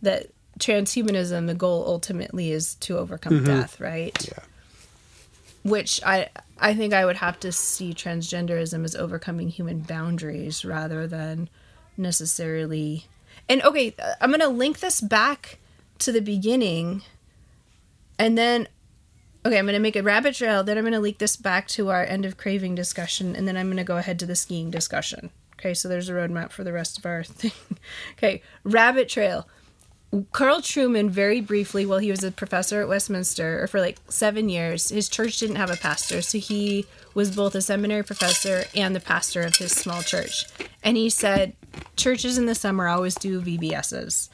That 0.00 0.28
transhumanism 0.58 1.46
the 1.46 1.54
goal 1.54 1.84
ultimately 1.86 2.50
is 2.50 2.74
to 2.76 2.98
overcome 2.98 3.34
mm-hmm. 3.34 3.46
death, 3.46 3.80
right? 3.80 4.26
Yeah. 4.26 4.44
Which 5.64 6.00
I 6.04 6.30
I 6.60 6.74
think 6.74 6.92
I 6.92 7.04
would 7.04 7.16
have 7.16 7.38
to 7.40 7.52
see 7.52 7.94
transgenderism 7.94 8.84
as 8.84 8.94
overcoming 8.94 9.48
human 9.48 9.80
boundaries 9.80 10.64
rather 10.64 11.06
than 11.06 11.48
necessarily. 11.96 13.06
And 13.48 13.62
okay, 13.62 13.94
I'm 14.20 14.30
going 14.30 14.40
to 14.40 14.48
link 14.48 14.80
this 14.80 15.00
back 15.00 15.58
to 15.98 16.12
the 16.12 16.20
beginning 16.20 17.02
and 18.18 18.36
then 18.36 18.68
okay, 19.46 19.58
I'm 19.58 19.64
going 19.64 19.74
to 19.74 19.80
make 19.80 19.96
a 19.96 20.02
rabbit 20.02 20.34
trail, 20.34 20.62
then 20.62 20.76
I'm 20.76 20.84
going 20.84 20.92
to 20.92 21.00
link 21.00 21.18
this 21.18 21.36
back 21.36 21.68
to 21.68 21.90
our 21.90 22.04
end 22.04 22.26
of 22.26 22.36
craving 22.36 22.74
discussion 22.74 23.34
and 23.34 23.46
then 23.46 23.56
I'm 23.56 23.68
going 23.68 23.78
to 23.78 23.84
go 23.84 23.96
ahead 23.96 24.18
to 24.18 24.26
the 24.26 24.36
skiing 24.36 24.70
discussion. 24.70 25.30
Okay, 25.58 25.74
so 25.74 25.88
there's 25.88 26.08
a 26.08 26.12
roadmap 26.12 26.50
for 26.50 26.64
the 26.64 26.72
rest 26.72 26.98
of 26.98 27.06
our 27.06 27.24
thing. 27.24 27.52
okay, 28.14 28.42
rabbit 28.64 29.08
trail. 29.08 29.48
Carl 30.32 30.60
Trueman, 30.60 31.10
very 31.10 31.42
briefly, 31.42 31.84
while 31.84 31.98
he 31.98 32.10
was 32.10 32.24
a 32.24 32.30
professor 32.30 32.80
at 32.80 32.88
Westminster, 32.88 33.62
or 33.62 33.66
for 33.66 33.78
like 33.78 33.98
seven 34.08 34.48
years, 34.48 34.88
his 34.88 35.08
church 35.08 35.38
didn't 35.38 35.56
have 35.56 35.70
a 35.70 35.76
pastor. 35.76 36.22
So 36.22 36.38
he 36.38 36.86
was 37.12 37.34
both 37.34 37.54
a 37.54 37.60
seminary 37.60 38.02
professor 38.02 38.64
and 38.74 38.96
the 38.96 39.00
pastor 39.00 39.42
of 39.42 39.56
his 39.56 39.72
small 39.72 40.02
church. 40.02 40.46
And 40.82 40.96
he 40.96 41.10
said, 41.10 41.54
churches 41.96 42.38
in 42.38 42.46
the 42.46 42.54
summer 42.54 42.88
always 42.88 43.16
do 43.16 43.42
VBSs. 43.42 44.30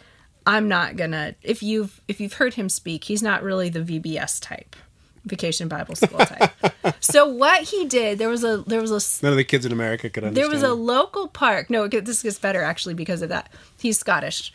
I'm 0.46 0.68
not 0.68 0.96
gonna 0.96 1.34
if 1.42 1.62
you've 1.62 2.02
if 2.06 2.20
you've 2.20 2.34
heard 2.34 2.54
him 2.54 2.68
speak, 2.68 3.04
he's 3.04 3.22
not 3.22 3.42
really 3.42 3.70
the 3.70 3.80
VBS 3.80 4.40
type. 4.40 4.76
Vacation 5.24 5.68
Bible 5.68 5.94
School 5.94 6.18
type. 6.18 6.52
so 7.00 7.26
what 7.26 7.62
he 7.62 7.86
did, 7.86 8.18
there 8.18 8.28
was 8.28 8.44
a 8.44 8.58
there 8.58 8.80
was 8.80 8.90
a 8.90 9.24
none 9.24 9.32
of 9.32 9.38
the 9.38 9.44
kids 9.44 9.64
in 9.64 9.72
America 9.72 10.10
could 10.10 10.22
understand. 10.22 10.36
There 10.36 10.54
was 10.54 10.62
a 10.62 10.74
local 10.74 11.28
park. 11.28 11.70
No, 11.70 11.88
this 11.88 12.22
gets 12.22 12.38
better 12.38 12.62
actually 12.62 12.92
because 12.92 13.22
of 13.22 13.30
that. 13.30 13.50
He's 13.78 13.98
Scottish 13.98 14.52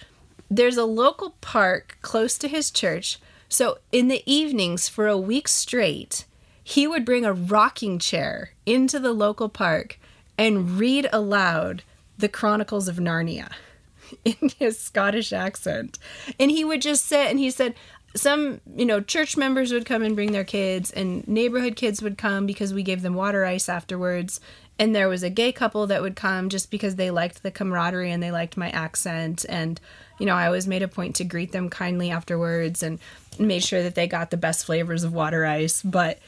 there's 0.49 0.77
a 0.77 0.85
local 0.85 1.35
park 1.41 1.97
close 2.01 2.37
to 2.39 2.47
his 2.47 2.71
church. 2.71 3.19
So 3.47 3.79
in 3.91 4.07
the 4.07 4.23
evenings 4.25 4.87
for 4.87 5.07
a 5.07 5.17
week 5.17 5.47
straight, 5.47 6.25
he 6.63 6.87
would 6.87 7.05
bring 7.05 7.25
a 7.25 7.33
rocking 7.33 7.99
chair 7.99 8.51
into 8.65 8.99
the 8.99 9.13
local 9.13 9.49
park 9.49 9.99
and 10.37 10.79
read 10.79 11.07
aloud 11.11 11.83
the 12.17 12.29
Chronicles 12.29 12.87
of 12.87 12.97
Narnia 12.97 13.51
in 14.25 14.49
his 14.57 14.79
Scottish 14.79 15.33
accent. 15.33 15.97
And 16.39 16.51
he 16.51 16.63
would 16.63 16.81
just 16.81 17.05
sit 17.05 17.27
and 17.27 17.39
he 17.39 17.51
said, 17.51 17.75
some, 18.15 18.59
you 18.75 18.85
know, 18.85 19.01
church 19.01 19.37
members 19.37 19.71
would 19.71 19.85
come 19.85 20.01
and 20.01 20.15
bring 20.15 20.31
their 20.31 20.43
kids, 20.43 20.89
and 20.89 21.27
neighborhood 21.27 21.75
kids 21.75 22.01
would 22.01 22.17
come 22.17 22.47
because 22.47 22.73
we 22.73 22.81
gave 22.81 23.03
them 23.03 23.13
water 23.13 23.45
ice 23.45 23.69
afterwards. 23.69 24.39
and 24.79 24.95
there 24.95 25.09
was 25.09 25.23
a 25.23 25.29
gay 25.29 25.51
couple 25.51 25.85
that 25.87 26.01
would 26.01 26.15
come 26.15 26.47
just 26.47 26.71
because 26.71 26.95
they 26.95 27.11
liked 27.11 27.43
the 27.43 27.51
camaraderie 27.51 28.11
and 28.11 28.23
they 28.23 28.31
liked 28.31 28.55
my 28.55 28.69
accent 28.69 29.45
and 29.49 29.81
you 30.19 30.25
know 30.25 30.35
i 30.35 30.45
always 30.45 30.67
made 30.67 30.83
a 30.83 30.87
point 30.87 31.15
to 31.15 31.23
greet 31.23 31.51
them 31.51 31.69
kindly 31.69 32.11
afterwards 32.11 32.83
and 32.83 32.99
made 33.39 33.63
sure 33.63 33.81
that 33.81 33.95
they 33.95 34.07
got 34.07 34.31
the 34.31 34.37
best 34.37 34.65
flavors 34.65 35.03
of 35.03 35.13
water 35.13 35.45
ice. 35.45 35.81
But 35.81 36.19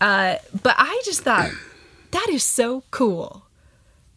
uh 0.00 0.36
but 0.62 0.74
i 0.78 1.02
just 1.04 1.20
thought 1.20 1.50
that 2.10 2.28
is 2.30 2.42
so 2.42 2.84
cool. 2.90 3.42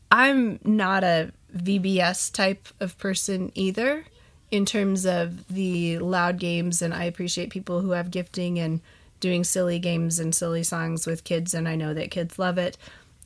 I'm 0.09 0.59
not 0.63 1.03
a 1.03 1.31
vbs 1.55 2.31
type 2.31 2.67
of 2.79 2.97
person 2.97 3.51
either 3.55 4.05
in 4.51 4.65
terms 4.65 5.05
of 5.05 5.47
the 5.47 5.99
loud 5.99 6.39
games 6.39 6.81
and 6.81 6.93
i 6.93 7.03
appreciate 7.03 7.49
people 7.49 7.81
who 7.81 7.91
have 7.91 8.11
gifting 8.11 8.59
and 8.59 8.79
doing 9.19 9.43
silly 9.43 9.79
games 9.79 10.19
and 10.19 10.33
silly 10.33 10.63
songs 10.63 11.05
with 11.05 11.23
kids 11.23 11.53
and 11.53 11.67
i 11.67 11.75
know 11.75 11.93
that 11.93 12.11
kids 12.11 12.39
love 12.39 12.57
it. 12.57 12.77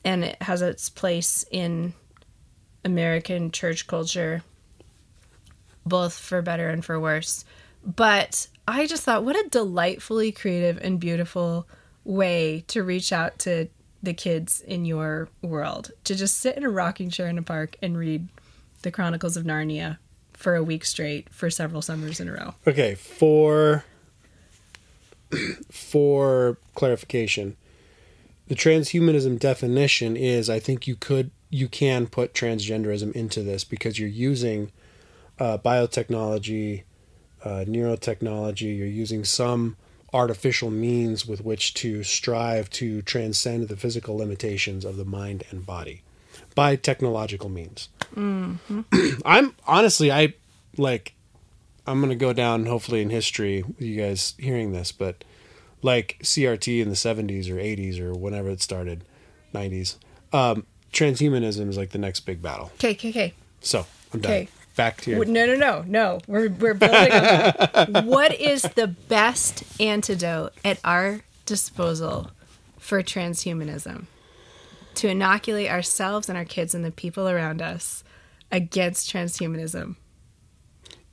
And 0.04 0.24
it 0.24 0.42
has 0.42 0.62
its 0.62 0.88
place 0.90 1.44
in 1.50 1.94
American 2.84 3.50
church 3.52 3.86
culture, 3.86 4.42
both 5.84 6.18
for 6.18 6.42
better 6.42 6.68
and 6.68 6.84
for 6.84 6.98
worse. 6.98 7.44
But 7.84 8.46
I 8.66 8.86
just 8.86 9.02
thought, 9.02 9.24
what 9.24 9.36
a 9.36 9.48
delightfully 9.48 10.32
creative 10.32 10.78
and 10.78 11.00
beautiful 11.00 11.66
way 12.04 12.64
to 12.68 12.82
reach 12.82 13.12
out 13.12 13.38
to 13.40 13.68
the 14.02 14.14
kids 14.14 14.60
in 14.60 14.84
your 14.84 15.28
world 15.42 15.92
to 16.04 16.14
just 16.14 16.38
sit 16.38 16.56
in 16.56 16.64
a 16.64 16.70
rocking 16.70 17.08
chair 17.08 17.28
in 17.28 17.38
a 17.38 17.42
park 17.42 17.76
and 17.80 17.96
read 17.96 18.26
the 18.82 18.90
Chronicles 18.90 19.36
of 19.36 19.44
Narnia 19.44 19.98
for 20.32 20.56
a 20.56 20.62
week 20.62 20.84
straight 20.84 21.32
for 21.32 21.50
several 21.50 21.82
summers 21.82 22.18
in 22.18 22.28
a 22.28 22.32
row. 22.32 22.54
Okay, 22.66 22.96
for 22.96 23.84
for 25.70 26.58
clarification, 26.74 27.56
the 28.48 28.56
transhumanism 28.56 29.38
definition 29.38 30.16
is 30.16 30.50
I 30.50 30.58
think 30.58 30.86
you 30.86 30.96
could 30.96 31.30
you 31.48 31.68
can 31.68 32.06
put 32.06 32.34
transgenderism 32.34 33.12
into 33.12 33.42
this 33.42 33.62
because 33.62 33.98
you're 33.98 34.08
using 34.08 34.72
uh, 35.38 35.58
biotechnology, 35.58 36.84
uh, 37.44 37.64
neurotechnology. 37.66 38.76
You're 38.76 38.86
using 38.86 39.24
some 39.24 39.76
artificial 40.12 40.70
means 40.70 41.26
with 41.26 41.42
which 41.44 41.74
to 41.74 42.02
strive 42.02 42.68
to 42.70 43.02
transcend 43.02 43.68
the 43.68 43.76
physical 43.76 44.16
limitations 44.16 44.84
of 44.84 44.96
the 44.96 45.04
mind 45.04 45.44
and 45.50 45.64
body 45.64 46.02
by 46.54 46.76
technological 46.76 47.48
means. 47.48 47.88
Mm-hmm. 48.14 48.80
I'm 49.24 49.54
honestly, 49.66 50.12
I 50.12 50.34
like, 50.76 51.14
I'm 51.86 52.00
going 52.00 52.10
to 52.10 52.16
go 52.16 52.32
down 52.32 52.66
hopefully 52.66 53.00
in 53.00 53.10
history 53.10 53.62
with 53.62 53.80
you 53.80 54.00
guys 54.00 54.34
hearing 54.38 54.72
this, 54.72 54.92
but 54.92 55.24
like 55.82 56.18
CRT 56.22 56.80
in 56.80 56.88
the 56.88 56.94
70s 56.94 57.50
or 57.50 57.56
80s 57.56 57.98
or 57.98 58.12
whenever 58.14 58.50
it 58.50 58.62
started, 58.62 59.04
90s. 59.54 59.96
Um, 60.32 60.66
transhumanism 60.92 61.68
is 61.68 61.76
like 61.76 61.90
the 61.90 61.98
next 61.98 62.20
big 62.20 62.40
battle. 62.40 62.70
Okay, 62.74 62.92
okay, 62.92 63.10
okay. 63.10 63.34
So 63.60 63.86
I'm 64.12 64.20
done. 64.20 64.32
Okay. 64.32 64.48
Back 64.76 65.00
to 65.02 65.10
your. 65.10 65.24
No, 65.24 65.46
no, 65.46 65.54
no, 65.54 65.84
no. 65.86 66.20
We're 66.26 66.48
we're 66.48 66.74
building. 66.74 67.12
on 67.12 68.06
what 68.06 68.38
is 68.40 68.62
the 68.62 68.88
best 68.88 69.64
antidote 69.80 70.54
at 70.64 70.78
our 70.84 71.20
disposal 71.44 72.30
for 72.78 73.02
transhumanism? 73.02 74.06
To 74.96 75.08
inoculate 75.08 75.70
ourselves 75.70 76.28
and 76.28 76.36
our 76.36 76.44
kids 76.44 76.74
and 76.74 76.84
the 76.84 76.90
people 76.90 77.28
around 77.28 77.60
us 77.62 78.04
against 78.50 79.10
transhumanism. 79.12 79.96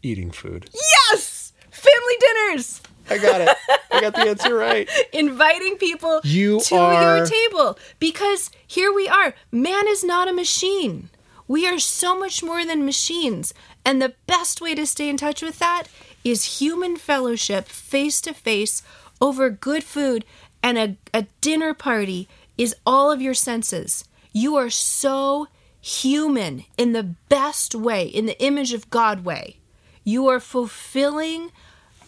Eating 0.01 0.32
food. 0.32 0.70
Yes, 1.12 1.53
family 1.70 2.16
dinners. 2.20 2.82
I 3.10 3.18
got 3.18 3.41
it. 3.41 3.57
I 3.91 4.01
got 4.01 4.14
the 4.14 4.22
answer 4.22 4.55
right. 4.55 4.89
Inviting 5.14 5.78
people 5.78 6.22
you 6.24 6.60
to 6.62 6.76
are... 6.76 7.18
your 7.18 7.26
table 7.26 7.80
because 7.99 8.51
here 8.68 8.93
we 8.93 9.07
are. 9.07 9.34
Man 9.51 9.88
is 9.88 10.03
not 10.03 10.28
a 10.28 10.34
machine. 10.34 11.10
We 11.50 11.68
are 11.68 11.80
so 11.80 12.18
much 12.18 12.43
more 12.43 12.64
than 12.64 12.86
machines. 12.86 13.56
And 13.84 14.00
the 14.00 14.14
best 14.28 14.62
way 14.62 14.76
to 14.76 14.86
stay 14.86 15.10
in 15.10 15.18
touch 15.18 15.41
with 15.41 15.58
that 15.58 15.86
is 16.24 16.60
human 16.62 16.95
fellowship 16.95 17.68
face 17.68 18.22
to 18.22 18.34
face 18.34 18.84
over 19.20 19.50
good 19.50 19.84
food 19.84 20.24
and 20.62 20.78
a, 20.78 20.97
a 21.12 21.26
dinner 21.41 21.74
party 21.74 22.30
is 22.56 22.76
all 22.86 23.12
of 23.12 23.22
your 23.22 23.34
senses. 23.34 24.06
You 24.32 24.58
are 24.58 24.70
so 24.70 25.47
human 25.82 26.66
in 26.78 26.91
the 26.91 27.16
best 27.30 27.74
way, 27.74 28.06
in 28.06 28.28
the 28.28 28.39
image 28.43 28.72
of 28.72 28.89
God 28.91 29.26
way. 29.26 29.58
You 30.04 30.28
are 30.28 30.39
fulfilling 30.39 31.52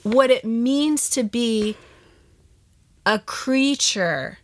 what 0.03 0.29
it 0.29 0.45
means 0.45 1.09
to 1.11 1.23
be 1.23 1.77
a 3.07 3.17
creature 3.17 4.37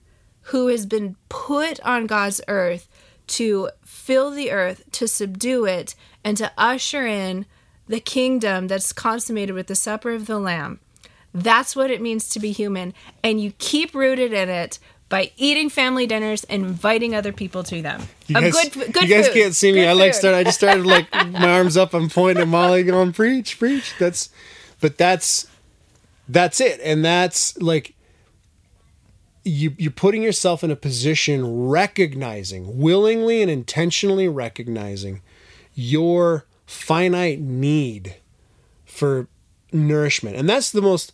who 0.43 0.67
has 0.67 0.87
been 0.87 1.17
put 1.29 1.79
on 1.81 2.07
God's 2.07 2.41
earth 2.47 2.87
to 3.27 3.69
fill 3.83 4.31
the 4.31 4.51
earth, 4.51 4.83
to 4.93 5.07
subdue 5.07 5.65
it, 5.65 5.95
and 6.23 6.37
to 6.37 6.51
usher 6.57 7.05
in 7.05 7.45
the 7.87 7.99
kingdom 7.99 8.67
that's 8.67 8.93
consummated 8.93 9.53
with 9.53 9.67
the 9.67 9.75
supper 9.75 10.11
of 10.11 10.25
the 10.27 10.39
Lamb. 10.39 10.79
That's 11.33 11.75
what 11.75 11.91
it 11.91 12.01
means 12.01 12.29
to 12.29 12.39
be 12.39 12.51
human. 12.51 12.93
And 13.23 13.39
you 13.39 13.51
keep 13.57 13.93
rooted 13.93 14.33
in 14.33 14.49
it 14.49 14.79
by 15.09 15.31
eating 15.37 15.69
family 15.69 16.05
dinners 16.05 16.43
and 16.45 16.65
inviting 16.65 17.15
other 17.15 17.31
people 17.31 17.63
to 17.63 17.81
them. 17.81 18.03
You 18.27 18.37
um, 18.37 18.43
guys, 18.43 18.69
good, 18.69 18.93
good 18.93 19.03
you 19.03 19.15
guys 19.15 19.27
food. 19.27 19.33
can't 19.33 19.55
see 19.55 19.71
me. 19.71 19.81
Good 19.81 19.89
I 19.89 19.93
like 19.93 20.13
start. 20.13 20.35
I 20.35 20.43
just 20.43 20.57
started 20.57 20.85
like 20.85 21.11
my 21.13 21.51
arms 21.51 21.77
up. 21.77 21.93
I'm 21.93 22.09
pointing 22.09 22.41
at 22.41 22.47
Molly, 22.47 22.83
going 22.83 23.13
preach, 23.13 23.57
preach. 23.59 23.93
That's, 23.99 24.29
but 24.81 24.97
that's 24.97 25.47
that's 26.27 26.59
it 26.59 26.79
and 26.83 27.03
that's 27.03 27.57
like 27.61 27.93
you 29.47 29.73
you're 29.77 29.91
putting 29.91 30.23
yourself 30.23 30.63
in 30.63 30.71
a 30.71 30.75
position 30.75 31.67
recognizing 31.67 32.77
willingly 32.77 33.41
and 33.41 33.49
intentionally 33.49 34.27
recognizing 34.27 35.21
your 35.73 36.45
finite 36.65 37.39
need 37.39 38.15
for 38.85 39.27
nourishment 39.71 40.35
and 40.35 40.49
that's 40.49 40.71
the 40.71 40.81
most 40.81 41.13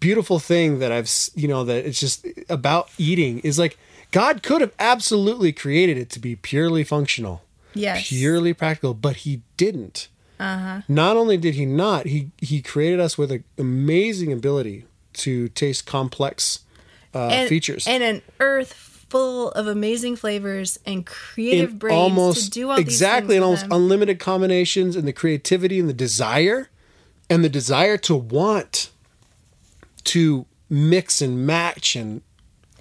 beautiful 0.00 0.38
thing 0.38 0.78
that 0.78 0.92
I've 0.92 1.10
you 1.34 1.48
know 1.48 1.64
that 1.64 1.84
it's 1.84 2.00
just 2.00 2.26
about 2.48 2.90
eating 2.98 3.40
is 3.40 3.58
like 3.58 3.76
God 4.14 4.44
could 4.44 4.60
have 4.60 4.72
absolutely 4.78 5.52
created 5.52 5.98
it 5.98 6.08
to 6.10 6.20
be 6.20 6.36
purely 6.36 6.84
functional. 6.84 7.42
Yes. 7.74 8.08
Purely 8.08 8.54
practical, 8.54 8.94
but 8.94 9.16
he 9.16 9.42
didn't. 9.56 10.06
Uh-huh. 10.38 10.82
Not 10.86 11.16
only 11.16 11.36
did 11.36 11.54
he 11.54 11.66
not, 11.66 12.06
he 12.06 12.30
he 12.38 12.62
created 12.62 13.00
us 13.00 13.18
with 13.18 13.32
an 13.32 13.42
amazing 13.58 14.32
ability 14.32 14.84
to 15.14 15.48
taste 15.48 15.86
complex 15.86 16.60
uh, 17.14 17.28
and, 17.28 17.48
features. 17.48 17.86
and 17.86 18.02
an 18.02 18.22
earth 18.40 18.72
full 19.08 19.50
of 19.52 19.66
amazing 19.66 20.16
flavors 20.16 20.78
and 20.84 21.06
creative 21.06 21.70
in 21.70 21.78
brains 21.78 21.96
almost, 21.96 22.44
to 22.44 22.50
do 22.50 22.70
all 22.70 22.78
exactly 22.78 23.36
and 23.36 23.44
almost 23.44 23.62
them. 23.62 23.72
unlimited 23.72 24.18
combinations 24.18 24.96
and 24.96 25.06
the 25.06 25.12
creativity 25.12 25.78
and 25.78 25.88
the 25.88 25.94
desire 25.94 26.68
and 27.30 27.44
the 27.44 27.48
desire 27.48 27.96
to 27.96 28.14
want 28.14 28.90
to 30.04 30.46
mix 30.68 31.22
and 31.22 31.46
match 31.46 31.94
and 31.94 32.22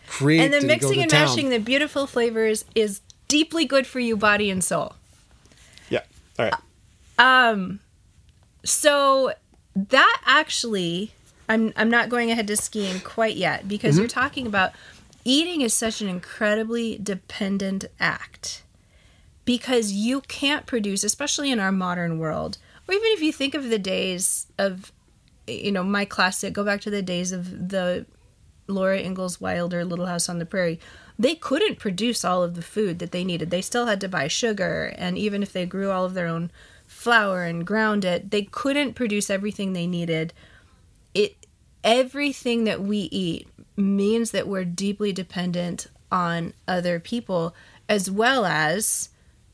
create 0.08 0.40
and 0.42 0.54
the 0.54 0.66
mixing 0.66 1.02
and, 1.02 1.02
and 1.02 1.12
matching 1.12 1.50
the 1.50 1.60
beautiful 1.60 2.08
flavors 2.08 2.66
is 2.76 3.02
deeply 3.28 3.66
good 3.66 3.88
for 3.88 4.00
you 4.00 4.18
body 4.18 4.50
and 4.50 4.64
soul. 4.64 4.96
Yeah. 5.90 6.02
All 6.38 6.46
right. 6.46 6.54
Um, 7.18 7.80
so 8.64 9.34
that 9.76 10.22
actually, 10.26 11.14
I'm 11.54 11.74
I'm 11.76 11.90
not 11.90 12.10
going 12.10 12.32
ahead 12.32 12.48
to 12.48 12.58
skiing 12.58 13.00
quite 13.00 13.36
yet 13.36 13.68
because 13.68 13.96
mm-hmm. 13.96 14.02
you're 14.02 14.10
talking 14.10 14.48
about 14.48 14.72
eating 15.24 15.62
is 15.62 15.74
such 15.74 16.02
an 16.02 16.10
incredibly 16.10 16.98
dependent 16.98 17.86
act 18.00 18.64
because 19.46 19.92
you 19.92 20.22
can't 20.22 20.66
produce, 20.66 21.04
especially 21.04 21.52
in 21.52 21.60
our 21.60 21.72
modern 21.72 22.18
world, 22.18 22.58
or 22.88 22.96
even 22.96 23.08
if 23.12 23.22
you 23.22 23.32
think 23.32 23.54
of 23.54 23.70
the 23.70 23.80
days 23.80 24.48
of, 24.58 24.92
you 25.48 25.72
know, 25.72 25.84
my 25.84 26.06
classic, 26.06 26.54
go 26.54 26.64
back 26.64 26.82
to 26.82 26.90
the 26.90 27.02
days 27.02 27.32
of 27.32 27.70
the 27.70 28.06
Laura 28.68 29.00
Ingalls 29.00 29.42
Wilder 29.42 29.84
Little 29.84 30.06
House 30.06 30.30
on 30.30 30.40
the 30.40 30.46
Prairie. 30.46 30.80
They 31.20 31.36
couldn't 31.36 31.78
produce 31.78 32.26
all 32.26 32.42
of 32.42 32.56
the 32.56 32.62
food 32.62 33.00
that 33.00 33.12
they 33.12 33.24
needed. 33.24 33.52
They 33.52 33.62
still 33.62 33.86
had 33.86 34.02
to 34.02 34.08
buy 34.08 34.28
sugar, 34.28 34.94
and 34.98 35.18
even 35.18 35.44
if 35.44 35.54
they 35.54 35.66
grew 35.66 35.92
all 35.92 36.06
of 36.06 36.14
their 36.14 36.28
own 36.28 36.50
flour 36.94 37.44
and 37.44 37.66
ground 37.66 38.06
it. 38.06 38.32
They 38.32 38.44
couldn't 38.44 38.94
produce 38.94 39.30
everything 39.30 39.74
they 39.74 39.88
needed. 39.88 40.34
Everything 41.84 42.64
that 42.64 42.82
we 42.82 43.10
eat 43.12 43.48
means 43.76 44.32
that 44.32 44.48
we're 44.48 44.66
deeply 44.66 45.12
dependent 45.12 45.88
on 46.12 46.54
other 46.68 47.00
people 47.00 47.56
as 47.90 48.10
well 48.10 48.46
as 48.46 49.10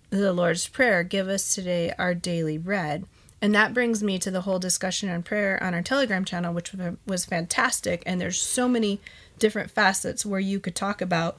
the 0.09 0.34
Lord's 0.34 0.67
Prayer, 0.67 1.03
give 1.03 1.27
us 1.27 1.53
today 1.53 1.93
our 1.97 2.13
daily 2.13 2.57
bread. 2.57 3.05
And 3.41 3.55
that 3.55 3.73
brings 3.73 4.03
me 4.03 4.19
to 4.19 4.32
the 4.32 4.41
whole 4.41 4.59
discussion 4.59 5.09
on 5.09 5.23
prayer 5.23 5.61
on 5.63 5.73
our 5.73 5.82
Telegram 5.82 6.25
channel, 6.25 6.53
which 6.53 6.73
was 7.05 7.25
fantastic. 7.25 8.03
And 8.05 8.19
there's 8.19 8.41
so 8.41 8.67
many 8.67 8.99
different 9.38 9.71
facets 9.71 10.25
where 10.25 10.39
you 10.39 10.59
could 10.59 10.75
talk 10.75 11.01
about 11.01 11.38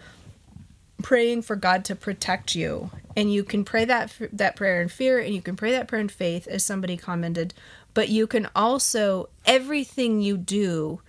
praying 1.03 1.43
for 1.43 1.57
God 1.57 1.85
to 1.87 1.95
protect 1.95 2.55
you. 2.55 2.91
And 3.17 3.33
you 3.33 3.45
can 3.45 3.65
pray 3.65 3.85
that 3.85 4.13
that 4.33 4.57
prayer 4.57 4.81
in 4.81 4.89
fear 4.89 5.19
and 5.19 5.35
you 5.35 5.43
can 5.43 5.57
pray 5.57 5.73
that 5.73 5.89
prayer 5.89 6.01
in 6.01 6.09
faith 6.09 6.47
as 6.47 6.65
somebody 6.65 6.97
commented, 6.97 7.53
but 7.95 8.09
you 8.09 8.27
can 8.27 8.49
also 8.55 9.29
everything 9.45 10.21
you 10.21 10.37
do 10.37 11.01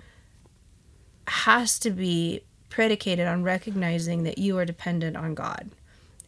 has 1.28 1.80
to 1.80 1.92
be 1.92 2.42
predicated 2.70 3.28
on 3.28 3.44
recognizing 3.44 4.24
that 4.24 4.38
you 4.38 4.58
are 4.58 4.66
dependent 4.66 5.16
on 5.16 5.34
God. 5.36 5.72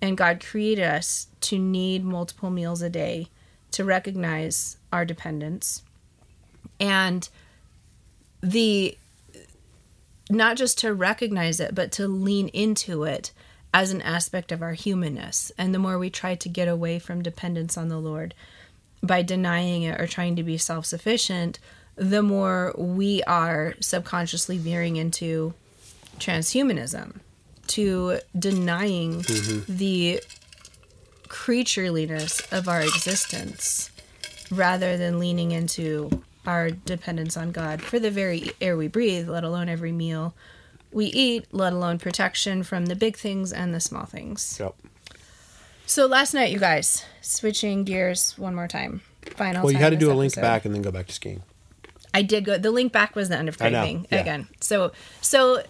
And 0.01 0.17
God 0.17 0.43
created 0.45 0.83
us 0.83 1.27
to 1.41 1.57
need 1.57 2.03
multiple 2.03 2.49
meals 2.49 2.81
a 2.81 2.89
day 2.89 3.29
to 3.71 3.83
recognize 3.83 4.77
our 4.91 5.05
dependence. 5.05 5.81
And 6.79 7.27
the 8.41 8.97
not 10.29 10.57
just 10.57 10.77
to 10.79 10.93
recognize 10.93 11.59
it, 11.59 11.75
but 11.75 11.91
to 11.93 12.07
lean 12.07 12.47
into 12.49 13.03
it 13.03 13.31
as 13.73 13.91
an 13.91 14.01
aspect 14.01 14.51
of 14.51 14.61
our 14.61 14.73
humanness. 14.73 15.51
And 15.57 15.73
the 15.73 15.79
more 15.79 15.97
we 15.97 16.09
try 16.09 16.35
to 16.35 16.49
get 16.49 16.67
away 16.67 16.99
from 16.99 17.21
dependence 17.21 17.77
on 17.77 17.87
the 17.87 17.99
Lord 17.99 18.33
by 19.03 19.21
denying 19.21 19.83
it 19.83 19.99
or 19.99 20.07
trying 20.07 20.35
to 20.37 20.43
be 20.43 20.57
self 20.57 20.85
sufficient, 20.85 21.59
the 21.95 22.23
more 22.23 22.73
we 22.77 23.21
are 23.23 23.75
subconsciously 23.79 24.57
veering 24.57 24.95
into 24.95 25.53
transhumanism, 26.17 27.19
to 27.67 28.19
denying 28.37 29.21
mm-hmm. 29.21 29.77
the 29.77 30.21
creatureliness 31.27 32.51
of 32.57 32.67
our 32.67 32.81
existence 32.81 33.89
rather 34.51 34.97
than 34.97 35.19
leaning 35.19 35.51
into 35.51 36.23
our 36.45 36.69
dependence 36.69 37.37
on 37.37 37.51
God 37.51 37.81
for 37.81 37.99
the 37.99 38.11
very 38.11 38.51
air 38.61 38.77
we 38.77 38.87
breathe, 38.87 39.29
let 39.29 39.43
alone 39.43 39.69
every 39.69 39.91
meal 39.91 40.33
we 40.91 41.05
eat, 41.05 41.47
let 41.51 41.73
alone 41.73 41.97
protection 41.97 42.63
from 42.63 42.85
the 42.85 42.95
big 42.95 43.17
things 43.17 43.51
and 43.51 43.73
the 43.73 43.79
small 43.79 44.05
things. 44.05 44.57
Yep. 44.59 44.75
So 45.93 46.07
last 46.07 46.33
night, 46.33 46.51
you 46.51 46.57
guys, 46.57 47.05
switching 47.21 47.83
gears 47.83 48.35
one 48.35 48.55
more 48.55 48.67
time. 48.67 49.01
Final. 49.35 49.61
Well, 49.61 49.71
you 49.71 49.77
had 49.77 49.91
to 49.91 49.95
do 49.95 50.11
a 50.11 50.15
link 50.15 50.33
back 50.33 50.65
and 50.65 50.73
then 50.73 50.81
go 50.81 50.89
back 50.89 51.05
to 51.05 51.13
skiing. 51.13 51.43
I 52.15 52.23
did 52.23 52.45
go. 52.45 52.57
The 52.57 52.71
link 52.71 52.91
back 52.91 53.15
was 53.15 53.29
the 53.29 53.37
end 53.37 53.47
of 53.47 53.59
craving 53.59 54.07
yeah. 54.11 54.21
again. 54.21 54.47
So, 54.59 54.91
so 55.21 55.61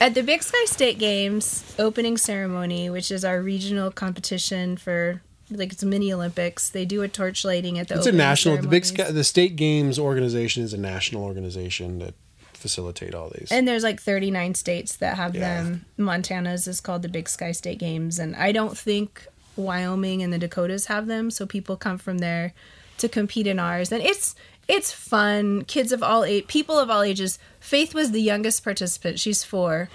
at 0.00 0.14
the 0.14 0.22
Big 0.22 0.42
Sky 0.42 0.64
State 0.64 0.98
Games 0.98 1.74
opening 1.78 2.16
ceremony, 2.16 2.88
which 2.88 3.10
is 3.10 3.26
our 3.26 3.42
regional 3.42 3.90
competition 3.90 4.78
for 4.78 5.20
like 5.50 5.74
it's 5.74 5.84
mini 5.84 6.14
Olympics. 6.14 6.70
They 6.70 6.86
do 6.86 7.02
a 7.02 7.08
torch 7.08 7.44
lighting 7.44 7.78
at 7.78 7.88
the. 7.88 7.96
It's 7.96 8.06
a 8.06 8.12
national. 8.12 8.56
The 8.56 8.68
big 8.68 8.86
sky, 8.86 9.10
the 9.10 9.22
state 9.22 9.56
games 9.56 9.98
organization 9.98 10.62
is 10.62 10.72
a 10.72 10.78
national 10.78 11.24
organization 11.24 11.98
that 11.98 12.14
facilitate 12.54 13.14
all 13.14 13.30
these. 13.38 13.48
And 13.50 13.68
there's 13.68 13.82
like 13.82 14.00
39 14.00 14.54
states 14.54 14.96
that 14.96 15.18
have 15.18 15.34
yeah. 15.34 15.62
them. 15.62 15.84
Montana's 15.98 16.66
is 16.66 16.80
called 16.80 17.02
the 17.02 17.10
Big 17.10 17.28
Sky 17.28 17.52
State 17.52 17.78
Games, 17.78 18.18
and 18.18 18.34
I 18.34 18.50
don't 18.50 18.78
think 18.78 19.26
Wyoming 19.58 20.22
and 20.22 20.32
the 20.32 20.38
Dakotas 20.38 20.86
have 20.86 21.06
them. 21.06 21.30
So 21.30 21.46
people 21.46 21.76
come 21.76 21.98
from 21.98 22.18
there 22.18 22.54
to 22.98 23.08
compete 23.08 23.46
in 23.46 23.58
ours, 23.58 23.92
and 23.92 24.02
it's 24.02 24.34
it's 24.66 24.92
fun. 24.92 25.64
Kids 25.64 25.92
of 25.92 26.02
all 26.02 26.24
age, 26.24 26.46
people 26.46 26.78
of 26.78 26.90
all 26.90 27.02
ages. 27.02 27.38
Faith 27.58 27.94
was 27.94 28.12
the 28.12 28.20
youngest 28.20 28.62
participant. 28.62 29.18
She's 29.18 29.42
four. 29.42 29.88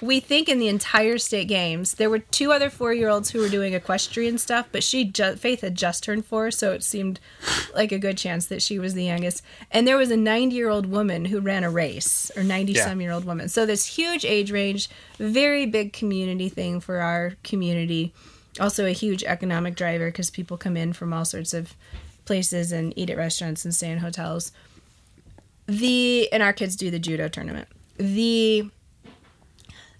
we 0.00 0.20
think 0.20 0.48
in 0.48 0.58
the 0.58 0.68
entire 0.68 1.18
state 1.18 1.48
games 1.48 1.94
there 1.94 2.08
were 2.08 2.20
two 2.20 2.52
other 2.52 2.70
four 2.70 2.92
year 2.94 3.08
olds 3.08 3.30
who 3.30 3.40
were 3.40 3.48
doing 3.48 3.74
equestrian 3.74 4.38
stuff, 4.38 4.68
but 4.70 4.84
she 4.84 5.04
ju- 5.04 5.34
Faith 5.36 5.62
had 5.62 5.74
just 5.74 6.04
turned 6.04 6.24
four, 6.26 6.50
so 6.50 6.72
it 6.72 6.84
seemed 6.84 7.18
like 7.74 7.92
a 7.92 7.98
good 7.98 8.16
chance 8.18 8.46
that 8.46 8.62
she 8.62 8.78
was 8.78 8.94
the 8.94 9.04
youngest. 9.04 9.42
And 9.70 9.86
there 9.86 9.96
was 9.96 10.10
a 10.10 10.16
ninety 10.16 10.54
year 10.56 10.68
old 10.68 10.86
woman 10.86 11.24
who 11.24 11.40
ran 11.40 11.64
a 11.64 11.70
race, 11.70 12.30
or 12.36 12.44
ninety 12.44 12.74
some 12.84 13.00
year 13.00 13.12
old 13.12 13.24
woman. 13.24 13.48
So 13.48 13.66
this 13.66 13.84
huge 13.86 14.24
age 14.24 14.52
range, 14.52 14.88
very 15.18 15.66
big 15.66 15.92
community 15.92 16.48
thing 16.48 16.78
for 16.80 16.98
our 17.00 17.32
community. 17.42 18.12
Also 18.60 18.86
a 18.86 18.92
huge 18.92 19.24
economic 19.24 19.74
driver 19.74 20.06
because 20.06 20.30
people 20.30 20.56
come 20.56 20.76
in 20.76 20.92
from 20.92 21.12
all 21.12 21.24
sorts 21.24 21.54
of 21.54 21.74
places 22.24 22.70
and 22.70 22.92
eat 22.96 23.10
at 23.10 23.16
restaurants 23.16 23.64
and 23.64 23.74
stay 23.74 23.90
in 23.90 23.98
hotels. 23.98 24.52
The 25.66 26.32
and 26.32 26.42
our 26.42 26.52
kids 26.52 26.76
do 26.76 26.90
the 26.90 26.98
judo 26.98 27.28
tournament. 27.28 27.68
The 27.96 28.70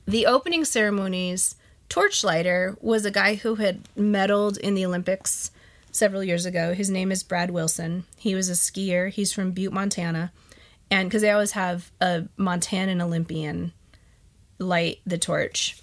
the 0.06 0.26
opening 0.26 0.64
ceremonies 0.64 1.54
torchlighter 1.88 2.76
was 2.80 3.04
a 3.04 3.10
guy 3.10 3.34
who 3.34 3.56
had 3.56 3.82
medaled 3.96 4.58
in 4.58 4.74
the 4.74 4.86
Olympics 4.86 5.50
several 5.92 6.22
years 6.22 6.46
ago. 6.46 6.74
His 6.74 6.90
name 6.90 7.10
is 7.12 7.22
Brad 7.22 7.50
Wilson. 7.50 8.04
He 8.16 8.34
was 8.34 8.48
a 8.48 8.52
skier. 8.52 9.10
He's 9.10 9.32
from 9.32 9.52
Butte, 9.52 9.72
Montana. 9.72 10.32
And 10.90 11.08
because 11.08 11.22
they 11.22 11.30
always 11.30 11.52
have 11.52 11.90
a 12.00 12.24
Montanan 12.38 13.00
Olympian 13.00 13.72
light 14.58 15.00
the 15.06 15.18
torch. 15.18 15.80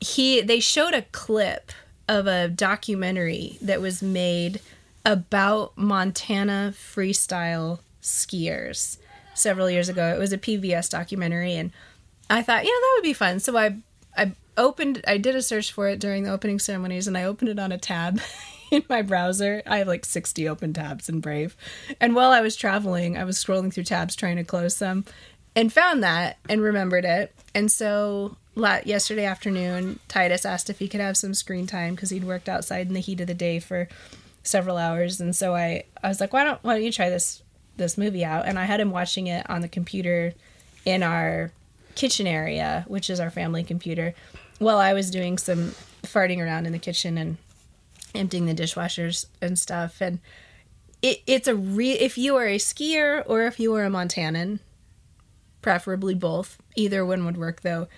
He 0.00 0.40
they 0.40 0.60
showed 0.60 0.94
a 0.94 1.02
clip 1.02 1.72
of 2.08 2.26
a 2.26 2.48
documentary 2.48 3.58
that 3.62 3.80
was 3.80 4.02
made 4.02 4.60
about 5.04 5.76
Montana 5.76 6.72
freestyle 6.74 7.80
skiers 8.02 8.98
several 9.34 9.70
years 9.70 9.88
ago. 9.88 10.14
It 10.14 10.18
was 10.18 10.32
a 10.32 10.38
PBS 10.38 10.90
documentary, 10.90 11.54
and 11.54 11.72
I 12.30 12.42
thought, 12.42 12.64
yeah, 12.64 12.70
that 12.70 12.92
would 12.96 13.04
be 13.04 13.12
fun. 13.12 13.40
So 13.40 13.56
I 13.56 13.76
I 14.16 14.32
opened, 14.56 15.02
I 15.06 15.18
did 15.18 15.34
a 15.34 15.42
search 15.42 15.72
for 15.72 15.88
it 15.88 15.98
during 15.98 16.24
the 16.24 16.30
opening 16.30 16.58
ceremonies, 16.58 17.06
and 17.06 17.18
I 17.18 17.24
opened 17.24 17.50
it 17.50 17.58
on 17.58 17.72
a 17.72 17.78
tab 17.78 18.20
in 18.70 18.84
my 18.88 19.02
browser. 19.02 19.62
I 19.66 19.78
have 19.78 19.88
like 19.88 20.04
60 20.04 20.48
open 20.48 20.72
tabs 20.72 21.08
in 21.08 21.20
Brave. 21.20 21.56
And 22.00 22.14
while 22.14 22.30
I 22.30 22.40
was 22.40 22.56
traveling, 22.56 23.16
I 23.16 23.24
was 23.24 23.42
scrolling 23.42 23.72
through 23.72 23.84
tabs 23.84 24.16
trying 24.16 24.36
to 24.36 24.44
close 24.44 24.76
some 24.76 25.04
and 25.56 25.72
found 25.72 26.02
that 26.02 26.38
and 26.48 26.60
remembered 26.60 27.04
it. 27.04 27.34
And 27.54 27.70
so 27.70 28.36
yesterday 28.56 29.24
afternoon, 29.24 29.98
Titus 30.08 30.46
asked 30.46 30.70
if 30.70 30.78
he 30.78 30.88
could 30.88 31.00
have 31.00 31.16
some 31.16 31.34
screen 31.34 31.66
time 31.66 31.94
because 31.94 32.10
he'd 32.10 32.24
worked 32.24 32.48
outside 32.48 32.86
in 32.86 32.94
the 32.94 33.00
heat 33.00 33.20
of 33.20 33.26
the 33.26 33.34
day 33.34 33.58
for 33.58 33.88
several 34.42 34.76
hours, 34.76 35.20
and 35.20 35.34
so 35.34 35.54
I 35.54 35.84
I 36.02 36.08
was 36.08 36.20
like, 36.20 36.32
why 36.32 36.44
don't 36.44 36.62
why 36.62 36.74
don't 36.74 36.84
you 36.84 36.92
try 36.92 37.10
this 37.10 37.42
this 37.76 37.98
movie 37.98 38.24
out? 38.24 38.46
And 38.46 38.58
I 38.58 38.64
had 38.64 38.80
him 38.80 38.90
watching 38.90 39.26
it 39.26 39.48
on 39.50 39.60
the 39.60 39.68
computer 39.68 40.34
in 40.84 41.02
our 41.02 41.50
kitchen 41.94 42.26
area, 42.26 42.84
which 42.88 43.10
is 43.10 43.20
our 43.20 43.30
family 43.30 43.64
computer, 43.64 44.14
while 44.58 44.78
I 44.78 44.92
was 44.92 45.10
doing 45.10 45.38
some 45.38 45.74
farting 46.02 46.40
around 46.40 46.66
in 46.66 46.72
the 46.72 46.78
kitchen 46.78 47.18
and 47.18 47.36
emptying 48.14 48.46
the 48.46 48.54
dishwashers 48.54 49.26
and 49.42 49.58
stuff. 49.58 50.00
And 50.00 50.20
it, 51.02 51.22
it's 51.26 51.48
a 51.48 51.56
re 51.56 51.92
if 51.92 52.16
you 52.16 52.36
are 52.36 52.46
a 52.46 52.58
skier 52.58 53.22
or 53.26 53.42
if 53.42 53.58
you 53.58 53.74
are 53.74 53.84
a 53.84 53.90
Montanan, 53.90 54.60
preferably 55.62 56.14
both. 56.14 56.58
Either 56.76 57.04
one 57.04 57.24
would 57.24 57.36
work 57.36 57.62
though. 57.62 57.88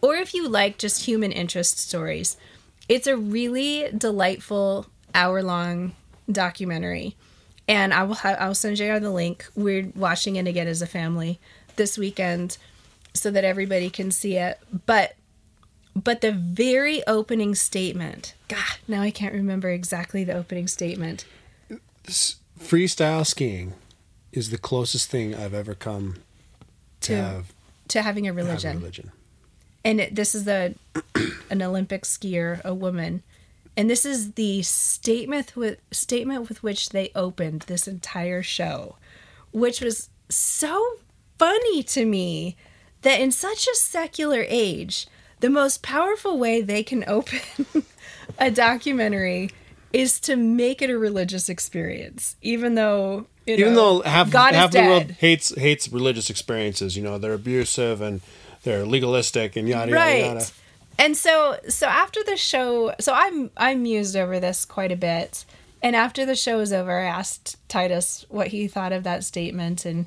Or 0.00 0.14
if 0.16 0.34
you 0.34 0.48
like 0.48 0.78
just 0.78 1.04
human 1.06 1.32
interest 1.32 1.78
stories, 1.78 2.36
it's 2.88 3.06
a 3.06 3.16
really 3.16 3.90
delightful 3.96 4.86
hour 5.14 5.42
long 5.42 5.92
documentary. 6.30 7.16
And 7.66 7.92
I 7.92 8.04
will 8.04 8.14
ha- 8.14 8.36
I'll 8.38 8.54
send 8.54 8.78
you 8.78 8.98
the 8.98 9.10
link. 9.10 9.46
We're 9.54 9.90
watching 9.94 10.36
it 10.36 10.46
again 10.46 10.68
as 10.68 10.80
a 10.80 10.86
family 10.86 11.38
this 11.76 11.98
weekend 11.98 12.56
so 13.14 13.30
that 13.30 13.44
everybody 13.44 13.90
can 13.90 14.10
see 14.10 14.36
it. 14.36 14.58
But 14.86 15.16
but 15.94 16.20
the 16.20 16.32
very 16.32 17.04
opening 17.06 17.54
statement, 17.54 18.34
God, 18.46 18.78
now 18.86 19.02
I 19.02 19.10
can't 19.10 19.34
remember 19.34 19.70
exactly 19.70 20.22
the 20.22 20.34
opening 20.34 20.68
statement. 20.68 21.24
Freestyle 22.06 23.26
skiing 23.26 23.74
is 24.32 24.50
the 24.50 24.58
closest 24.58 25.10
thing 25.10 25.34
I've 25.34 25.54
ever 25.54 25.74
come 25.74 26.16
to, 27.00 27.08
to 27.08 27.16
have 27.16 27.52
to 27.88 28.02
having 28.02 28.28
a 28.28 28.32
religion. 28.32 28.72
Have 28.72 28.76
a 28.76 28.80
religion. 28.80 29.12
And 29.84 30.00
it, 30.00 30.14
this 30.14 30.34
is 30.34 30.44
the 30.44 30.74
an 31.50 31.62
Olympic 31.62 32.02
skier, 32.02 32.62
a 32.64 32.74
woman 32.74 33.22
and 33.78 33.88
this 33.88 34.04
is 34.04 34.32
the 34.32 34.62
statement 34.62 35.54
with 35.54 35.78
statement 35.92 36.48
with 36.48 36.64
which 36.64 36.88
they 36.88 37.12
opened 37.14 37.62
this 37.62 37.86
entire 37.86 38.42
show, 38.42 38.96
which 39.52 39.80
was 39.80 40.10
so 40.28 40.96
funny 41.38 41.84
to 41.84 42.04
me 42.04 42.56
that 43.02 43.20
in 43.20 43.30
such 43.30 43.68
a 43.68 43.76
secular 43.76 44.44
age, 44.48 45.06
the 45.38 45.48
most 45.48 45.80
powerful 45.80 46.36
way 46.38 46.60
they 46.60 46.82
can 46.82 47.04
open 47.06 47.38
a 48.40 48.50
documentary 48.50 49.50
is 49.92 50.18
to 50.20 50.34
make 50.34 50.82
it 50.82 50.90
a 50.90 50.98
religious 50.98 51.48
experience, 51.48 52.34
even 52.42 52.74
though 52.74 53.28
even 53.46 53.74
know, 53.74 54.00
though 54.00 54.10
half 54.10 54.28
God 54.28 54.54
half 54.54 54.72
the 54.72 54.78
dead. 54.78 54.88
world 54.88 55.10
hates 55.12 55.54
hates 55.54 55.88
religious 55.88 56.30
experiences. 56.30 56.96
You 56.96 57.04
know, 57.04 57.16
they're 57.16 57.32
abusive 57.32 58.00
and 58.00 58.22
they're 58.62 58.84
legalistic 58.84 59.56
and 59.56 59.68
yada 59.68 59.92
right. 59.92 60.20
yada 60.20 60.34
yada. 60.34 60.46
And 60.98 61.16
so 61.16 61.58
so 61.68 61.86
after 61.86 62.22
the 62.24 62.36
show, 62.36 62.94
so 63.00 63.12
I'm 63.14 63.50
I 63.56 63.74
mused 63.74 64.16
over 64.16 64.40
this 64.40 64.64
quite 64.64 64.92
a 64.92 64.96
bit. 64.96 65.44
And 65.80 65.94
after 65.94 66.26
the 66.26 66.34
show 66.34 66.58
was 66.58 66.72
over, 66.72 66.98
I 66.98 67.04
asked 67.04 67.56
Titus 67.68 68.26
what 68.28 68.48
he 68.48 68.66
thought 68.66 68.92
of 68.92 69.04
that 69.04 69.22
statement 69.22 69.84
and 69.84 70.06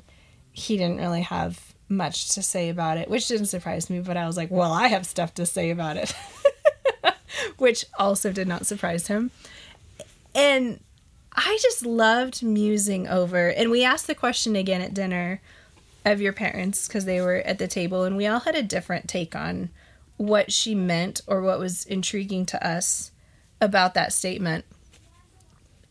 he 0.52 0.76
didn't 0.76 0.98
really 0.98 1.22
have 1.22 1.72
much 1.88 2.28
to 2.34 2.42
say 2.42 2.68
about 2.68 2.98
it, 2.98 3.08
which 3.08 3.26
didn't 3.28 3.46
surprise 3.46 3.88
me, 3.88 4.00
but 4.00 4.16
I 4.18 4.26
was 4.26 4.36
like, 4.36 4.50
"Well, 4.50 4.72
I 4.72 4.88
have 4.88 5.06
stuff 5.06 5.32
to 5.34 5.46
say 5.46 5.70
about 5.70 5.96
it." 5.96 6.14
which 7.56 7.84
also 7.98 8.32
did 8.32 8.48
not 8.48 8.66
surprise 8.66 9.06
him. 9.06 9.30
And 10.34 10.80
I 11.32 11.58
just 11.62 11.84
loved 11.84 12.42
musing 12.42 13.08
over. 13.08 13.48
And 13.48 13.70
we 13.70 13.84
asked 13.84 14.06
the 14.06 14.14
question 14.14 14.56
again 14.56 14.80
at 14.80 14.94
dinner 14.94 15.40
of 16.04 16.20
your 16.20 16.32
parents 16.32 16.86
because 16.86 17.04
they 17.04 17.20
were 17.20 17.36
at 17.36 17.58
the 17.58 17.68
table 17.68 18.04
and 18.04 18.16
we 18.16 18.26
all 18.26 18.40
had 18.40 18.56
a 18.56 18.62
different 18.62 19.08
take 19.08 19.36
on 19.36 19.70
what 20.16 20.52
she 20.52 20.74
meant 20.74 21.20
or 21.26 21.40
what 21.40 21.58
was 21.58 21.84
intriguing 21.84 22.46
to 22.46 22.66
us 22.66 23.12
about 23.60 23.94
that 23.94 24.12
statement. 24.12 24.64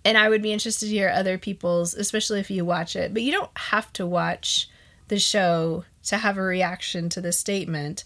And 0.03 0.17
I 0.17 0.29
would 0.29 0.41
be 0.41 0.51
interested 0.51 0.87
to 0.87 0.91
hear 0.91 1.09
other 1.09 1.37
people's, 1.37 1.93
especially 1.93 2.39
if 2.39 2.49
you 2.49 2.65
watch 2.65 2.95
it. 2.95 3.13
But 3.13 3.23
you 3.23 3.31
don't 3.31 3.55
have 3.55 3.93
to 3.93 4.05
watch 4.05 4.69
the 5.09 5.19
show 5.19 5.85
to 6.05 6.17
have 6.17 6.37
a 6.37 6.41
reaction 6.41 7.09
to 7.09 7.21
the 7.21 7.31
statement. 7.31 8.03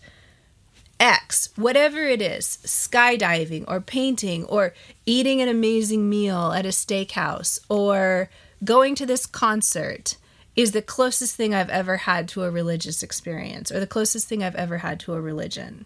X, 1.00 1.50
whatever 1.56 2.06
it 2.06 2.22
is, 2.22 2.60
skydiving 2.64 3.66
or 3.68 3.82
painting 3.82 4.46
or 4.46 4.74
eating 5.06 5.42
an 5.42 5.50
amazing 5.50 6.10
meal 6.10 6.52
at 6.52 6.66
a 6.66 6.70
steakhouse 6.70 7.60
or 7.70 8.30
going 8.64 8.96
to 8.96 9.06
this 9.06 9.26
concert 9.26 10.18
is 10.56 10.72
the 10.72 10.82
closest 10.82 11.36
thing 11.36 11.54
I've 11.54 11.70
ever 11.70 11.98
had 11.98 12.28
to 12.30 12.44
a 12.44 12.52
religious 12.52 13.04
experience 13.04 13.72
or 13.72 13.80
the 13.80 13.88
closest 13.88 14.28
thing 14.28 14.44
I've 14.44 14.56
ever 14.56 14.80
had 14.80 15.00
to 15.02 15.14
a 15.14 15.22
religion. 15.22 15.86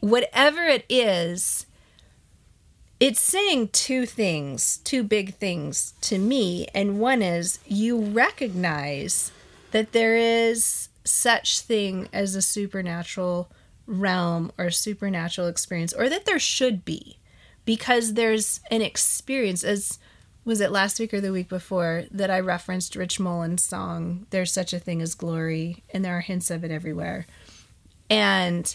Whatever 0.00 0.64
it 0.64 0.84
is, 0.88 1.66
it's 3.00 3.20
saying 3.20 3.68
two 3.68 4.06
things, 4.06 4.78
two 4.78 5.02
big 5.02 5.34
things 5.34 5.94
to 6.02 6.18
me. 6.18 6.66
And 6.74 7.00
one 7.00 7.22
is 7.22 7.58
you 7.66 7.98
recognize 8.00 9.32
that 9.70 9.92
there 9.92 10.16
is 10.16 10.88
such 11.04 11.60
thing 11.60 12.08
as 12.12 12.34
a 12.34 12.42
supernatural 12.42 13.50
realm 13.86 14.52
or 14.58 14.70
supernatural 14.70 15.48
experience, 15.48 15.92
or 15.94 16.08
that 16.08 16.26
there 16.26 16.38
should 16.38 16.84
be, 16.84 17.16
because 17.64 18.14
there's 18.14 18.60
an 18.70 18.82
experience 18.82 19.64
as 19.64 19.98
was 20.48 20.62
it 20.62 20.72
last 20.72 20.98
week 20.98 21.12
or 21.12 21.20
the 21.20 21.30
week 21.30 21.50
before 21.50 22.04
that 22.10 22.30
I 22.30 22.40
referenced 22.40 22.96
Rich 22.96 23.20
Mullins' 23.20 23.62
song, 23.62 24.26
There's 24.30 24.50
Such 24.50 24.72
a 24.72 24.78
Thing 24.78 25.02
as 25.02 25.14
Glory, 25.14 25.84
and 25.92 26.02
there 26.02 26.16
are 26.16 26.22
hints 26.22 26.50
of 26.50 26.64
it 26.64 26.70
everywhere. 26.70 27.26
And 28.08 28.74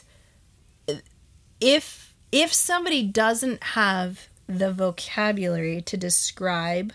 if 1.59 2.13
if 2.31 2.53
somebody 2.53 3.01
doesn't 3.01 3.63
have 3.63 4.27
the 4.45 4.71
vocabulary 4.71 5.81
to 5.81 5.97
describe 5.97 6.93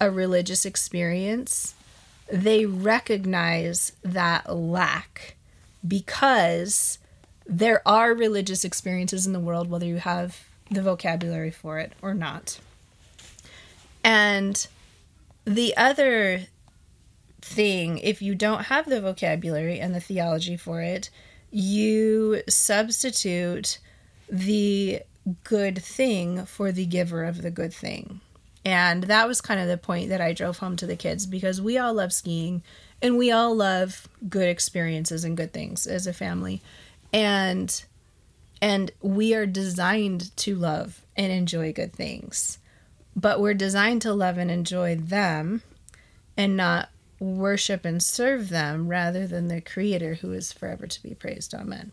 a 0.00 0.10
religious 0.10 0.64
experience, 0.64 1.74
they 2.32 2.64
recognize 2.64 3.92
that 4.02 4.50
lack 4.50 5.36
because 5.86 6.98
there 7.46 7.86
are 7.86 8.14
religious 8.14 8.64
experiences 8.64 9.26
in 9.26 9.34
the 9.34 9.40
world, 9.40 9.68
whether 9.68 9.86
you 9.86 9.96
have 9.96 10.46
the 10.70 10.80
vocabulary 10.82 11.50
for 11.50 11.78
it 11.78 11.92
or 12.00 12.14
not. 12.14 12.58
And 14.06 14.64
the 15.44 15.76
other 15.76 16.46
thing, 17.42 17.98
if 17.98 18.22
you 18.22 18.36
don't 18.36 18.66
have 18.66 18.88
the 18.88 19.00
vocabulary 19.00 19.80
and 19.80 19.92
the 19.92 20.00
theology 20.00 20.56
for 20.56 20.80
it, 20.80 21.10
you 21.50 22.42
substitute 22.48 23.80
the 24.30 25.02
good 25.42 25.82
thing 25.82 26.46
for 26.46 26.70
the 26.70 26.86
giver 26.86 27.24
of 27.24 27.42
the 27.42 27.50
good 27.50 27.74
thing. 27.74 28.20
And 28.64 29.04
that 29.04 29.26
was 29.26 29.40
kind 29.40 29.58
of 29.58 29.66
the 29.66 29.76
point 29.76 30.08
that 30.10 30.20
I 30.20 30.32
drove 30.32 30.58
home 30.58 30.76
to 30.76 30.86
the 30.86 30.96
kids 30.96 31.26
because 31.26 31.60
we 31.60 31.76
all 31.76 31.94
love 31.94 32.12
skiing 32.12 32.62
and 33.02 33.18
we 33.18 33.32
all 33.32 33.56
love 33.56 34.08
good 34.28 34.48
experiences 34.48 35.24
and 35.24 35.36
good 35.36 35.52
things 35.52 35.84
as 35.84 36.06
a 36.06 36.12
family. 36.12 36.62
And 37.12 37.84
and 38.62 38.92
we 39.02 39.34
are 39.34 39.46
designed 39.46 40.36
to 40.36 40.54
love 40.54 41.02
and 41.16 41.32
enjoy 41.32 41.72
good 41.72 41.92
things 41.92 42.58
but 43.16 43.40
we're 43.40 43.54
designed 43.54 44.02
to 44.02 44.12
love 44.12 44.36
and 44.38 44.50
enjoy 44.50 44.94
them 44.94 45.62
and 46.36 46.56
not 46.56 46.90
worship 47.18 47.86
and 47.86 48.02
serve 48.02 48.50
them 48.50 48.88
rather 48.88 49.26
than 49.26 49.48
the 49.48 49.60
creator 49.62 50.14
who 50.16 50.32
is 50.32 50.52
forever 50.52 50.86
to 50.86 51.02
be 51.02 51.14
praised. 51.14 51.54
Amen. 51.54 51.90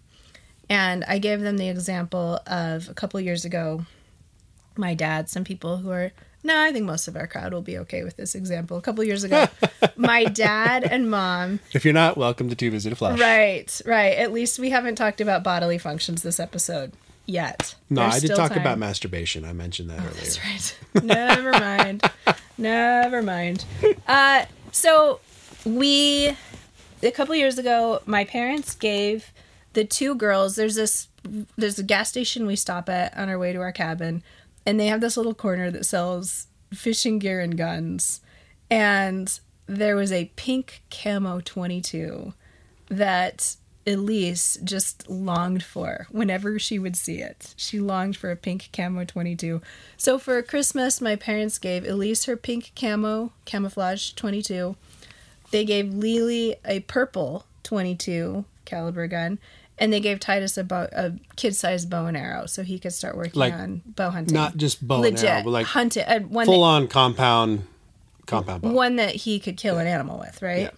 And 0.70 1.04
i 1.06 1.18
gave 1.18 1.42
them 1.42 1.58
the 1.58 1.70
example 1.70 2.40
of 2.46 2.90
a 2.90 2.94
couple 2.94 3.20
years 3.20 3.46
ago 3.46 3.86
my 4.76 4.94
dad 4.94 5.30
some 5.30 5.44
people 5.44 5.78
who 5.78 5.92
are 5.92 6.12
no 6.44 6.60
i 6.62 6.72
think 6.72 6.86
most 6.86 7.08
of 7.08 7.16
our 7.16 7.28
crowd 7.28 7.54
will 7.54 7.62
be 7.62 7.78
okay 7.78 8.04
with 8.04 8.16
this 8.18 8.34
example. 8.34 8.76
A 8.78 8.82
couple 8.82 9.04
years 9.04 9.24
ago 9.24 9.46
my 9.96 10.24
dad 10.26 10.84
and 10.84 11.10
mom 11.12 11.60
If 11.74 11.86
you're 11.86 11.94
not, 11.94 12.18
welcome 12.18 12.50
to 12.50 12.56
Too 12.56 12.72
Busy 12.72 12.90
to 12.90 12.96
Flush. 12.96 13.20
right 13.20 13.82
right. 13.86 14.18
At 14.18 14.34
least 14.34 14.58
we 14.60 14.72
haven't 14.72 14.96
talked 14.96 15.22
about 15.22 15.44
bodily 15.44 15.78
functions 15.78 16.22
this 16.24 16.40
episode 16.40 16.94
yet 17.26 17.76
No, 17.90 18.02
There's 18.02 18.16
I 18.16 18.20
did 18.20 18.36
talk 18.36 18.50
time. 18.52 18.60
about 18.62 18.78
masturbation. 18.78 19.46
I 19.46 19.54
mentioned 19.54 19.90
that 19.90 20.00
earlier. 20.00 20.12
That's 20.14 20.40
right. 20.44 20.78
Never 21.04 21.52
mind. 21.52 22.04
Never 22.58 23.22
mind. 23.22 23.66
Uh, 24.08 24.46
so 24.72 25.20
we 25.66 26.36
a 27.02 27.12
couple 27.12 27.36
years 27.36 27.58
ago, 27.58 28.02
my 28.06 28.24
parents 28.26 28.76
gave 28.76 29.32
the 29.74 29.84
two 29.86 30.16
girls. 30.16 30.56
There's 30.56 30.76
this. 30.76 31.08
There's 31.58 31.80
a 31.80 31.84
gas 31.84 32.10
station 32.10 32.46
we 32.46 32.56
stop 32.58 32.90
at 32.90 33.18
on 33.18 33.30
our 33.30 33.40
way 33.40 33.54
to 33.54 33.60
our 33.60 33.72
cabin, 33.72 34.24
and 34.66 34.80
they 34.80 34.88
have 34.88 35.00
this 35.02 35.16
little 35.18 35.34
corner 35.34 35.72
that 35.72 35.86
sells 35.86 36.48
fishing 36.74 37.20
gear 37.20 37.40
and 37.40 37.58
guns. 37.58 38.20
And 38.70 39.40
there 39.66 39.96
was 39.96 40.12
a 40.12 40.32
pink 40.36 40.84
camo 40.92 41.40
22 41.40 42.34
that 42.90 43.56
Elise 43.86 44.58
just 44.64 45.10
longed 45.10 45.64
for 45.64 46.08
whenever 46.10 46.58
she 46.58 46.80
would 46.80 46.96
see 46.96 47.18
it. 47.22 47.54
She 47.58 47.80
longed 47.80 48.16
for 48.16 48.32
a 48.32 48.36
pink 48.36 48.70
camo 48.72 49.04
22. 49.04 49.62
So 49.98 50.18
for 50.18 50.42
Christmas, 50.42 51.02
my 51.02 51.16
parents 51.16 51.58
gave 51.58 51.86
Elise 51.86 52.26
her 52.26 52.38
pink 52.38 52.72
camo 52.76 53.34
camouflage 53.46 54.14
22. 54.14 54.76
They 55.52 55.66
gave 55.66 55.94
Lily 55.94 56.56
a 56.66 56.80
purple 56.82 57.46
22 57.64 58.46
caliber 58.66 59.08
gun, 59.08 59.38
and 59.78 59.92
they 59.92 60.00
gave 60.00 60.20
Titus 60.20 60.58
a, 60.58 60.64
bow, 60.64 60.88
a 60.92 61.14
kid-sized 61.36 61.90
bow 61.90 62.06
and 62.06 62.16
arrow 62.16 62.46
so 62.46 62.64
he 62.64 62.80
could 62.80 62.94
start 62.94 63.18
working 63.18 63.40
Like, 63.40 63.54
on 63.54 63.82
bow 63.86 64.10
hunting. 64.10 64.34
Not 64.34 64.58
just 64.58 64.86
bow 64.88 65.00
legit 65.00 65.20
and 65.20 65.30
arrow, 65.30 65.44
but 65.44 65.50
like 65.50 65.66
hunting. 65.68 66.06
Uh, 66.08 66.20
one 66.22 66.46
full 66.46 66.62
that, 66.62 66.68
on 66.68 66.88
compound 66.88 67.68
compound 68.26 68.62
bow. 68.62 68.72
one 68.72 68.96
that 68.96 69.14
he 69.16 69.40
could 69.40 69.58
kill 69.58 69.78
an 69.78 69.88
animal 69.88 70.20
with, 70.20 70.42
right? 70.42 70.62
Yeah. 70.62 70.70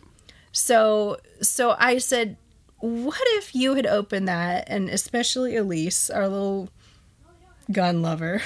So 0.51 1.17
so 1.41 1.75
I 1.77 1.99
said, 1.99 2.37
what 2.85 3.21
if 3.23 3.55
you 3.55 3.75
had 3.75 3.85
opened 3.85 4.27
that 4.27 4.65
and 4.67 4.89
especially 4.89 5.55
Elise, 5.55 6.09
our 6.09 6.27
little 6.27 6.69
gun 7.71 8.01
lover. 8.01 8.41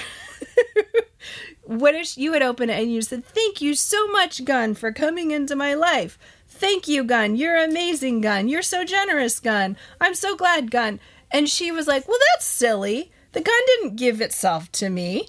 what 1.63 1.95
if 1.95 2.17
you 2.17 2.33
had 2.33 2.41
opened 2.41 2.71
it 2.71 2.79
and 2.81 2.91
you 2.91 3.01
said, 3.01 3.25
Thank 3.25 3.61
you 3.61 3.75
so 3.75 4.07
much, 4.07 4.45
Gun, 4.45 4.73
for 4.73 4.91
coming 4.91 5.31
into 5.31 5.55
my 5.55 5.73
life. 5.73 6.17
Thank 6.47 6.87
you, 6.87 7.03
Gun. 7.03 7.35
You're 7.35 7.63
amazing, 7.63 8.21
Gun. 8.21 8.47
You're 8.47 8.61
so 8.61 8.83
generous, 8.83 9.39
Gun. 9.39 9.77
I'm 10.01 10.15
so 10.15 10.35
glad, 10.35 10.71
Gun. 10.71 10.99
And 11.31 11.49
she 11.49 11.71
was 11.71 11.87
like, 11.87 12.07
Well, 12.07 12.19
that's 12.33 12.45
silly. 12.45 13.11
The 13.31 13.41
gun 13.41 13.61
didn't 13.67 13.95
give 13.95 14.21
itself 14.21 14.71
to 14.73 14.89
me. 14.89 15.27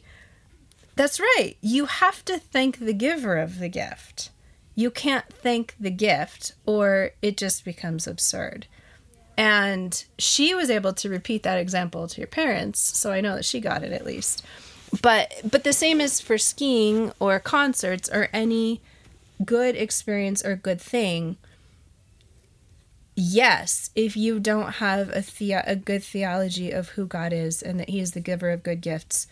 That's 0.96 1.20
right. 1.20 1.56
You 1.61 1.84
have 1.84 2.24
to 2.26 2.38
thank 2.38 2.78
the 2.78 2.94
giver 2.94 3.36
of 3.36 3.58
the 3.58 3.68
gift. 3.68 4.30
You 4.74 4.90
can't 4.90 5.26
thank 5.28 5.74
the 5.78 5.90
gift, 5.90 6.54
or 6.64 7.11
it 7.20 7.36
just 7.36 7.64
becomes 7.64 8.06
absurd. 8.06 8.66
And 9.41 10.05
she 10.18 10.53
was 10.53 10.68
able 10.68 10.93
to 10.93 11.09
repeat 11.09 11.45
that 11.45 11.57
example 11.57 12.07
to 12.07 12.20
your 12.20 12.26
parents, 12.26 12.78
so 12.78 13.11
I 13.11 13.22
know 13.22 13.36
that 13.36 13.47
she 13.47 13.59
got 13.59 13.82
it 13.82 13.91
at 13.91 14.05
least. 14.05 14.45
But 15.01 15.32
but 15.51 15.64
the 15.64 15.72
same 15.72 15.99
is 15.99 16.20
for 16.20 16.36
skiing 16.36 17.11
or 17.18 17.41
concerts 17.41 18.11
or 18.11 18.28
any 18.34 18.82
good 19.43 19.76
experience 19.76 20.45
or 20.45 20.57
good 20.57 20.78
thing. 20.78 21.38
Yes, 23.16 23.88
if 23.95 24.14
you 24.14 24.41
don't 24.41 24.72
have 24.74 25.09
a 25.09 25.22
the- 25.22 25.53
a 25.64 25.74
good 25.74 26.05
theology 26.05 26.70
of 26.70 26.91
who 26.91 27.07
God 27.07 27.32
is 27.32 27.62
and 27.62 27.80
that 27.80 27.88
he 27.88 27.99
is 27.99 28.12
the 28.12 28.20
giver 28.20 28.51
of 28.51 28.62
good 28.62 28.82
gifts, 28.82 29.26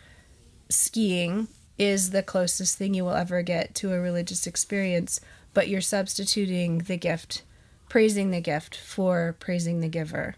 skiing 0.71 1.49
is 1.77 2.13
the 2.13 2.23
closest 2.23 2.79
thing 2.79 2.95
you 2.95 3.05
will 3.05 3.13
ever 3.13 3.43
get 3.43 3.75
to 3.75 3.93
a 3.93 4.01
religious 4.01 4.47
experience, 4.47 5.21
but 5.53 5.69
you're 5.69 5.83
substituting 5.83 6.79
the 6.79 6.97
gift, 6.97 7.43
praising 7.89 8.31
the 8.31 8.41
gift 8.41 8.77
for 8.77 9.37
praising 9.39 9.81
the 9.81 9.89
giver. 9.89 10.37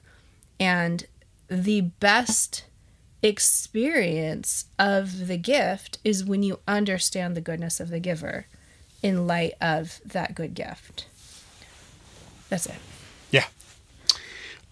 And 0.59 1.07
the 1.49 1.81
best 1.81 2.65
experience 3.23 4.67
of 4.79 5.27
the 5.27 5.37
gift 5.37 5.99
is 6.05 6.25
when 6.25 6.43
you 6.43 6.61
understand 6.67 7.37
the 7.37 7.41
goodness 7.41 7.81
of 7.81 7.91
the 7.91 8.01
giver 8.01 8.47
in 9.03 9.27
light 9.27 9.55
of 9.61 10.01
that 10.05 10.35
good 10.35 10.55
gift. 10.55 11.07
That's 12.49 12.67
it. 12.67 12.77
Yeah. 13.31 13.45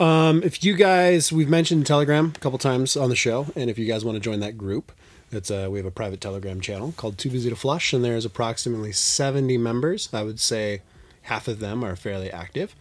Um, 0.01 0.43
if 0.43 0.63
you 0.63 0.75
guys, 0.75 1.33
we've 1.33 1.49
mentioned 1.49 1.87
Telegram 1.87 2.33
a 2.35 2.39
couple 2.39 2.59
times 2.59 2.97
on 2.97 3.09
the 3.09 3.17
show, 3.17 3.47
and 3.57 3.69
if 3.69 3.79
you 3.79 3.87
guys 3.87 4.05
want 4.05 4.17
to 4.17 4.21
join 4.21 4.41
that 4.41 4.57
group, 4.57 4.93
it's 5.31 5.51
uh, 5.51 5.69
we 5.71 5.79
have 5.79 5.87
a 5.87 5.91
private 5.91 6.21
Telegram 6.21 6.61
channel 6.61 6.93
called 6.97 7.19
Too 7.19 7.31
Busy 7.31 7.51
to 7.51 7.57
Flush, 7.57 7.93
and 7.93 8.05
there's 8.05 8.25
approximately 8.25 8.93
70 8.93 9.59
members. 9.59 10.09
I 10.13 10.23
would 10.23 10.41
say 10.41 10.83
half 11.29 11.49
of 11.49 11.61
them 11.61 11.85
are 11.85 11.97
fairly 11.97 12.31
active. 12.31 12.75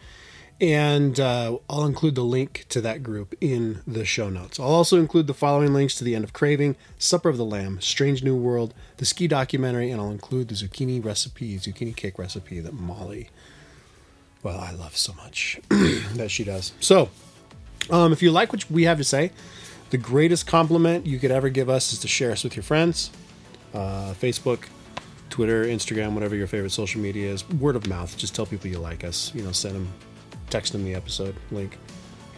And 0.60 1.20
uh, 1.20 1.58
I'll 1.70 1.86
include 1.86 2.16
the 2.16 2.24
link 2.24 2.66
to 2.70 2.82
that 2.82 3.04
group 3.04 3.36
in 3.40 3.82
the 3.86 4.06
show 4.06 4.28
notes. 4.30 4.60
I'll 4.60 4.66
also 4.66 5.00
include 5.00 5.28
the 5.28 5.36
following 5.36 5.72
links 5.72 5.94
to 5.96 6.04
The 6.04 6.16
End 6.16 6.24
of 6.24 6.34
Craving, 6.34 6.76
Supper 6.98 7.30
of 7.30 7.38
the 7.38 7.46
Lamb, 7.46 7.80
Strange 7.80 8.24
New 8.24 8.36
World, 8.36 8.74
the 8.98 9.06
ski 9.06 9.28
documentary, 9.28 9.92
and 9.92 10.02
I'll 10.02 10.10
include 10.10 10.48
the 10.48 10.56
zucchini 10.56 11.04
recipe, 11.04 11.58
zucchini 11.58 11.96
cake 11.96 12.18
recipe 12.18 12.60
that 12.60 12.74
Molly 12.74 13.30
well, 14.44 14.60
I 14.60 14.72
love 14.72 14.96
so 14.96 15.14
much 15.14 15.60
that 15.70 16.30
she 16.30 16.44
does. 16.44 16.74
So, 16.80 17.10
um, 17.90 18.14
if 18.14 18.22
you 18.22 18.32
like 18.32 18.54
what 18.54 18.70
we 18.70 18.84
have 18.84 18.98
to 18.98 19.04
say, 19.04 19.32
the 19.90 19.98
greatest 19.98 20.48
compliment 20.48 21.06
you 21.06 21.20
could 21.20 21.32
ever 21.32 21.50
give 21.50 21.70
us 21.70 21.94
is 21.94 22.00
to 22.00 22.08
share 22.08 22.32
us 22.32 22.44
with 22.44 22.56
your 22.56 22.64
friends. 22.64 23.12
Uh, 23.74 24.14
Facebook, 24.14 24.66
Twitter, 25.38 25.64
Instagram, 25.66 26.14
whatever 26.14 26.36
your 26.36 26.48
favorite 26.48 26.72
social 26.72 27.00
media 27.00 27.32
is. 27.32 27.48
Word 27.48 27.76
of 27.76 27.86
mouth. 27.86 28.18
Just 28.18 28.34
tell 28.34 28.48
people 28.48 28.72
you 28.72 28.80
like 28.80 29.04
us. 29.04 29.32
You 29.36 29.44
know, 29.44 29.52
send 29.52 29.76
them, 29.76 29.88
text 30.50 30.74
them 30.74 30.84
the 30.84 30.96
episode 30.96 31.36
link. 31.52 31.78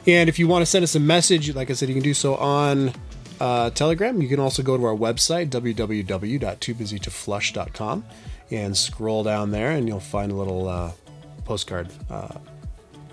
And 0.05 0.27
if 0.27 0.37
you 0.37 0.49
want 0.49 0.63
to 0.63 0.65
send 0.65 0.83
us 0.83 0.95
a 0.95 0.99
message, 0.99 1.55
like 1.55 1.69
I 1.69 1.73
said, 1.75 1.87
you 1.87 1.95
can 1.95 2.03
do 2.03 2.13
so 2.13 2.35
on 2.35 2.91
uh, 3.39 3.69
Telegram. 3.69 4.21
You 4.21 4.27
can 4.27 4.41
also 4.41 4.61
go 4.61 4.75
to 4.75 4.83
our 4.83 4.93
website, 4.93 5.49
www.toobusytoflush.com, 5.49 8.05
and 8.51 8.75
scroll 8.75 9.23
down 9.23 9.51
there, 9.51 9.71
and 9.71 9.87
you'll 9.87 10.01
find 10.01 10.33
a 10.33 10.35
little 10.35 10.67
uh, 10.67 10.91
postcard 11.45 11.87
uh, 12.09 12.37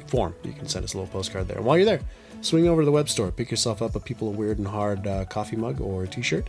form. 0.08 0.34
You 0.42 0.52
can 0.52 0.66
send 0.66 0.84
us 0.84 0.94
a 0.94 0.98
little 0.98 1.12
postcard 1.12 1.46
there. 1.46 1.58
And 1.58 1.64
while 1.64 1.76
you're 1.76 1.86
there, 1.86 2.00
swing 2.40 2.66
over 2.66 2.82
to 2.82 2.86
the 2.86 2.90
web 2.90 3.08
store, 3.08 3.30
pick 3.30 3.52
yourself 3.52 3.82
up 3.82 3.94
a 3.94 4.00
People 4.00 4.32
Weird 4.32 4.58
and 4.58 4.66
Hard 4.66 5.06
uh, 5.06 5.26
coffee 5.26 5.54
mug 5.54 5.80
or 5.80 6.08
t 6.08 6.22
shirt 6.22 6.48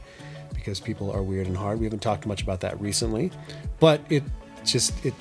because 0.54 0.80
people 0.80 1.12
are 1.12 1.22
weird 1.24 1.48
and 1.48 1.56
hard. 1.58 1.80
We 1.80 1.86
haven't 1.86 2.02
talked 2.02 2.26
much 2.26 2.42
about 2.44 2.60
that 2.62 2.80
recently, 2.82 3.32
but 3.80 4.02
it 4.10 4.24
just 4.66 5.06
it 5.06 5.14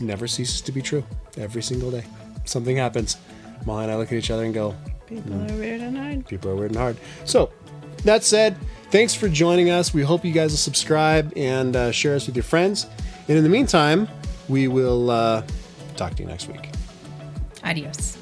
never 0.00 0.26
ceases 0.26 0.60
to 0.62 0.72
be 0.72 0.82
true. 0.82 1.04
Every 1.36 1.62
single 1.62 1.90
day, 1.90 2.04
something 2.44 2.76
happens. 2.76 3.16
Molly 3.66 3.84
and 3.84 3.92
I 3.92 3.96
look 3.96 4.08
at 4.08 4.18
each 4.18 4.30
other 4.30 4.44
and 4.44 4.52
go, 4.54 4.74
People 5.06 5.34
are 5.34 5.54
weird 5.56 5.80
and 5.80 5.96
hard. 5.96 6.26
people 6.26 6.50
are 6.50 6.56
weird 6.56 6.70
and 6.70 6.78
hard. 6.78 6.96
So, 7.24 7.52
that 8.04 8.24
said, 8.24 8.56
thanks 8.90 9.14
for 9.14 9.28
joining 9.28 9.70
us. 9.70 9.92
We 9.94 10.02
hope 10.02 10.24
you 10.24 10.32
guys 10.32 10.50
will 10.52 10.58
subscribe 10.58 11.32
and 11.36 11.76
uh, 11.76 11.92
share 11.92 12.14
us 12.14 12.26
with 12.26 12.34
your 12.34 12.42
friends. 12.42 12.86
And 13.28 13.36
in 13.36 13.44
the 13.44 13.50
meantime, 13.50 14.08
we 14.48 14.68
will 14.68 15.10
uh, 15.10 15.42
talk 15.96 16.14
to 16.16 16.22
you 16.22 16.28
next 16.28 16.48
week. 16.48 16.70
Adios. 17.62 18.18